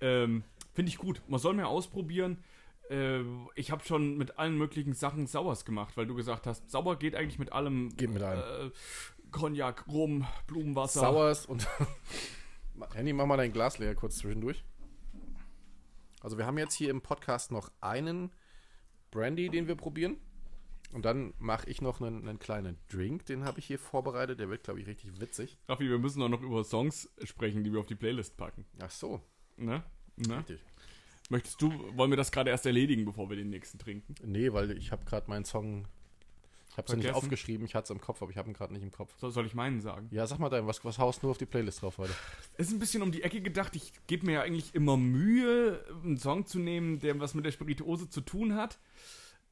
Ähm, 0.00 0.42
finde 0.72 0.88
ich 0.88 0.96
gut. 0.96 1.20
Man 1.28 1.38
soll 1.38 1.54
mehr 1.54 1.68
ausprobieren. 1.68 2.42
Äh, 2.90 3.22
ich 3.54 3.70
habe 3.70 3.84
schon 3.84 4.16
mit 4.16 4.38
allen 4.38 4.56
möglichen 4.56 4.94
Sachen 4.94 5.26
Sauers 5.26 5.64
gemacht, 5.64 5.96
weil 5.96 6.06
du 6.06 6.14
gesagt 6.14 6.46
hast, 6.46 6.70
sauer 6.70 6.98
geht 6.98 7.14
eigentlich 7.14 7.38
mit 7.38 7.52
allem. 7.52 7.96
Geht 7.96 8.10
mit 8.10 8.22
allem. 8.22 8.68
Äh, 8.68 8.70
Cognac, 9.30 9.86
Rum, 9.88 10.26
Blumenwasser. 10.46 11.00
Sauers 11.00 11.46
und. 11.46 11.66
Henny, 12.94 13.12
mach 13.12 13.26
mal 13.26 13.36
dein 13.36 13.52
Glas 13.52 13.78
leer 13.78 13.94
kurz 13.94 14.18
zwischendurch. 14.18 14.64
Also, 16.20 16.38
wir 16.38 16.46
haben 16.46 16.58
jetzt 16.58 16.74
hier 16.74 16.90
im 16.90 17.00
Podcast 17.00 17.50
noch 17.52 17.70
einen 17.80 18.30
Brandy, 19.10 19.48
den 19.48 19.68
wir 19.68 19.76
probieren. 19.76 20.18
Und 20.92 21.04
dann 21.04 21.34
mache 21.38 21.68
ich 21.68 21.82
noch 21.82 22.00
einen, 22.00 22.28
einen 22.28 22.38
kleinen 22.38 22.78
Drink, 22.88 23.26
den 23.26 23.44
habe 23.44 23.58
ich 23.58 23.66
hier 23.66 23.78
vorbereitet. 23.78 24.38
Der 24.38 24.48
wird, 24.48 24.62
glaube 24.62 24.80
ich, 24.80 24.86
richtig 24.86 25.20
witzig. 25.20 25.58
Raffi, 25.68 25.88
wir 25.88 25.98
müssen 25.98 26.22
auch 26.22 26.28
noch 26.28 26.42
über 26.42 26.62
Songs 26.64 27.10
sprechen, 27.24 27.64
die 27.64 27.72
wir 27.72 27.80
auf 27.80 27.86
die 27.86 27.96
Playlist 27.96 28.36
packen. 28.36 28.64
Ach 28.80 28.90
so, 28.90 29.20
Ne? 29.56 29.82
Ne? 30.16 30.38
richtig. 30.38 30.60
Möchtest 31.28 31.60
du, 31.60 31.72
wollen 31.96 32.10
wir 32.10 32.16
das 32.16 32.30
gerade 32.30 32.50
erst 32.50 32.66
erledigen, 32.66 33.04
bevor 33.04 33.28
wir 33.28 33.36
den 33.36 33.50
nächsten 33.50 33.78
trinken? 33.78 34.14
Nee, 34.24 34.52
weil 34.52 34.76
ich 34.76 34.92
habe 34.92 35.04
gerade 35.04 35.28
meinen 35.28 35.44
Song. 35.44 35.86
Ich 36.70 36.78
habe 36.78 36.92
es 36.92 36.96
nicht 36.96 37.12
aufgeschrieben, 37.12 37.64
ich 37.64 37.74
hatte 37.74 37.84
es 37.84 37.90
im 37.90 38.00
Kopf, 38.02 38.20
aber 38.20 38.30
ich 38.30 38.36
habe 38.36 38.50
ihn 38.50 38.52
gerade 38.52 38.72
nicht 38.72 38.82
im 38.82 38.90
Kopf. 38.90 39.14
So, 39.18 39.30
soll 39.30 39.46
ich 39.46 39.54
meinen 39.54 39.80
sagen? 39.80 40.08
Ja, 40.10 40.26
sag 40.26 40.38
mal 40.38 40.50
dein, 40.50 40.66
was, 40.66 40.84
was 40.84 40.98
haust 40.98 41.22
du 41.22 41.30
auf 41.30 41.38
die 41.38 41.46
Playlist 41.46 41.80
drauf 41.80 41.96
heute? 41.96 42.14
Es 42.58 42.68
ist 42.68 42.74
ein 42.74 42.78
bisschen 42.78 43.02
um 43.02 43.12
die 43.12 43.22
Ecke 43.22 43.40
gedacht. 43.40 43.74
Ich 43.76 43.92
gebe 44.06 44.26
mir 44.26 44.32
ja 44.32 44.42
eigentlich 44.42 44.74
immer 44.74 44.98
Mühe, 44.98 45.82
einen 46.04 46.18
Song 46.18 46.44
zu 46.44 46.58
nehmen, 46.58 47.00
der 47.00 47.18
was 47.18 47.34
mit 47.34 47.46
der 47.46 47.52
Spirituose 47.52 48.10
zu 48.10 48.20
tun 48.20 48.54
hat. 48.54 48.78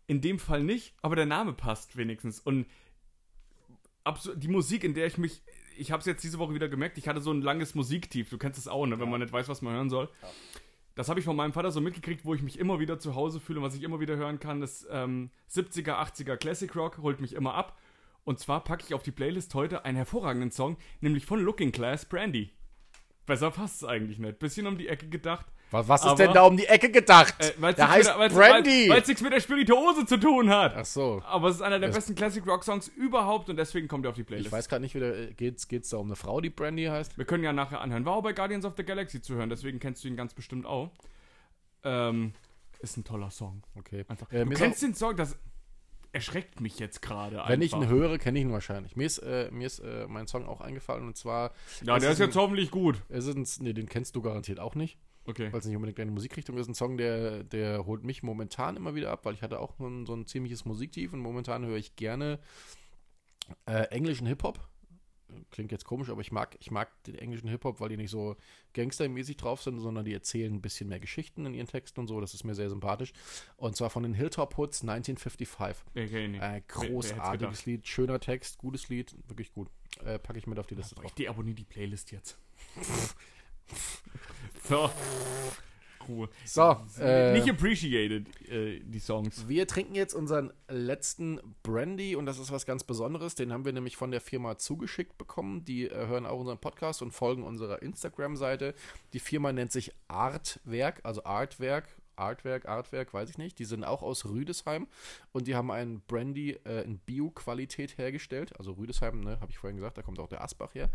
In 0.07 0.21
dem 0.21 0.39
Fall 0.39 0.63
nicht, 0.63 0.95
aber 1.01 1.17
der 1.17 1.25
Name 1.25 1.55
passt 1.55 1.97
wenigstens. 1.97 2.41
Und 2.41 2.67
die 4.37 4.49
Musik, 4.49 4.85
in 4.85 4.95
der 4.95 5.07
ich 5.07 5.17
mich. 5.17 5.43
Ich 5.77 5.91
habe 5.91 6.01
es 6.01 6.07
jetzt 6.07 6.23
diese 6.23 6.39
Woche 6.39 6.55
wieder 6.55 6.69
gemerkt, 6.69 6.99
ich 6.99 7.09
hatte 7.09 7.21
so 7.21 7.33
ein 7.33 7.43
langes 7.43 7.75
Musiktief. 7.75 8.29
Du 8.29 8.39
kennst 8.39 8.59
es 8.59 8.69
auch, 8.69 8.87
ne, 8.87 9.01
wenn 9.01 9.11
man 9.11 9.21
nicht 9.21 9.33
weiß, 9.33 9.49
was 9.49 9.61
man 9.63 9.75
hören 9.75 9.91
soll. 9.91 10.09
Das 10.95 11.09
habe 11.09 11.19
ich 11.19 11.27
von 11.27 11.35
meinem 11.35 11.53
Vater 11.53 11.73
so 11.73 11.81
mitgekriegt, 11.81 12.25
wo 12.25 12.35
ich 12.35 12.43
mich 12.43 12.59
immer 12.59 12.79
wieder 12.79 12.99
zu 12.99 13.15
Hause 13.15 13.41
fühle 13.41 13.63
was 13.63 13.75
ich 13.75 13.83
immer 13.83 14.01
wieder 14.01 14.17
hören 14.17 14.39
kann, 14.39 14.63
ist 14.63 14.87
ähm, 14.91 15.31
70er, 15.51 15.95
80er 15.95 16.37
Classic 16.37 16.75
Rock, 16.77 16.99
holt 16.99 17.21
mich 17.21 17.35
immer 17.35 17.55
ab. 17.55 17.77
Und 18.25 18.39
zwar 18.39 18.63
packe 18.65 18.85
ich 18.87 18.95
auf 18.95 19.03
die 19.03 19.11
Playlist 19.11 19.55
heute 19.55 19.85
einen 19.85 19.97
hervorragenden 19.97 20.51
Song, 20.51 20.77
nämlich 21.01 21.27
von 21.27 21.41
Looking 21.41 21.73
Glass 21.73 22.05
Brandy. 22.07 22.51
Besser 23.27 23.51
passt 23.51 23.83
es 23.83 23.89
eigentlich 23.89 24.19
nicht. 24.19 24.39
Bisschen 24.39 24.67
um 24.67 24.79
die 24.79 24.89
Ecke 24.89 25.09
gedacht. 25.09 25.47
Was, 25.75 25.89
was 25.89 26.05
ist 26.07 26.19
denn 26.19 26.33
da 26.33 26.45
um 26.45 26.57
die 26.57 26.67
Ecke 26.67 26.91
gedacht? 26.91 27.35
Äh, 27.39 27.53
weil's 27.59 27.79
heißt 27.81 28.19
mit, 28.19 28.33
Brandy! 28.33 28.89
Weil 28.89 29.01
es 29.03 29.09
nichts 29.09 29.23
mit 29.23 29.33
der 29.33 29.41
Spirituose 29.41 30.07
zu 30.07 30.19
tun 30.19 30.49
hat. 30.49 30.75
Ach 30.77 30.85
so. 30.85 31.21
Aber 31.27 31.49
es 31.49 31.57
ist 31.57 31.63
einer 31.63 31.79
der 31.79 31.89
Das- 31.89 31.97
besten 31.97 32.15
Classic 32.15 32.47
Rock 32.47 32.65
Songs 32.65 32.89
überhaupt 32.89 33.51
und 33.51 33.57
deswegen 33.57 33.89
kommt 33.89 34.07
er 34.07 34.11
auf 34.11 34.15
die 34.17 34.25
Playlist. 34.25 34.47
Ich 34.47 34.53
weiß 34.53 34.69
gerade 34.69 34.83
nicht, 34.83 34.95
wie 34.95 35.01
der, 35.01 35.27
geht's, 35.33 35.69
geht's 35.69 35.91
da 35.91 35.97
um 35.99 36.07
eine 36.07 36.17
Frau, 36.17 36.41
die 36.41 36.51
Brandy 36.51 36.85
heißt? 36.85 37.19
Wir 37.19 37.25
können 37.25 37.45
ja 37.45 37.53
nachher 37.53 37.81
anhören. 37.81 38.05
War 38.05 38.15
auch 38.15 38.23
bei 38.23 38.33
Guardians 38.33 38.65
of 38.65 38.75
the 38.77 38.85
Galaxy 38.85 39.21
zu 39.21 39.35
hören, 39.35 39.51
deswegen 39.51 39.79
kennst 39.81 40.03
du 40.05 40.09
ihn 40.09 40.17
ganz 40.17 40.33
bestimmt 40.35 40.65
auch. 40.67 40.91
Ähm, 41.83 42.33
ist 42.81 42.97
ein 42.97 43.05
toller 43.05 43.31
Song. 43.31 43.63
Okay. 43.77 44.05
Einfach. 44.09 44.31
Äh, 44.33 44.45
du 44.45 44.51
kennst 44.51 44.83
den 44.83 44.95
Song, 44.95 45.17
das 45.17 45.37
erschreckt 46.13 46.61
mich 46.61 46.79
jetzt 46.79 47.03
gerade. 47.03 47.43
Wenn 47.49 47.61
ich 47.61 47.73
ihn 47.75 47.89
höre, 47.89 48.19
kenne 48.19 48.39
ich 48.39 48.45
ihn 48.45 48.53
wahrscheinlich. 48.53 48.95
Mir 48.97 49.07
ist, 49.07 49.19
äh, 49.19 49.51
mir 49.51 49.67
ist 49.67 49.81
äh, 49.81 50.07
mein 50.09 50.27
Song 50.29 50.47
auch 50.47 50.61
eingefallen 50.61 51.07
und 51.07 51.17
zwar. 51.17 51.51
Ja, 51.83 51.99
der 51.99 52.11
ist 52.11 52.21
ein- 52.21 52.27
jetzt 52.29 52.37
hoffentlich 52.37 52.71
gut. 52.71 53.03
Es 53.09 53.27
ist 53.27 53.37
ein, 53.37 53.65
nee, 53.65 53.73
den 53.73 53.89
kennst 53.89 54.15
du 54.15 54.23
garantiert 54.23 54.61
auch 54.61 54.75
nicht, 54.77 54.97
Okay. 55.27 55.51
weil 55.53 55.61
es 55.61 55.67
nicht 55.67 55.77
unbedingt 55.77 55.99
deine 55.99 56.11
Musikrichtung 56.11 56.57
ist. 56.59 56.69
Ein 56.69 56.75
Song, 56.75 56.97
der, 56.99 57.45
der 57.45 57.87
holt 57.87 58.05
mich 58.05 58.23
momentan 58.23 58.77
immer 58.77 58.95
wieder 58.95 59.11
ab, 59.11 59.25
weil 59.25 59.35
ich 59.35 59.43
hatte 59.43 59.59
auch 59.61 59.75
so 59.79 59.87
ein, 59.87 60.05
so 60.07 60.15
ein 60.15 60.27
ziemliches 60.27 60.65
Musiktief 60.65 61.13
und 61.13 61.21
momentan 61.21 61.65
höre 61.65 61.77
ich 61.79 61.97
gerne 61.97 62.39
Äh, 63.67 63.85
englischen 63.91 64.27
Hip-Hop. 64.27 64.59
Klingt 65.51 65.73
jetzt 65.73 65.85
komisch, 65.85 66.11
aber 66.11 66.21
ich 66.21 66.31
mag, 66.31 66.57
ich 66.61 66.71
mag 66.71 66.91
den 67.05 67.17
englischen 67.17 67.49
Hip-Hop, 67.49 67.81
weil 67.81 67.89
die 67.89 67.97
nicht 67.97 68.11
so 68.11 68.37
gangstermäßig 68.73 69.37
drauf 69.37 69.61
sind, 69.63 69.81
sondern 69.81 70.05
die 70.05 70.13
erzählen 70.15 70.53
ein 70.55 70.61
bisschen 70.63 70.89
mehr 70.89 71.01
Geschichten 71.01 71.45
in 71.45 71.55
ihren 71.55 71.67
Texten 71.67 72.01
und 72.01 72.07
so. 72.07 72.21
Das 72.21 72.35
ist 72.35 72.45
mir 72.45 72.55
sehr 72.55 72.69
sympathisch. 72.71 73.13
Und 73.57 73.75
zwar 73.77 73.91
von 73.91 74.03
den 74.05 74.15
Hilltop 74.15 74.57
Hoods 74.57 74.83
1955. 74.83 75.85
Okay, 75.91 76.29
nee. 76.29 76.39
Äh, 76.39 76.63
großartiges? 76.69 77.67
Lied, 77.67 77.87
schöner 77.89 78.21
Text, 78.21 78.59
gutes 78.59 78.89
Lied, 78.89 79.15
wirklich 79.27 79.53
gut. 79.53 79.69
Äh, 80.05 80.19
packe 80.19 80.39
ich 80.39 80.47
mit 80.47 80.59
auf 80.59 80.67
die 80.69 80.75
Liste 80.77 80.95
Ich 80.97 81.01
drauf. 81.03 81.15
deabonniere 81.15 81.57
die 81.57 81.65
Playlist 81.65 82.13
jetzt. 82.13 82.39
so. 84.69 84.91
Ruhe. 86.09 86.29
So, 86.45 86.77
äh, 87.01 87.33
Nicht 87.33 87.49
appreciated, 87.49 88.27
äh, 88.49 88.81
die 88.81 88.99
Songs. 88.99 89.49
Wir 89.49 89.67
trinken 89.67 89.95
jetzt 89.95 90.15
unseren 90.15 90.53
letzten 90.69 91.41
Brandy 91.63 92.17
und 92.17 92.27
das 92.27 92.39
ist 92.39 92.51
was 92.53 92.67
ganz 92.67 92.85
Besonderes. 92.85 93.35
Den 93.35 93.53
haben 93.53 93.65
wir 93.65 93.73
nämlich 93.73 93.97
von 93.97 94.11
der 94.11 94.21
Firma 94.21 94.59
zugeschickt 94.59 95.19
bekommen. 95.19 95.65
Die 95.65 95.89
äh, 95.89 96.07
hören 96.07 96.27
auch 96.27 96.39
unseren 96.39 96.59
Podcast 96.59 97.03
und 97.03 97.13
folgen 97.13 97.43
unserer 97.43 97.83
Instagram-Seite. 97.83 98.75
Die 99.13 99.19
Firma 99.19 99.53
nennt 99.53 99.73
sich 99.73 99.93
Artwerk, 100.09 101.01
also 101.05 101.25
Artwerk. 101.25 101.89
Artwerk, 102.17 102.69
Artwerk, 102.69 103.13
weiß 103.13 103.31
ich 103.31 103.39
nicht. 103.39 103.59
Die 103.59 103.65
sind 103.65 103.83
auch 103.83 104.03
aus 104.03 104.25
Rüdesheim 104.25 104.87
und 105.33 105.49
die 105.49 105.57
haben 105.57 105.73
einen 105.73 106.01
Brandy 106.03 106.53
äh, 106.65 106.83
in 106.83 106.99
Bio-Qualität 106.99 107.99
hergestellt. 107.99 108.57
Also 108.57 108.73
Rüdesheim, 108.73 109.21
ne, 109.21 109.41
habe 109.41 109.51
ich 109.51 109.59
vorhin 109.59 109.77
gesagt, 109.77 109.99
da 109.99 110.03
kommt 110.03 110.21
auch 110.21 110.29
der 110.29 110.43
Asbach 110.43 110.75
her. 110.75 110.91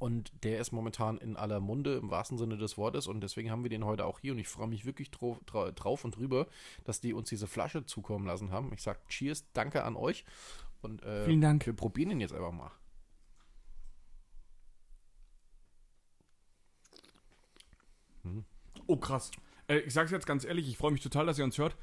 Und 0.00 0.32
der 0.44 0.58
ist 0.60 0.72
momentan 0.72 1.18
in 1.18 1.36
aller 1.36 1.60
Munde 1.60 1.96
im 1.98 2.10
wahrsten 2.10 2.38
Sinne 2.38 2.56
des 2.56 2.78
Wortes 2.78 3.06
und 3.06 3.20
deswegen 3.20 3.50
haben 3.50 3.62
wir 3.62 3.68
den 3.70 3.84
heute 3.84 4.06
auch 4.06 4.18
hier 4.18 4.32
und 4.32 4.38
ich 4.38 4.48
freue 4.48 4.66
mich 4.66 4.86
wirklich 4.86 5.10
drauf, 5.10 5.38
dra- 5.46 5.70
drauf 5.72 6.04
und 6.06 6.16
drüber, 6.16 6.46
dass 6.84 7.00
die 7.02 7.12
uns 7.12 7.28
diese 7.28 7.46
Flasche 7.46 7.84
zukommen 7.84 8.26
lassen 8.26 8.50
haben. 8.50 8.72
Ich 8.72 8.80
sage 8.82 8.98
Cheers, 9.10 9.44
danke 9.52 9.84
an 9.84 9.96
euch 9.96 10.24
und 10.80 11.02
äh, 11.02 11.26
Vielen 11.26 11.42
Dank. 11.42 11.66
wir 11.66 11.74
probieren 11.74 12.10
ihn 12.12 12.20
jetzt 12.20 12.32
einfach 12.32 12.50
mal. 12.50 12.70
Oh, 18.86 18.96
krass. 18.96 19.30
Äh, 19.68 19.78
ich 19.80 19.94
sag's 19.94 20.10
jetzt 20.10 20.26
ganz 20.26 20.44
ehrlich, 20.44 20.68
ich 20.68 20.76
freue 20.76 20.90
mich 20.92 21.00
total, 21.00 21.26
dass 21.26 21.38
ihr 21.38 21.44
uns 21.44 21.58
hört. 21.58 21.76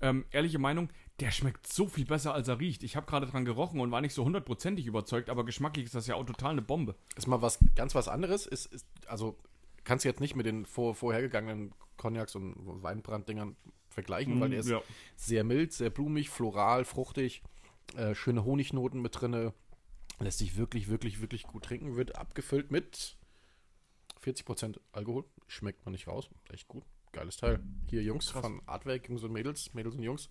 Ähm, 0.00 0.24
ehrliche 0.30 0.58
Meinung, 0.58 0.88
der 1.20 1.30
schmeckt 1.30 1.66
so 1.66 1.86
viel 1.86 2.04
besser, 2.04 2.34
als 2.34 2.48
er 2.48 2.58
riecht. 2.58 2.82
Ich 2.82 2.96
habe 2.96 3.06
gerade 3.06 3.26
dran 3.26 3.44
gerochen 3.44 3.80
und 3.80 3.90
war 3.92 4.00
nicht 4.00 4.14
so 4.14 4.24
hundertprozentig 4.24 4.86
überzeugt, 4.86 5.30
aber 5.30 5.44
geschmacklich 5.44 5.84
ist 5.84 5.94
das 5.94 6.06
ja 6.06 6.16
auch 6.16 6.24
total 6.24 6.52
eine 6.52 6.62
Bombe. 6.62 6.96
Ist 7.16 7.28
mal 7.28 7.40
was 7.40 7.58
ganz 7.76 7.94
was 7.94 8.08
anderes. 8.08 8.46
Ist, 8.46 8.66
ist 8.66 8.86
also 9.06 9.36
kannst 9.84 10.04
du 10.04 10.08
jetzt 10.08 10.20
nicht 10.20 10.34
mit 10.34 10.46
den 10.46 10.66
vor, 10.66 10.94
vorhergegangenen 10.94 11.72
Cognacs 11.96 12.34
und 12.34 12.54
Weinbranddingern 12.82 13.56
vergleichen, 13.88 14.40
weil 14.40 14.50
der 14.50 14.58
ist 14.58 14.68
ja. 14.68 14.82
sehr 15.14 15.44
mild, 15.44 15.72
sehr 15.72 15.90
blumig, 15.90 16.30
floral, 16.30 16.84
fruchtig, 16.84 17.42
äh, 17.96 18.14
schöne 18.14 18.44
Honignoten 18.44 19.00
mit 19.00 19.20
drinne. 19.20 19.54
Lässt 20.18 20.38
sich 20.38 20.56
wirklich, 20.56 20.88
wirklich, 20.88 21.20
wirklich 21.20 21.44
gut 21.44 21.64
trinken. 21.64 21.96
Wird 21.96 22.16
abgefüllt 22.16 22.70
mit 22.70 23.16
40% 24.24 24.78
Alkohol. 24.92 25.24
Schmeckt 25.46 25.84
man 25.84 25.92
nicht 25.92 26.08
raus. 26.08 26.28
Echt 26.52 26.66
gut. 26.66 26.84
Geiles 27.12 27.36
Teil. 27.36 27.60
Hier 27.88 28.02
Jungs 28.02 28.28
von 28.30 28.60
Artwerk, 28.66 29.08
Jungs 29.08 29.22
und 29.22 29.32
Mädels, 29.32 29.72
Mädels 29.74 29.94
und 29.94 30.02
Jungs. 30.02 30.28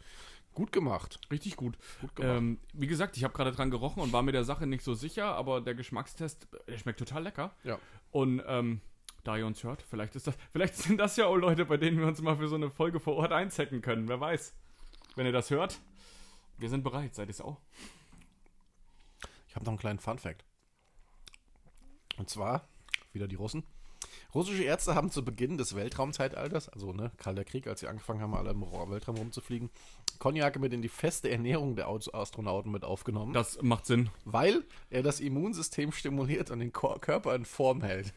Gut 0.54 0.72
gemacht. 0.72 1.20
Richtig 1.32 1.56
gut. 1.56 1.78
Gut 2.02 2.16
gemacht. 2.16 2.38
Ähm, 2.38 2.60
wie 2.74 2.88
gesagt, 2.88 3.18
ich 3.18 3.24
habe 3.24 3.34
gerade 3.34 3.52
dran 3.52 3.72
gerochen 3.72 4.02
und 4.02 4.14
war 4.14 4.22
mir 4.22 4.32
der 4.32 4.44
Sache 4.44 4.68
nicht 4.68 4.84
so 4.84 4.94
sicher, 4.94 5.34
aber 5.36 5.62
der 5.62 5.74
Geschmackstest, 5.76 6.48
der 6.68 6.78
schmeckt 6.78 7.00
total 7.00 7.24
lecker. 7.24 7.56
Ja. 7.64 7.80
Und 8.12 8.44
ähm, 8.46 8.82
da 9.24 9.38
ihr 9.38 9.48
uns 9.48 9.64
hört, 9.64 9.82
vielleicht 9.82 10.16
ist 10.16 10.28
das, 10.28 10.36
vielleicht 10.52 10.76
sind 10.76 10.98
das 10.98 11.16
ja 11.16 11.26
auch 11.26 11.36
Leute, 11.38 11.66
bei 11.66 11.78
denen 11.78 12.00
wir 12.00 12.08
uns 12.08 12.22
mal 12.22 12.38
für 12.38 12.48
so 12.48 12.56
eine 12.56 12.70
Folge 12.70 13.00
vor 13.00 13.16
Ort 13.16 13.32
einzecken 13.32 13.82
können. 13.82 14.08
Wer 14.08 14.20
weiß. 14.20 14.56
Wenn 15.16 15.26
ihr 15.26 15.32
das 15.32 15.50
hört, 15.50 15.80
wir 16.58 16.70
sind 16.70 16.84
bereit. 16.84 17.16
Seid 17.16 17.30
ihr 17.30 17.32
es 17.32 17.42
auch? 17.42 17.60
Ich 19.48 19.56
habe 19.56 19.66
noch 19.66 19.72
einen 19.72 19.80
kleinen 19.80 20.00
Fun-Fact. 20.00 20.44
Und 22.18 22.30
zwar, 22.30 22.68
wieder 23.12 23.28
die 23.28 23.36
Russen. 23.36 23.64
Russische 24.34 24.64
Ärzte 24.64 24.96
haben 24.96 25.12
zu 25.12 25.24
Beginn 25.24 25.58
des 25.58 25.76
Weltraumzeitalters, 25.76 26.70
also 26.70 26.92
ne, 26.92 27.12
Kalter 27.18 27.44
Krieg, 27.44 27.68
als 27.68 27.80
sie 27.80 27.88
angefangen 27.88 28.22
haben, 28.22 28.34
alle 28.34 28.52
im 28.52 28.62
Weltraum 28.62 29.18
rumzufliegen, 29.18 29.70
Cognac 30.20 30.60
mit 30.60 30.74
in 30.74 30.82
die 30.82 30.90
feste 30.90 31.30
Ernährung 31.30 31.76
der 31.76 31.88
Astronauten 31.88 32.72
mit 32.72 32.84
aufgenommen, 32.84 33.34
Das 33.34 33.62
macht 33.62 33.86
Sinn. 33.86 34.10
weil 34.26 34.64
er 34.90 35.04
das 35.04 35.20
Immunsystem 35.20 35.92
stimuliert 35.92 36.52
und 36.52 36.60
den 36.60 36.72
Körper 36.72 37.36
in 37.36 37.46
Form 37.46 37.82
hält. 37.82 38.14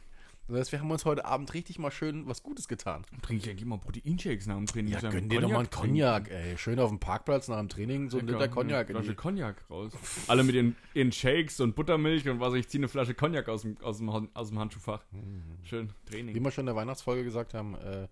Das 0.48 0.58
heißt, 0.60 0.70
wir 0.72 0.78
haben 0.78 0.92
uns 0.92 1.04
heute 1.04 1.24
Abend 1.24 1.52
richtig 1.54 1.80
mal 1.80 1.90
schön 1.90 2.28
was 2.28 2.44
Gutes 2.44 2.68
getan. 2.68 3.04
Trinke 3.20 3.42
ich 3.42 3.50
eigentlich 3.50 3.64
mal 3.64 3.78
Proteinshakes 3.78 4.46
nach 4.46 4.54
dem 4.54 4.66
Training. 4.66 4.92
Ja, 4.92 5.00
gönn 5.00 5.28
dir 5.28 5.40
doch 5.40 5.48
mal 5.50 5.58
einen. 5.58 5.70
Cognac, 5.70 6.30
ey. 6.30 6.56
Schön 6.56 6.78
auf 6.78 6.88
dem 6.88 7.00
Parkplatz 7.00 7.48
nach 7.48 7.58
dem 7.58 7.68
Training, 7.68 8.10
so 8.10 8.18
ein 8.20 8.28
Liter 8.28 8.46
Cognac. 8.46 8.88
Eine 8.88 8.90
in 8.90 8.94
Flasche 8.94 9.08
die- 9.08 9.14
Cognac 9.16 9.64
raus. 9.68 9.92
Alle 10.28 10.44
mit 10.44 10.54
ihren, 10.54 10.76
ihren 10.94 11.10
Shakes 11.10 11.58
und 11.58 11.74
Buttermilch 11.74 12.28
und 12.28 12.38
was 12.38 12.54
ich 12.54 12.68
ziehe 12.68 12.78
eine 12.78 12.86
Flasche 12.86 13.14
Cognac 13.14 13.48
aus 13.48 13.62
dem, 13.62 13.76
aus 13.82 13.98
dem, 13.98 14.08
aus 14.08 14.48
dem 14.50 14.58
Handschuhfach. 14.60 15.02
Schön, 15.64 15.88
Wie 16.04 16.10
Training. 16.12 16.44
wir 16.44 16.50
schon 16.52 16.62
in 16.62 16.66
der 16.66 16.76
Weihnachtsfolge 16.76 17.24
gesagt 17.24 17.52
haben, 17.52 17.74
äh, 17.74 18.06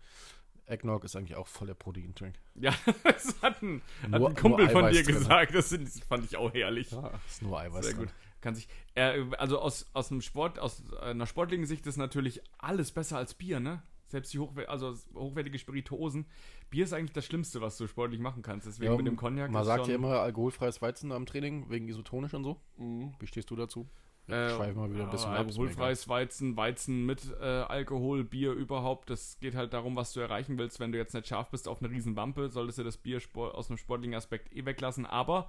Eggnog 0.67 1.05
ist 1.05 1.15
eigentlich 1.17 1.37
auch 1.37 1.47
voll 1.47 1.67
der 1.67 1.75
Proteindrink. 1.75 2.37
Ja, 2.55 2.75
das 3.05 3.41
hat 3.43 3.63
ein, 3.63 3.83
hat 4.03 4.21
Nur- 4.21 4.31
ein 4.31 4.35
Kumpel 4.37 4.69
von 4.71 4.91
dir 4.91 5.03
drin. 5.03 5.15
gesagt. 5.15 5.55
Das, 5.55 5.69
sind, 5.69 5.85
das 5.87 6.01
fand 6.01 6.25
ich 6.25 6.37
auch 6.37 6.53
herrlich. 6.55 6.91
Ja, 6.91 7.11
ist 7.29 7.43
nur 7.43 7.59
Eiweiß 7.61 7.85
Sehr 7.85 7.95
drin. 7.95 8.07
gut. 8.07 8.15
Kann 8.41 8.55
sich, 8.55 8.69
äh, 8.95 9.25
also 9.39 9.59
aus, 9.59 9.87
aus 9.95 10.09
dem 10.09 10.21
Sport, 10.21 10.59
aus 10.59 10.83
einer 11.01 11.27
sportlichen 11.27 11.67
Sicht 11.67 11.87
ist 11.87 11.97
natürlich 11.97 12.43
alles 12.59 12.93
besser 12.93 13.17
als 13.19 13.35
Bier, 13.35 13.61
ne? 13.61 13.83
Selbst 14.09 14.33
die 14.35 14.39
hochwer 14.39 14.69
also 14.69 14.95
hochwertige 15.15 15.59
Spirituosen. 15.59 16.27
Bier 16.71 16.85
ist 16.85 16.93
eigentlich 16.93 17.13
das 17.15 17.25
Schlimmste, 17.25 17.61
was 17.63 17.77
du 17.79 17.87
sportlich 17.87 18.21
machen 18.21 18.43
kannst. 18.43 18.67
Deswegen 18.67 18.93
Ja, 18.93 18.97
mit 18.97 19.07
dem 19.07 19.17
Cognac. 19.17 19.51
Man 19.51 19.65
sagt 19.65 19.87
ja 19.89 19.95
immer 19.95 20.21
alkoholfreies 20.21 20.83
Weizen 20.83 21.11
am 21.11 21.25
Training, 21.27 21.69
wegen 21.71 21.89
isotonisch 21.89 22.35
und 22.35 22.45
so. 22.45 22.61
Wie 22.77 23.27
stehst 23.27 23.51
du 23.51 23.57
dazu? 23.57 23.89
Äh, 24.27 24.51
schweifen 24.51 24.83
wir 24.83 24.95
wieder 24.95 25.05
ein 25.05 25.11
bisschen 25.11 25.31
Alkoholfreies 25.33 26.09
Weizen, 26.09 26.57
Weizen 26.57 27.05
mit 27.05 27.31
äh, 27.41 27.45
Alkohol, 27.45 28.25
Bier 28.25 28.53
überhaupt. 28.53 29.11
Das 29.11 29.39
geht 29.41 29.55
halt 29.55 29.73
darum, 29.75 29.97
was 29.97 30.13
du 30.13 30.21
erreichen 30.21 30.57
willst. 30.59 30.81
Wenn 30.81 30.93
du 30.93 30.99
jetzt 30.99 31.15
nicht 31.15 31.29
scharf 31.29 31.51
bist 31.51 31.69
auf 31.69 31.83
eine 31.83 31.91
Riesenwampe, 31.91 32.49
solltest 32.49 32.79
du 32.79 32.85
das 32.85 32.97
Bier 32.97 33.21
aus 33.35 33.69
einem 33.69 33.77
sportlichen 33.77 34.15
Aspekt 34.15 34.55
eh 34.55 34.65
weglassen. 34.65 35.05
Aber 35.05 35.49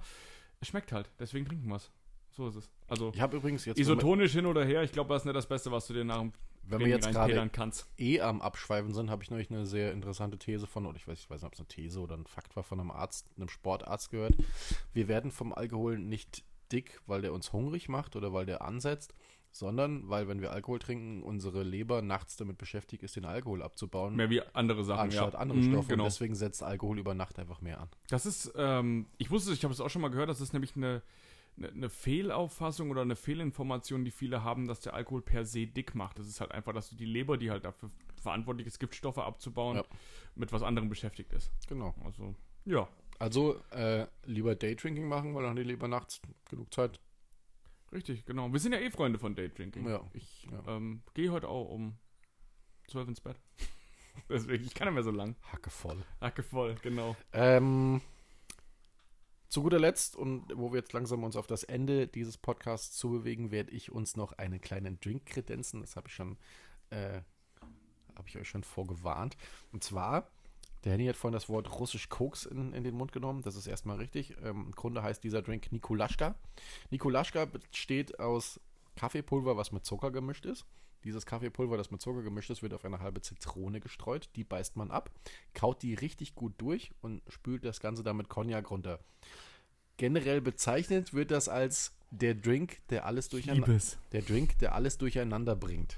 es 0.60 0.68
schmeckt 0.68 0.92
halt. 0.92 1.10
Deswegen 1.18 1.46
trinken 1.46 1.68
wir 1.68 1.76
es. 1.76 1.90
So 2.32 2.48
ist 2.48 2.56
es. 2.56 2.70
Also 2.86 3.12
Ich 3.14 3.20
habe 3.20 3.38
übrigens 3.38 3.64
jetzt, 3.64 3.78
isotonisch 3.78 4.32
hin 4.32 4.44
oder 4.44 4.64
her, 4.64 4.82
ich 4.82 4.92
glaube, 4.92 5.08
das 5.08 5.22
ist 5.22 5.26
nicht 5.26 5.36
das 5.36 5.46
Beste, 5.46 5.72
was 5.72 5.86
du 5.86 5.94
dir 5.94 6.04
nach 6.04 6.18
dem 6.18 6.32
wenn 6.68 6.80
wir 6.80 6.88
jetzt 6.88 7.10
gerade 7.10 7.50
eh 7.96 8.20
am 8.20 8.40
Abschweifen 8.40 8.92
sind, 8.92 9.08
habe 9.08 9.22
ich 9.22 9.30
neulich 9.30 9.50
eine 9.50 9.66
sehr 9.66 9.92
interessante 9.92 10.36
These 10.36 10.66
von, 10.66 10.86
oder 10.86 10.96
ich 10.96 11.06
weiß, 11.06 11.20
ich 11.20 11.30
weiß 11.30 11.42
nicht, 11.42 11.46
ob 11.46 11.54
es 11.54 11.60
eine 11.60 11.68
These 11.68 12.00
oder 12.00 12.16
ein 12.16 12.26
Fakt 12.26 12.56
war, 12.56 12.64
von 12.64 12.80
einem 12.80 12.90
Arzt, 12.90 13.30
einem 13.36 13.48
Sportarzt 13.48 14.10
gehört. 14.10 14.34
Wir 14.92 15.06
werden 15.08 15.30
vom 15.30 15.52
Alkohol 15.52 15.98
nicht 15.98 16.42
dick, 16.72 17.00
weil 17.06 17.22
der 17.22 17.32
uns 17.32 17.52
hungrig 17.52 17.88
macht 17.88 18.16
oder 18.16 18.32
weil 18.32 18.46
der 18.46 18.62
ansetzt, 18.62 19.14
sondern 19.50 20.08
weil, 20.10 20.28
wenn 20.28 20.40
wir 20.42 20.52
Alkohol 20.52 20.78
trinken, 20.78 21.22
unsere 21.22 21.62
Leber 21.62 22.02
nachts 22.02 22.36
damit 22.36 22.58
beschäftigt 22.58 23.02
ist, 23.02 23.16
den 23.16 23.24
Alkohol 23.24 23.62
abzubauen. 23.62 24.14
Mehr 24.14 24.28
wie 24.28 24.42
andere 24.52 24.84
Sachen, 24.84 25.04
anstatt 25.04 25.32
ja. 25.32 25.38
andere 25.38 25.58
Mhm, 25.58 25.70
Stoffe. 25.70 25.88
Genau. 25.88 26.04
Und 26.04 26.10
deswegen 26.12 26.34
setzt 26.34 26.62
Alkohol 26.62 26.98
über 26.98 27.14
Nacht 27.14 27.38
einfach 27.38 27.62
mehr 27.62 27.80
an. 27.80 27.88
Das 28.10 28.26
ist, 28.26 28.52
ähm, 28.56 29.06
ich 29.16 29.30
wusste, 29.30 29.52
ich 29.52 29.64
habe 29.64 29.72
es 29.72 29.80
auch 29.80 29.88
schon 29.88 30.02
mal 30.02 30.10
gehört, 30.10 30.28
das 30.28 30.42
ist 30.42 30.52
nämlich 30.52 30.76
eine, 30.76 31.00
eine, 31.56 31.68
eine 31.70 31.88
Fehlauffassung 31.88 32.90
oder 32.90 33.00
eine 33.00 33.16
Fehlinformation, 33.16 34.04
die 34.04 34.10
viele 34.10 34.44
haben, 34.44 34.66
dass 34.68 34.80
der 34.80 34.92
Alkohol 34.92 35.22
per 35.22 35.46
se 35.46 35.66
dick 35.66 35.94
macht. 35.94 36.18
Das 36.18 36.26
ist 36.26 36.40
halt 36.42 36.52
einfach, 36.52 36.74
dass 36.74 36.90
die 36.90 37.06
Leber, 37.06 37.38
die 37.38 37.50
halt 37.50 37.64
dafür 37.64 37.88
verantwortlich 38.20 38.66
ist, 38.66 38.78
Giftstoffe 38.78 39.16
abzubauen, 39.18 39.76
Ja. 39.76 39.84
mit 40.34 40.52
was 40.52 40.62
anderem 40.62 40.90
beschäftigt 40.90 41.32
ist. 41.32 41.50
Genau. 41.66 41.94
Also, 42.04 42.34
ja, 42.66 42.86
Also 43.18 43.60
äh, 43.70 44.06
lieber 44.24 44.54
Daydrinking 44.54 45.08
machen, 45.08 45.34
weil 45.34 45.42
dann 45.44 45.56
die 45.56 45.62
Leber 45.62 45.88
nachts 45.88 46.20
genug 46.50 46.72
Zeit. 46.72 47.00
richtig, 47.92 48.24
genau. 48.26 48.52
Wir 48.52 48.60
sind 48.60 48.72
ja 48.72 48.78
eh 48.78 48.90
Freunde 48.90 49.18
von 49.18 49.34
Daydrinking. 49.34 49.88
Ja, 49.88 50.02
Ich 50.12 50.46
ja. 50.50 50.76
ähm, 50.76 51.02
gehe 51.14 51.30
heute 51.32 51.48
auch 51.48 51.70
um 51.70 51.96
12 52.88 53.08
ins 53.08 53.20
Bett. 53.20 53.36
Deswegen, 54.28 54.64
ich 54.64 54.74
kann 54.74 54.86
ja 54.86 54.92
mehr 54.92 55.02
so 55.02 55.10
lang. 55.10 55.36
Hacke 55.52 55.70
voll. 55.70 56.02
Hacke 56.20 56.42
voll, 56.42 56.74
genau. 56.82 57.16
Ähm, 57.32 58.00
zu 59.48 59.62
guter 59.62 59.78
Letzt 59.78 60.16
und 60.16 60.46
wo 60.54 60.72
wir 60.72 60.80
jetzt 60.80 60.92
langsam 60.92 61.24
uns 61.24 61.36
auf 61.36 61.46
das 61.46 61.62
Ende 61.64 62.06
dieses 62.08 62.36
Podcasts 62.36 62.96
zubewegen, 62.96 63.50
werde 63.50 63.70
ich 63.70 63.92
uns 63.92 64.16
noch 64.16 64.32
einen 64.32 64.60
kleinen 64.60 64.98
Drink 65.00 65.26
kredenzen. 65.26 65.80
Das 65.80 65.96
habe 65.96 66.08
ich 66.08 66.14
schon, 66.14 66.36
äh, 66.90 67.20
habe 68.16 68.28
ich 68.28 68.36
euch 68.36 68.48
schon 68.48 68.64
vorgewarnt. 68.64 69.36
Und 69.72 69.84
zwar, 69.84 70.30
der 70.86 70.92
Henny 70.92 71.06
hat 71.06 71.16
vorhin 71.16 71.34
das 71.34 71.48
Wort 71.48 71.80
russisch 71.80 72.08
Koks 72.08 72.46
in, 72.46 72.72
in 72.72 72.84
den 72.84 72.94
Mund 72.94 73.10
genommen. 73.10 73.42
Das 73.42 73.56
ist 73.56 73.66
erstmal 73.66 73.96
richtig. 73.96 74.36
Ähm, 74.42 74.66
Im 74.66 74.72
Grunde 74.72 75.02
heißt 75.02 75.22
dieser 75.24 75.42
Drink 75.42 75.72
Nikolaschka. 75.72 76.36
Nikolaschka 76.90 77.44
besteht 77.46 78.20
aus 78.20 78.60
Kaffeepulver, 78.94 79.56
was 79.56 79.72
mit 79.72 79.84
Zucker 79.84 80.12
gemischt 80.12 80.46
ist. 80.46 80.64
Dieses 81.02 81.26
Kaffeepulver, 81.26 81.76
das 81.76 81.90
mit 81.90 82.00
Zucker 82.00 82.22
gemischt 82.22 82.50
ist, 82.50 82.62
wird 82.62 82.72
auf 82.72 82.84
eine 82.84 83.00
halbe 83.00 83.20
Zitrone 83.20 83.80
gestreut. 83.80 84.30
Die 84.36 84.44
beißt 84.44 84.76
man 84.76 84.92
ab, 84.92 85.10
kaut 85.54 85.82
die 85.82 85.94
richtig 85.94 86.36
gut 86.36 86.54
durch 86.58 86.92
und 87.00 87.20
spült 87.28 87.64
das 87.64 87.80
Ganze 87.80 88.04
dann 88.04 88.16
mit 88.16 88.28
Cognac 88.28 88.70
runter. 88.70 89.00
Generell 89.96 90.40
bezeichnet 90.40 91.14
wird 91.14 91.32
das 91.32 91.48
als 91.48 91.96
der 92.12 92.36
Drink, 92.36 92.78
der 92.90 93.06
alles 93.06 93.28
durcheinander, 93.28 93.80
der 94.12 94.22
Drink, 94.22 94.56
der 94.60 94.76
alles 94.76 94.98
durcheinander 94.98 95.56
bringt. 95.56 95.96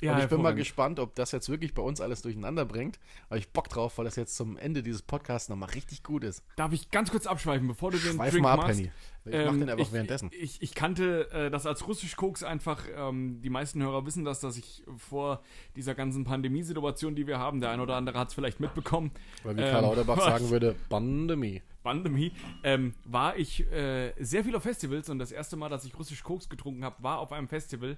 Ja, 0.00 0.14
und 0.14 0.22
ich 0.22 0.28
bin 0.28 0.42
mal 0.42 0.54
gespannt, 0.54 1.00
ob 1.00 1.14
das 1.14 1.32
jetzt 1.32 1.48
wirklich 1.48 1.72
bei 1.72 1.82
uns 1.82 2.00
alles 2.00 2.22
durcheinander 2.22 2.64
bringt. 2.66 2.98
Aber 3.28 3.38
ich 3.38 3.48
Bock 3.50 3.68
drauf, 3.68 3.96
weil 3.96 4.04
das 4.04 4.16
jetzt 4.16 4.36
zum 4.36 4.58
Ende 4.58 4.82
dieses 4.82 5.02
Podcasts 5.02 5.48
nochmal 5.48 5.70
richtig 5.70 6.02
gut 6.02 6.22
ist. 6.22 6.42
Darf 6.56 6.72
ich 6.72 6.90
ganz 6.90 7.10
kurz 7.10 7.26
abschweifen, 7.26 7.66
bevor 7.66 7.90
du 7.90 7.98
den 7.98 8.14
Schweif 8.14 8.32
Drink 8.32 8.42
mal 8.42 8.52
ab, 8.52 8.58
machst? 8.58 8.78
Henny. 8.78 8.90
Ich 9.24 9.32
mach 9.32 9.52
Ähm, 9.52 9.60
den 9.60 9.70
einfach 9.70 9.86
ich, 9.86 9.92
währenddessen. 9.92 10.30
Ich, 10.38 10.62
ich 10.62 10.74
kannte 10.74 11.30
äh, 11.32 11.50
das 11.50 11.66
als 11.66 11.86
Russisch-Koks 11.88 12.44
einfach. 12.44 12.84
Ähm, 12.94 13.40
die 13.42 13.50
meisten 13.50 13.82
Hörer 13.82 14.06
wissen 14.06 14.24
das, 14.24 14.38
dass 14.40 14.56
ich 14.56 14.84
vor 14.98 15.42
dieser 15.74 15.94
ganzen 15.94 16.24
Pandemiesituation, 16.24 17.16
die 17.16 17.26
wir 17.26 17.38
haben, 17.38 17.60
der 17.60 17.70
ein 17.70 17.80
oder 17.80 17.96
andere 17.96 18.18
hat 18.18 18.28
es 18.28 18.34
vielleicht 18.34 18.60
mitbekommen, 18.60 19.10
Weil 19.42 19.56
wie 19.56 19.62
ähm, 19.62 19.70
Karl 19.70 19.82
Lauterbach 19.82 20.18
was? 20.18 20.24
sagen 20.26 20.50
würde, 20.50 20.76
Pandemie. 20.88 21.62
Pandemie, 21.82 22.32
ähm, 22.64 22.94
war 23.04 23.36
ich 23.36 23.60
äh, 23.72 24.12
sehr 24.18 24.44
viel 24.44 24.54
auf 24.56 24.62
Festivals 24.64 25.08
und 25.08 25.18
das 25.20 25.30
erste 25.32 25.56
Mal, 25.56 25.68
dass 25.68 25.84
ich 25.84 25.96
Russisch 25.96 26.22
Koks 26.22 26.48
getrunken 26.48 26.84
habe, 26.84 27.00
war 27.02 27.18
auf 27.18 27.32
einem 27.32 27.48
Festival. 27.48 27.96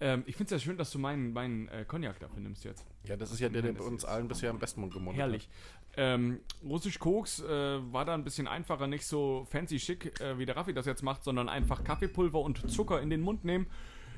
Ähm, 0.00 0.22
ich 0.26 0.36
finde 0.36 0.54
es 0.54 0.62
ja 0.62 0.64
schön, 0.64 0.78
dass 0.78 0.90
du 0.90 0.98
meinen, 0.98 1.32
meinen 1.32 1.68
äh, 1.68 1.84
Cognac 1.84 2.20
dafür 2.20 2.40
nimmst 2.40 2.64
jetzt. 2.64 2.84
Ja, 3.04 3.16
das 3.16 3.32
ist 3.32 3.40
ja 3.40 3.48
der, 3.48 3.62
der 3.62 3.72
bei 3.72 3.84
uns 3.84 4.04
allen 4.04 4.28
bisher 4.28 4.50
am 4.50 4.58
besten 4.58 4.88
gemundet 4.90 5.20
Herrlich. 5.20 5.48
Ähm, 5.96 6.40
Russisch 6.64 6.98
Koks 6.98 7.40
äh, 7.40 7.46
war 7.46 8.04
da 8.04 8.14
ein 8.14 8.22
bisschen 8.22 8.46
einfacher, 8.46 8.86
nicht 8.86 9.04
so 9.04 9.46
fancy 9.50 9.80
schick, 9.80 10.20
äh, 10.20 10.38
wie 10.38 10.46
der 10.46 10.56
Raffi 10.56 10.72
das 10.72 10.86
jetzt 10.86 11.02
macht, 11.02 11.24
sondern 11.24 11.48
einfach 11.48 11.82
Kaffeepulver 11.82 12.40
und 12.40 12.70
Zucker 12.70 13.00
in 13.00 13.10
den 13.10 13.20
Mund 13.20 13.44
nehmen, 13.44 13.66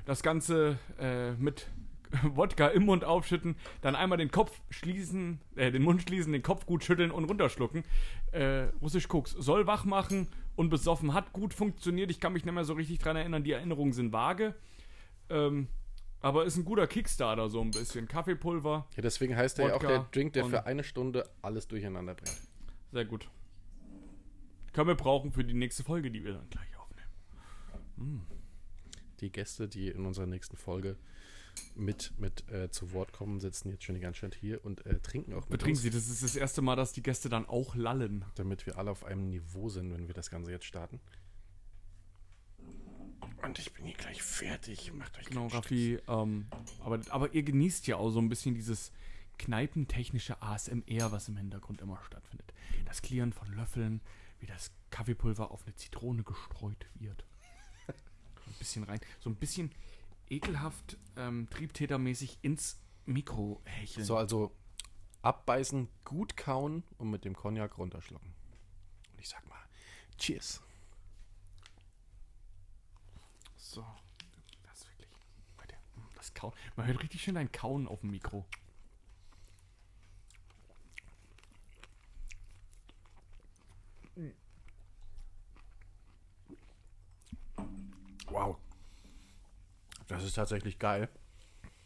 das 0.04 0.22
Ganze 0.22 0.78
äh, 0.98 1.32
mit 1.32 1.68
Wodka 2.22 2.68
im 2.68 2.84
Mund 2.84 3.04
aufschütten, 3.04 3.56
dann 3.80 3.94
einmal 3.94 4.18
den 4.18 4.30
Kopf 4.30 4.60
schließen, 4.68 5.40
äh, 5.56 5.70
den 5.70 5.82
Mund 5.82 6.02
schließen, 6.02 6.32
den 6.32 6.42
Kopf 6.42 6.66
gut 6.66 6.84
schütteln 6.84 7.10
und 7.10 7.24
runterschlucken. 7.24 7.84
Äh, 8.32 8.66
Russisch 8.82 9.08
Koks 9.08 9.30
soll 9.32 9.66
wach 9.66 9.84
machen 9.84 10.28
und 10.56 10.68
besoffen, 10.68 11.14
hat 11.14 11.32
gut 11.32 11.54
funktioniert. 11.54 12.10
Ich 12.10 12.20
kann 12.20 12.32
mich 12.32 12.44
nicht 12.44 12.54
mehr 12.54 12.64
so 12.64 12.74
richtig 12.74 12.98
dran 12.98 13.16
erinnern, 13.16 13.44
die 13.44 13.52
Erinnerungen 13.52 13.92
sind 13.92 14.12
vage. 14.12 14.54
Ähm, 15.30 15.68
aber 16.20 16.44
ist 16.44 16.56
ein 16.56 16.64
guter 16.64 16.86
Kickstarter, 16.86 17.48
so 17.48 17.60
ein 17.62 17.70
bisschen. 17.70 18.06
Kaffeepulver, 18.06 18.86
Ja, 18.94 19.02
deswegen 19.02 19.36
heißt 19.36 19.58
er 19.58 19.68
ja 19.68 19.74
auch 19.74 19.80
der 19.80 20.06
Drink, 20.12 20.34
der 20.34 20.44
für 20.44 20.66
eine 20.66 20.84
Stunde 20.84 21.28
alles 21.40 21.66
durcheinander 21.66 22.14
bringt. 22.14 22.36
Sehr 22.92 23.04
gut. 23.06 23.30
Können 24.72 24.88
wir 24.88 24.94
brauchen 24.96 25.32
für 25.32 25.44
die 25.44 25.54
nächste 25.54 25.82
Folge, 25.82 26.10
die 26.10 26.24
wir 26.24 26.34
dann 26.34 26.48
gleich 26.50 26.76
aufnehmen. 26.76 28.26
Die 29.20 29.30
Gäste, 29.32 29.68
die 29.68 29.88
in 29.88 30.06
unserer 30.06 30.26
nächsten 30.26 30.56
Folge 30.56 30.96
mit, 31.74 32.12
mit 32.18 32.48
äh, 32.50 32.70
zu 32.70 32.92
Wort 32.92 33.12
kommen, 33.12 33.40
sitzen 33.40 33.70
jetzt 33.70 33.84
schon 33.84 33.94
die 33.94 34.00
ganze 34.00 34.22
Zeit 34.22 34.34
hier 34.34 34.64
und 34.64 34.86
äh, 34.86 34.98
trinken 35.00 35.32
auch 35.34 35.42
mit 35.42 35.50
Betrinken 35.50 35.78
uns, 35.78 35.82
Sie, 35.82 35.90
das 35.90 36.08
ist 36.08 36.22
das 36.22 36.36
erste 36.36 36.62
Mal, 36.62 36.76
dass 36.76 36.92
die 36.92 37.02
Gäste 37.02 37.28
dann 37.28 37.46
auch 37.46 37.74
lallen. 37.74 38.24
damit 38.36 38.66
wir 38.66 38.78
alle 38.78 38.90
auf 38.90 39.04
einem 39.04 39.28
Niveau 39.28 39.68
sind, 39.68 39.92
wenn 39.92 40.06
wir 40.06 40.14
das 40.14 40.30
Ganze 40.30 40.50
jetzt 40.50 40.64
starten. 40.64 41.00
Und 43.42 43.58
ich 43.58 43.72
bin 43.72 43.86
hier 43.86 43.96
gleich 43.96 44.22
fertig. 44.22 44.92
Macht 44.92 45.18
euch 45.18 45.26
Genau, 45.26 45.46
Raffi. 45.48 45.98
Ähm, 46.08 46.46
aber, 46.80 47.00
aber 47.10 47.32
ihr 47.32 47.42
genießt 47.42 47.86
ja 47.86 47.96
auch 47.96 48.10
so 48.10 48.20
ein 48.20 48.28
bisschen 48.28 48.54
dieses 48.54 48.92
kneipentechnische 49.38 50.42
ASMR, 50.42 51.12
was 51.12 51.28
im 51.28 51.36
Hintergrund 51.36 51.80
immer 51.80 51.98
stattfindet. 52.06 52.52
Das 52.84 53.00
Klirren 53.00 53.32
von 53.32 53.48
Löffeln, 53.54 54.02
wie 54.38 54.46
das 54.46 54.70
Kaffeepulver 54.90 55.50
auf 55.50 55.64
eine 55.64 55.74
Zitrone 55.74 56.22
gestreut 56.22 56.86
wird. 56.94 57.24
ein 57.88 58.54
bisschen 58.58 58.84
rein. 58.84 59.00
So 59.20 59.30
ein 59.30 59.36
bisschen 59.36 59.70
ekelhaft, 60.28 60.98
ähm, 61.16 61.48
triebtätermäßig 61.50 62.38
ins 62.42 62.80
Mikro 63.06 63.60
hecheln. 63.64 64.04
So, 64.04 64.16
also 64.16 64.54
abbeißen, 65.22 65.88
gut 66.04 66.36
kauen 66.36 66.82
und 66.98 67.10
mit 67.10 67.24
dem 67.24 67.34
Cognac 67.34 67.78
runterschlucken. 67.78 68.32
Und 69.12 69.20
ich 69.20 69.28
sag 69.28 69.46
mal, 69.48 69.58
cheers. 70.18 70.62
So, 73.70 73.86
das 74.64 74.80
ist 74.80 74.88
wirklich. 74.88 75.08
Leute, 75.56 75.74
Das 76.16 76.34
Kauen. 76.34 76.52
Man 76.74 76.88
hört 76.88 77.00
richtig 77.00 77.22
schön 77.22 77.36
ein 77.36 77.52
Kauen 77.52 77.86
auf 77.86 78.00
dem 78.00 78.10
Mikro. 78.10 78.44
Wow. 88.28 88.56
Das 90.08 90.24
ist 90.24 90.34
tatsächlich 90.34 90.80
geil. 90.80 91.08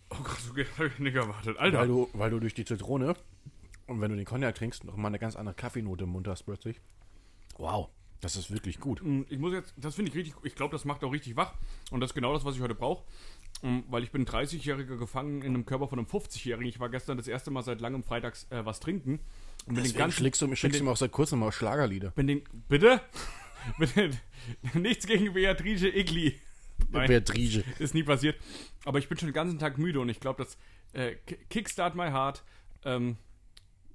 Oh 0.09 0.17
Gott, 0.23 0.39
so 0.39 0.53
habe 0.53 0.87
ich 0.87 0.99
nicht 0.99 1.17
erwartet. 1.17 1.59
Alter. 1.59 1.81
Weil 1.81 1.89
du, 1.89 2.09
weil 2.15 2.31
du 2.31 2.41
durch 2.41 2.55
die 2.55 2.65
Zitrone 2.65 3.15
und 3.87 4.01
wenn 4.01 4.11
du 4.11 4.17
den 4.17 4.25
Cognac 4.25 4.55
trinkst, 4.55 4.85
noch 4.85 4.97
mal 4.97 5.09
eine 5.09 5.19
ganz 5.19 5.37
andere 5.37 5.55
Kaffeenote 5.55 6.05
im 6.05 6.11
Mund 6.11 6.29
hast 6.29 6.45
plötzlich. 6.45 6.81
Wow, 7.59 7.91
das 8.25 8.37
ist 8.37 8.51
wirklich 8.51 8.81
gut. 8.81 9.03
Mm, 9.03 9.23
Ich 9.29 9.39
muss 9.39 9.53
jetzt, 9.53 9.75
das 9.77 9.95
finde 9.95 10.11
ich 10.11 10.17
richtig, 10.17 10.35
ich 10.43 10.55
glaube, 10.55 10.73
das 10.73 10.85
macht 10.85 11.05
auch 11.05 11.13
richtig 11.13 11.37
wach. 11.37 11.55
Und 11.91 12.01
das 12.01 12.11
ist 12.11 12.15
genau 12.15 12.33
das, 12.33 12.45
was 12.45 12.57
ich 12.57 12.61
heute 12.63 12.75
brauche. 12.75 13.05
Weil 13.89 14.03
ich 14.03 14.11
bin 14.11 14.23
ein 14.23 14.27
30-Jähriger 14.27 14.97
gefangen 14.99 15.41
in 15.43 15.55
einem 15.55 15.65
Körper 15.65 15.89
von 15.89 15.99
einem 15.99 16.09
50-Jährigen. 16.09 16.69
Ich 16.69 16.81
war 16.81 16.89
gestern 16.91 17.17
das 17.17 17.29
erste 17.29 17.51
Mal 17.51 17.63
seit 17.63 17.81
langem 17.81 18.03
freitags 18.03 18.47
äh, 18.51 18.65
was 18.67 18.81
trinken. 18.81 19.21
Und 19.67 19.75
bin 19.77 19.85
den 19.85 19.95
ganzen, 19.95 20.19
schlägst 20.19 20.43
du, 20.43 20.55
schickst 20.55 20.81
du 20.81 20.85
mir 20.85 20.91
auch 20.91 20.97
seit 20.97 21.13
kurzem 21.13 21.39
mal 21.39 21.51
Schlagerlieder. 21.53 22.11
bin 22.11 22.27
den, 22.27 22.43
bitte? 22.69 23.01
Nichts 24.75 25.07
gegen 25.07 25.33
Beatrice 25.33 25.89
Igli. 25.89 26.39
Nein. 26.91 27.07
Beatrice. 27.09 27.65
ist 27.79 27.95
nie 27.95 28.03
passiert. 28.03 28.37
Aber 28.85 28.99
ich 28.99 29.09
bin 29.09 29.17
schon 29.19 29.29
den 29.29 29.35
ganzen 29.35 29.59
Tag 29.59 29.79
müde 29.79 30.01
und 30.01 30.09
ich 30.09 30.21
glaube, 30.21 30.45
das 30.45 30.59
äh, 30.93 31.15
Ki- 31.27 31.39
Kickstart 31.49 31.95
My 31.95 32.09
Heart 32.11 32.43
ähm, 32.85 33.17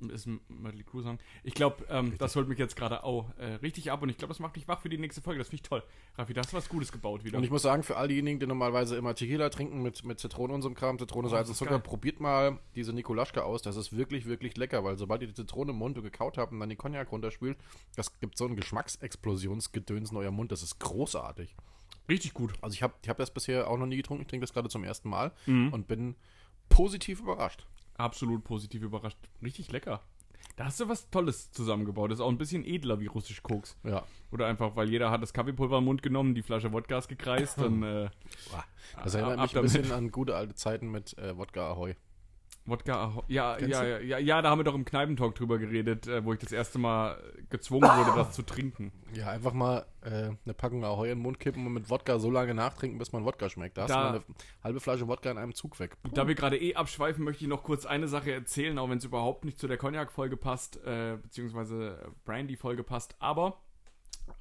ist 0.10 0.26
ein 0.26 0.39
Mötley 0.47 0.84
Crüe 0.84 1.04
Song. 1.04 1.20
Ich 1.43 1.54
glaube, 1.54 1.86
ähm, 1.89 2.18
das 2.18 2.36
holt 2.36 2.47
mich 2.47 2.58
jetzt 2.58 2.76
gerade 2.76 3.04
auch 3.04 3.26
äh, 3.38 3.56
richtig 3.56 3.91
ab 3.91 4.02
und 4.02 4.10
ich 4.10 4.18
glaube, 4.18 4.32
das 4.32 4.39
macht 4.39 4.56
dich 4.56 4.68
wach 4.68 4.82
für 4.82 4.89
die 4.89 4.97
nächste 4.97 5.22
Folge. 5.22 5.39
Das 5.39 5.50
finde 5.50 5.62
ich 5.64 5.70
toll. 5.70 5.84
Raffi, 6.18 6.34
da 6.34 6.41
hast 6.41 6.54
du 6.54 6.58
was 6.58 6.70
Gutes 6.70 6.91
gebaut 6.91 7.24
wieder. 7.24 7.38
Und 7.38 7.43
ich 7.43 7.52
muss 7.52 7.62
sagen, 7.62 7.84
für 7.84 7.97
all 7.97 8.08
diejenigen, 8.08 8.39
die 8.39 8.47
normalerweise 8.47 8.95
immer 8.95 9.14
Tequila 9.16 9.50
trinken 9.50 9.82
mit, 9.82 10.04
mit 10.06 10.20
Zitrone 10.20 10.54
und 10.54 10.62
so 10.62 10.70
Kram, 10.72 10.97
Zitrone, 11.00 11.28
Salz 11.30 11.47
das 11.47 11.50
und 11.62 11.68
Zucker, 11.68 11.80
geil. 11.80 11.82
probiert 11.82 12.20
mal 12.20 12.60
diese 12.76 12.93
Nikolaschka 12.93 13.41
aus. 13.41 13.62
Das 13.62 13.76
ist 13.76 13.95
wirklich, 13.95 14.26
wirklich 14.26 14.56
lecker, 14.58 14.84
weil 14.84 14.97
sobald 14.97 15.22
ihr 15.22 15.28
die 15.28 15.34
Zitrone 15.34 15.72
im 15.72 15.78
Mund 15.78 15.97
und 15.97 16.04
gekaut 16.04 16.38
habt 16.38 16.52
und 16.52 16.60
dann 16.60 16.70
den 16.70 16.78
Cognac 16.78 17.12
runterspült, 17.12 17.58
das 17.95 18.20
gibt 18.20 18.38
so 18.38 18.45
ein 18.45 18.56
Geschmacksexplosionsgedöns 18.56 20.12
in 20.12 20.18
eurem 20.18 20.36
Mund. 20.36 20.52
Das 20.52 20.64
ist 20.64 20.80
großartig. 20.80 21.56
richtig 22.08 22.34
gut. 22.34 22.54
Also 22.62 22.74
ich 22.74 22.82
habe 22.84 22.93
ich 23.04 23.10
hab 23.10 23.18
das 23.18 23.32
bisher 23.32 23.70
auch 23.70 23.78
noch 23.78 23.86
nie 23.86 23.97
getrunken. 23.97 24.22
Ich 24.24 24.28
trinke 24.28 24.43
das 24.45 24.54
gerade 24.54 24.70
zum 24.70 24.84
ersten 24.84 25.10
Mal 25.10 25.32
Mhm. 25.45 25.74
und 25.74 25.88
bin 25.88 26.16
positiv 26.70 27.20
überrascht. 27.20 27.66
Absolut 28.00 28.43
positiv 28.43 28.82
überrascht. 28.82 29.18
Richtig 29.43 29.72
lecker. 29.72 30.02
Da 30.56 30.66
hast 30.66 30.80
du 30.80 30.88
was 30.88 31.10
Tolles 31.10 31.52
zusammengebaut. 31.52 32.12
Das 32.12 32.20
ist 32.20 32.24
auch 32.24 32.30
ein 32.30 32.38
bisschen 32.38 32.66
edler 32.66 33.00
wie 33.00 33.08
russisch 33.08 33.43
Koks. 33.43 33.78
Ja. 33.84 34.04
Oder 34.32 34.47
einfach, 34.47 34.76
weil 34.76 34.89
jeder 34.89 35.12
hat 35.12 35.22
das 35.22 35.34
Kaffeepulver 35.34 35.80
im 35.80 35.86
Mund 35.86 36.02
genommen, 36.02 36.34
die 36.34 36.41
Flasche 36.41 36.72
Wodka 36.72 36.97
ist 36.97 37.08
gekreist, 37.08 37.58
dann 37.58 37.84
äh, 37.84 38.10
Das 39.04 39.16
erinnert 39.16 39.41
mich 39.41 39.56
ein 39.56 39.62
bisschen 39.62 39.91
an 39.91 40.12
gute 40.12 40.36
alte 40.36 40.56
Zeiten 40.56 40.89
mit 40.91 41.18
äh, 41.18 41.38
Wodka 41.38 41.72
Ahoi. 41.72 41.95
Wodka. 42.70 43.24
Ja, 43.28 43.57
ja, 43.59 43.84
ja, 43.84 43.99
ja, 43.99 44.17
ja, 44.20 44.41
da 44.41 44.49
haben 44.49 44.59
wir 44.59 44.63
doch 44.63 44.76
im 44.76 44.86
Kneipentalk 44.86 45.36
drüber 45.36 45.57
geredet, 45.57 46.07
äh, 46.07 46.24
wo 46.24 46.34
ich 46.34 46.39
das 46.39 46.51
erste 46.51 46.80
Mal 46.80 47.22
gezwungen 47.49 47.89
wurde, 47.89 48.11
das 48.15 48.32
zu 48.34 48.43
trinken. 48.43 48.91
Ja, 49.13 49.28
einfach 49.30 49.53
mal 49.53 49.86
äh, 50.01 50.30
eine 50.45 50.53
Packung 50.55 50.84
Ahoi 50.86 51.09
in 51.11 51.17
den 51.17 51.24
Mund 51.24 51.39
kippen 51.39 51.65
und 51.65 51.74
mit 51.74 51.89
Wodka 51.89 52.20
so 52.20 52.30
lange 52.32 52.53
nachtrinken, 52.53 52.97
bis 52.99 53.11
man 53.11 53.26
Wodka 53.26 53.49
schmeckt. 53.49 53.78
Da 53.78 53.84
hast 53.84 53.89
Da- 53.89 53.95
du 53.95 54.01
mal 54.01 54.15
eine 54.26 54.36
halbe 54.63 54.80
Flasche 54.80 55.07
Wodka 55.07 55.32
in 55.32 55.38
einem 55.38 55.53
Zug 55.53 55.80
weg. 55.80 55.97
Da 56.13 56.28
wir 56.28 56.36
gerade 56.36 56.57
eh 56.57 56.76
abschweifen, 56.76 57.24
möchte 57.24 57.43
ich 57.43 57.49
noch 57.49 57.63
kurz 57.63 57.86
eine 57.86 58.07
Sache 58.07 58.32
erzählen, 58.32 58.78
auch 58.78 58.89
wenn 58.89 58.99
es 58.99 59.05
überhaupt 59.05 59.45
nicht 59.45 59.59
zu 59.59 59.67
der 59.67 59.78
Cognac-Folge 59.78 60.38
passt, 60.38 60.78
äh, 60.86 61.17
beziehungsweise 61.22 61.99
äh, 62.05 62.09
Brandy-Folge 62.26 62.84
passt. 62.84 63.15
Aber 63.20 63.57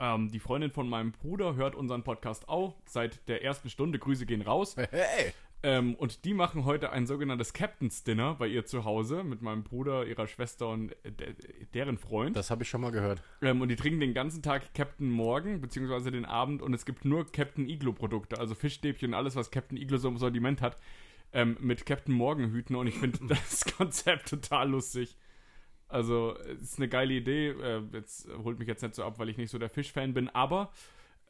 ähm, 0.00 0.30
die 0.30 0.38
Freundin 0.38 0.70
von 0.70 0.88
meinem 0.88 1.12
Bruder 1.12 1.54
hört 1.56 1.74
unseren 1.74 2.04
Podcast 2.04 2.48
auch 2.48 2.76
seit 2.84 3.26
der 3.28 3.42
ersten 3.42 3.70
Stunde. 3.70 3.98
Grüße 3.98 4.26
gehen 4.26 4.42
raus. 4.42 4.76
Hey! 4.76 5.32
Ähm, 5.62 5.96
und 5.96 6.24
die 6.24 6.34
machen 6.34 6.64
heute 6.64 6.90
ein 6.90 7.06
sogenanntes 7.06 7.52
Captain's 7.52 8.04
Dinner 8.04 8.34
bei 8.34 8.46
ihr 8.46 8.64
zu 8.64 8.84
Hause 8.84 9.24
mit 9.24 9.42
meinem 9.42 9.64
Bruder, 9.64 10.06
ihrer 10.06 10.28
Schwester 10.28 10.68
und 10.68 10.92
äh, 11.04 11.10
de 11.10 11.34
deren 11.74 11.98
Freund. 11.98 12.36
Das 12.36 12.50
habe 12.50 12.62
ich 12.62 12.68
schon 12.68 12.80
mal 12.80 12.92
gehört. 12.92 13.22
Ähm, 13.42 13.60
und 13.60 13.68
die 13.68 13.74
trinken 13.74 13.98
den 13.98 14.14
ganzen 14.14 14.40
Tag 14.40 14.72
Captain 14.72 15.10
Morgan, 15.10 15.60
beziehungsweise 15.60 16.12
den 16.12 16.24
Abend, 16.24 16.62
und 16.62 16.74
es 16.74 16.84
gibt 16.84 17.04
nur 17.04 17.30
Captain 17.32 17.68
Iglo-Produkte, 17.68 18.38
also 18.38 18.54
Fischstäbchen 18.54 19.08
und 19.08 19.14
alles, 19.14 19.34
was 19.34 19.50
Captain 19.50 19.76
Iglo 19.76 19.96
so 19.96 20.08
im 20.08 20.16
Sortiment 20.16 20.62
hat, 20.62 20.76
ähm, 21.32 21.56
mit 21.60 21.86
Captain 21.86 22.14
Morgan 22.14 22.52
Hüten. 22.52 22.76
Und 22.76 22.86
ich 22.86 22.98
finde 22.98 23.18
das 23.28 23.64
Konzept 23.64 24.28
total 24.28 24.70
lustig. 24.70 25.16
Also, 25.88 26.36
es 26.36 26.62
ist 26.62 26.78
eine 26.78 26.88
geile 26.88 27.14
Idee. 27.14 27.48
Äh, 27.48 27.82
jetzt 27.94 28.28
holt 28.44 28.60
mich 28.60 28.68
jetzt 28.68 28.82
nicht 28.82 28.94
so 28.94 29.02
ab, 29.02 29.18
weil 29.18 29.28
ich 29.28 29.38
nicht 29.38 29.50
so 29.50 29.58
der 29.58 29.70
Fischfan 29.70 30.14
bin, 30.14 30.28
aber 30.28 30.70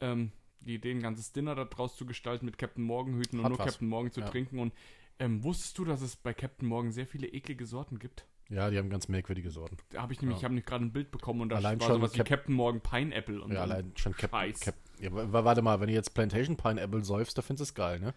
ähm, 0.01 0.31
die 0.61 0.75
Idee, 0.75 0.91
ein 0.91 1.01
ganzes 1.01 1.31
Dinner 1.31 1.55
da 1.55 1.65
draus 1.65 1.95
zu 1.95 2.05
gestalten 2.05 2.45
mit 2.45 2.57
Captain 2.57 2.83
Morgan 2.83 3.15
Hüten 3.15 3.39
und 3.39 3.45
Hat 3.45 3.51
nur 3.51 3.59
was. 3.59 3.65
Captain 3.67 3.87
Morgan 3.87 4.11
zu 4.11 4.19
Ja. 4.21 4.27
trinken. 4.29 4.59
Und 4.59 4.73
ähm, 5.19 5.43
wusstest 5.43 5.77
du, 5.77 5.85
dass 5.85 6.01
es 6.01 6.15
bei 6.15 6.33
Captain 6.33 6.67
Morgan 6.67 6.91
sehr 6.91 7.07
viele 7.07 7.27
eklige 7.27 7.65
Sorten 7.65 7.99
gibt? 7.99 8.25
Ja, 8.49 8.69
die 8.71 8.77
haben 8.79 8.89
ganz 8.89 9.07
merkwürdige 9.07 9.51
Sorten. 9.51 9.77
Da 9.89 10.01
habe 10.01 10.11
ich 10.13 10.21
nämlich, 10.21 10.37
Ja. 10.37 10.39
ich 10.39 10.43
habe 10.45 10.53
nämlich 10.55 10.65
gerade 10.65 10.83
ein 10.85 10.91
Bild 10.91 11.11
bekommen 11.11 11.41
und 11.41 11.49
da 11.49 11.57
Allein 11.57 11.79
war 11.79 11.87
schon 11.87 11.97
sowas 11.97 12.13
wie 12.13 12.17
Cap- 12.17 12.27
Captain 12.29 12.55
Morgan 12.55 12.81
Pineapple 12.81 13.41
und 13.41 13.51
Ja, 13.51 13.61
allein 13.61 13.91
schon 13.95 14.15
Cap, 14.15 14.31
Scheiß. 14.31 14.59
Cap 14.61 14.75
ja, 14.99 15.13
wa- 15.13 15.43
warte 15.43 15.61
mal, 15.61 15.79
wenn 15.79 15.87
du 15.87 15.93
jetzt 15.93 16.13
Plantation 16.15 16.57
Pineapple 16.57 17.03
säufst, 17.03 17.37
da 17.37 17.41
findest 17.43 17.59
du 17.61 17.71
es 17.71 17.75
geil, 17.75 17.99
ne? 17.99 18.13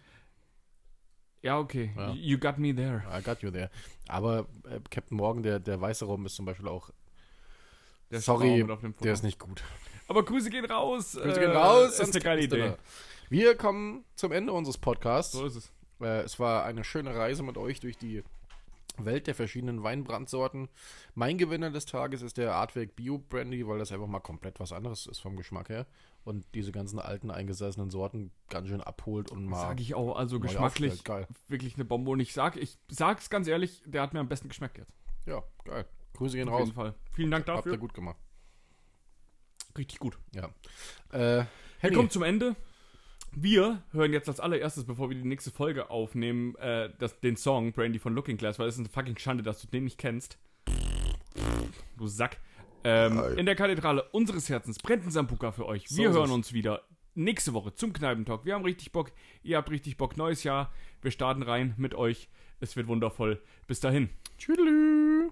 Ja, 1.42 1.58
okay. 1.58 1.92
Ja. 1.96 2.12
You 2.12 2.38
got 2.38 2.58
me 2.58 2.74
there. 2.74 3.02
I 3.12 3.20
got 3.22 3.42
you 3.42 3.50
there. 3.50 3.70
Aber 4.08 4.46
äh, 4.70 4.80
Captain 4.90 5.16
Morgan, 5.16 5.42
der, 5.42 5.58
der 5.60 5.80
weiße 5.80 6.04
Rum, 6.04 6.24
ist 6.24 6.36
zum 6.36 6.46
Beispiel 6.46 6.68
auch. 6.68 6.90
Der 8.10 8.20
sorry, 8.20 8.64
der 9.02 9.12
ist 9.12 9.22
nicht 9.24 9.38
gut. 9.38 9.62
Aber 10.12 10.26
Grüße 10.26 10.50
gehen 10.50 10.66
raus. 10.66 11.12
Grüße 11.12 11.40
äh, 11.40 11.46
gehen 11.46 11.56
raus. 11.56 11.92
Ist 11.94 12.00
ans 12.00 12.14
eine 12.14 12.22
geile 12.22 12.42
Idee. 12.42 12.74
Wir 13.30 13.56
kommen 13.56 14.04
zum 14.14 14.30
Ende 14.30 14.52
unseres 14.52 14.76
Podcasts. 14.76 15.32
So 15.32 15.46
ist 15.46 15.56
es. 15.56 15.72
Äh, 16.02 16.20
es 16.20 16.38
war 16.38 16.66
eine 16.66 16.84
schöne 16.84 17.16
Reise 17.16 17.42
mit 17.42 17.56
euch 17.56 17.80
durch 17.80 17.96
die 17.96 18.22
Welt 18.98 19.26
der 19.26 19.34
verschiedenen 19.34 19.82
Weinbrandsorten. 19.82 20.68
Mein 21.14 21.38
Gewinner 21.38 21.70
des 21.70 21.86
Tages 21.86 22.20
ist 22.20 22.36
der 22.36 22.54
Artweg 22.54 22.94
Bio 22.94 23.16
Brandy, 23.16 23.66
weil 23.66 23.78
das 23.78 23.90
einfach 23.90 24.06
mal 24.06 24.20
komplett 24.20 24.60
was 24.60 24.74
anderes 24.74 25.06
ist 25.06 25.20
vom 25.20 25.34
Geschmack 25.34 25.70
her. 25.70 25.86
Und 26.24 26.44
diese 26.52 26.72
ganzen 26.72 26.98
alten 26.98 27.30
eingesessenen 27.30 27.88
Sorten 27.88 28.32
ganz 28.50 28.68
schön 28.68 28.82
abholt 28.82 29.30
und 29.30 29.46
mal. 29.46 29.62
Sag 29.62 29.80
ich 29.80 29.94
auch, 29.94 30.14
also 30.14 30.40
geschmacklich. 30.40 31.04
Geil. 31.04 31.26
wirklich 31.48 31.76
eine 31.76 31.86
Bombe. 31.86 32.10
Und 32.10 32.20
ich 32.20 32.34
sag, 32.34 32.58
ich 32.58 32.76
sag's 32.90 33.30
ganz 33.30 33.48
ehrlich, 33.48 33.82
der 33.86 34.02
hat 34.02 34.12
mir 34.12 34.20
am 34.20 34.28
besten 34.28 34.50
geschmeckt 34.50 34.76
jetzt. 34.76 34.92
Ja, 35.24 35.42
geil. 35.64 35.86
Grüße 36.12 36.36
gehen 36.36 36.50
Auf 36.50 36.56
raus. 36.56 36.66
jeden 36.66 36.74
Fall. 36.74 36.94
Vielen 37.12 37.30
Dank 37.30 37.46
Habt 37.48 37.60
dafür. 37.60 37.72
ihr 37.72 37.78
gut 37.78 37.94
gemacht. 37.94 38.18
Richtig 39.76 39.98
gut. 39.98 40.18
Ja. 40.34 40.50
Äh, 41.12 41.44
Wir 41.80 41.92
kommen 41.92 42.10
zum 42.10 42.22
Ende. 42.22 42.56
Wir 43.34 43.82
hören 43.92 44.12
jetzt 44.12 44.28
als 44.28 44.40
allererstes, 44.40 44.84
bevor 44.84 45.08
wir 45.08 45.16
die 45.16 45.26
nächste 45.26 45.50
Folge 45.50 45.88
aufnehmen, 45.88 46.54
äh, 46.56 46.90
das, 46.98 47.18
den 47.20 47.36
Song 47.36 47.72
Brandy 47.72 47.98
von 47.98 48.14
Looking 48.14 48.36
Glass, 48.36 48.58
weil 48.58 48.68
es 48.68 48.74
ist 48.74 48.80
eine 48.80 48.90
fucking 48.90 49.16
Schande, 49.16 49.42
dass 49.42 49.60
du 49.62 49.66
den 49.68 49.84
nicht 49.84 49.98
kennst. 49.98 50.38
Du 51.96 52.06
Sack. 52.06 52.38
Ähm, 52.84 53.22
in 53.36 53.46
der 53.46 53.54
Kathedrale 53.54 54.02
unseres 54.10 54.48
Herzens 54.48 54.78
brennt 54.78 55.06
ein 55.06 55.10
Sambuka 55.10 55.52
für 55.52 55.66
euch. 55.66 55.88
So 55.88 55.96
Wir 55.96 56.10
ist 56.10 56.16
hören 56.16 56.30
uns 56.30 56.52
wieder 56.52 56.82
nächste 57.14 57.54
Woche 57.54 57.74
zum 57.74 57.92
Kneipentalk. 57.92 58.44
Wir 58.44 58.54
haben 58.54 58.64
richtig 58.64 58.92
Bock. 58.92 59.12
Ihr 59.42 59.56
habt 59.56 59.70
richtig 59.70 59.96
Bock. 59.96 60.16
Neues 60.16 60.42
Jahr. 60.44 60.72
Wir 61.00 61.10
starten 61.10 61.42
rein 61.42 61.74
mit 61.76 61.94
euch. 61.94 62.28
Es 62.60 62.76
wird 62.76 62.88
wundervoll. 62.88 63.40
Bis 63.66 63.80
dahin. 63.80 64.10
Tschüdelü. 64.38 65.30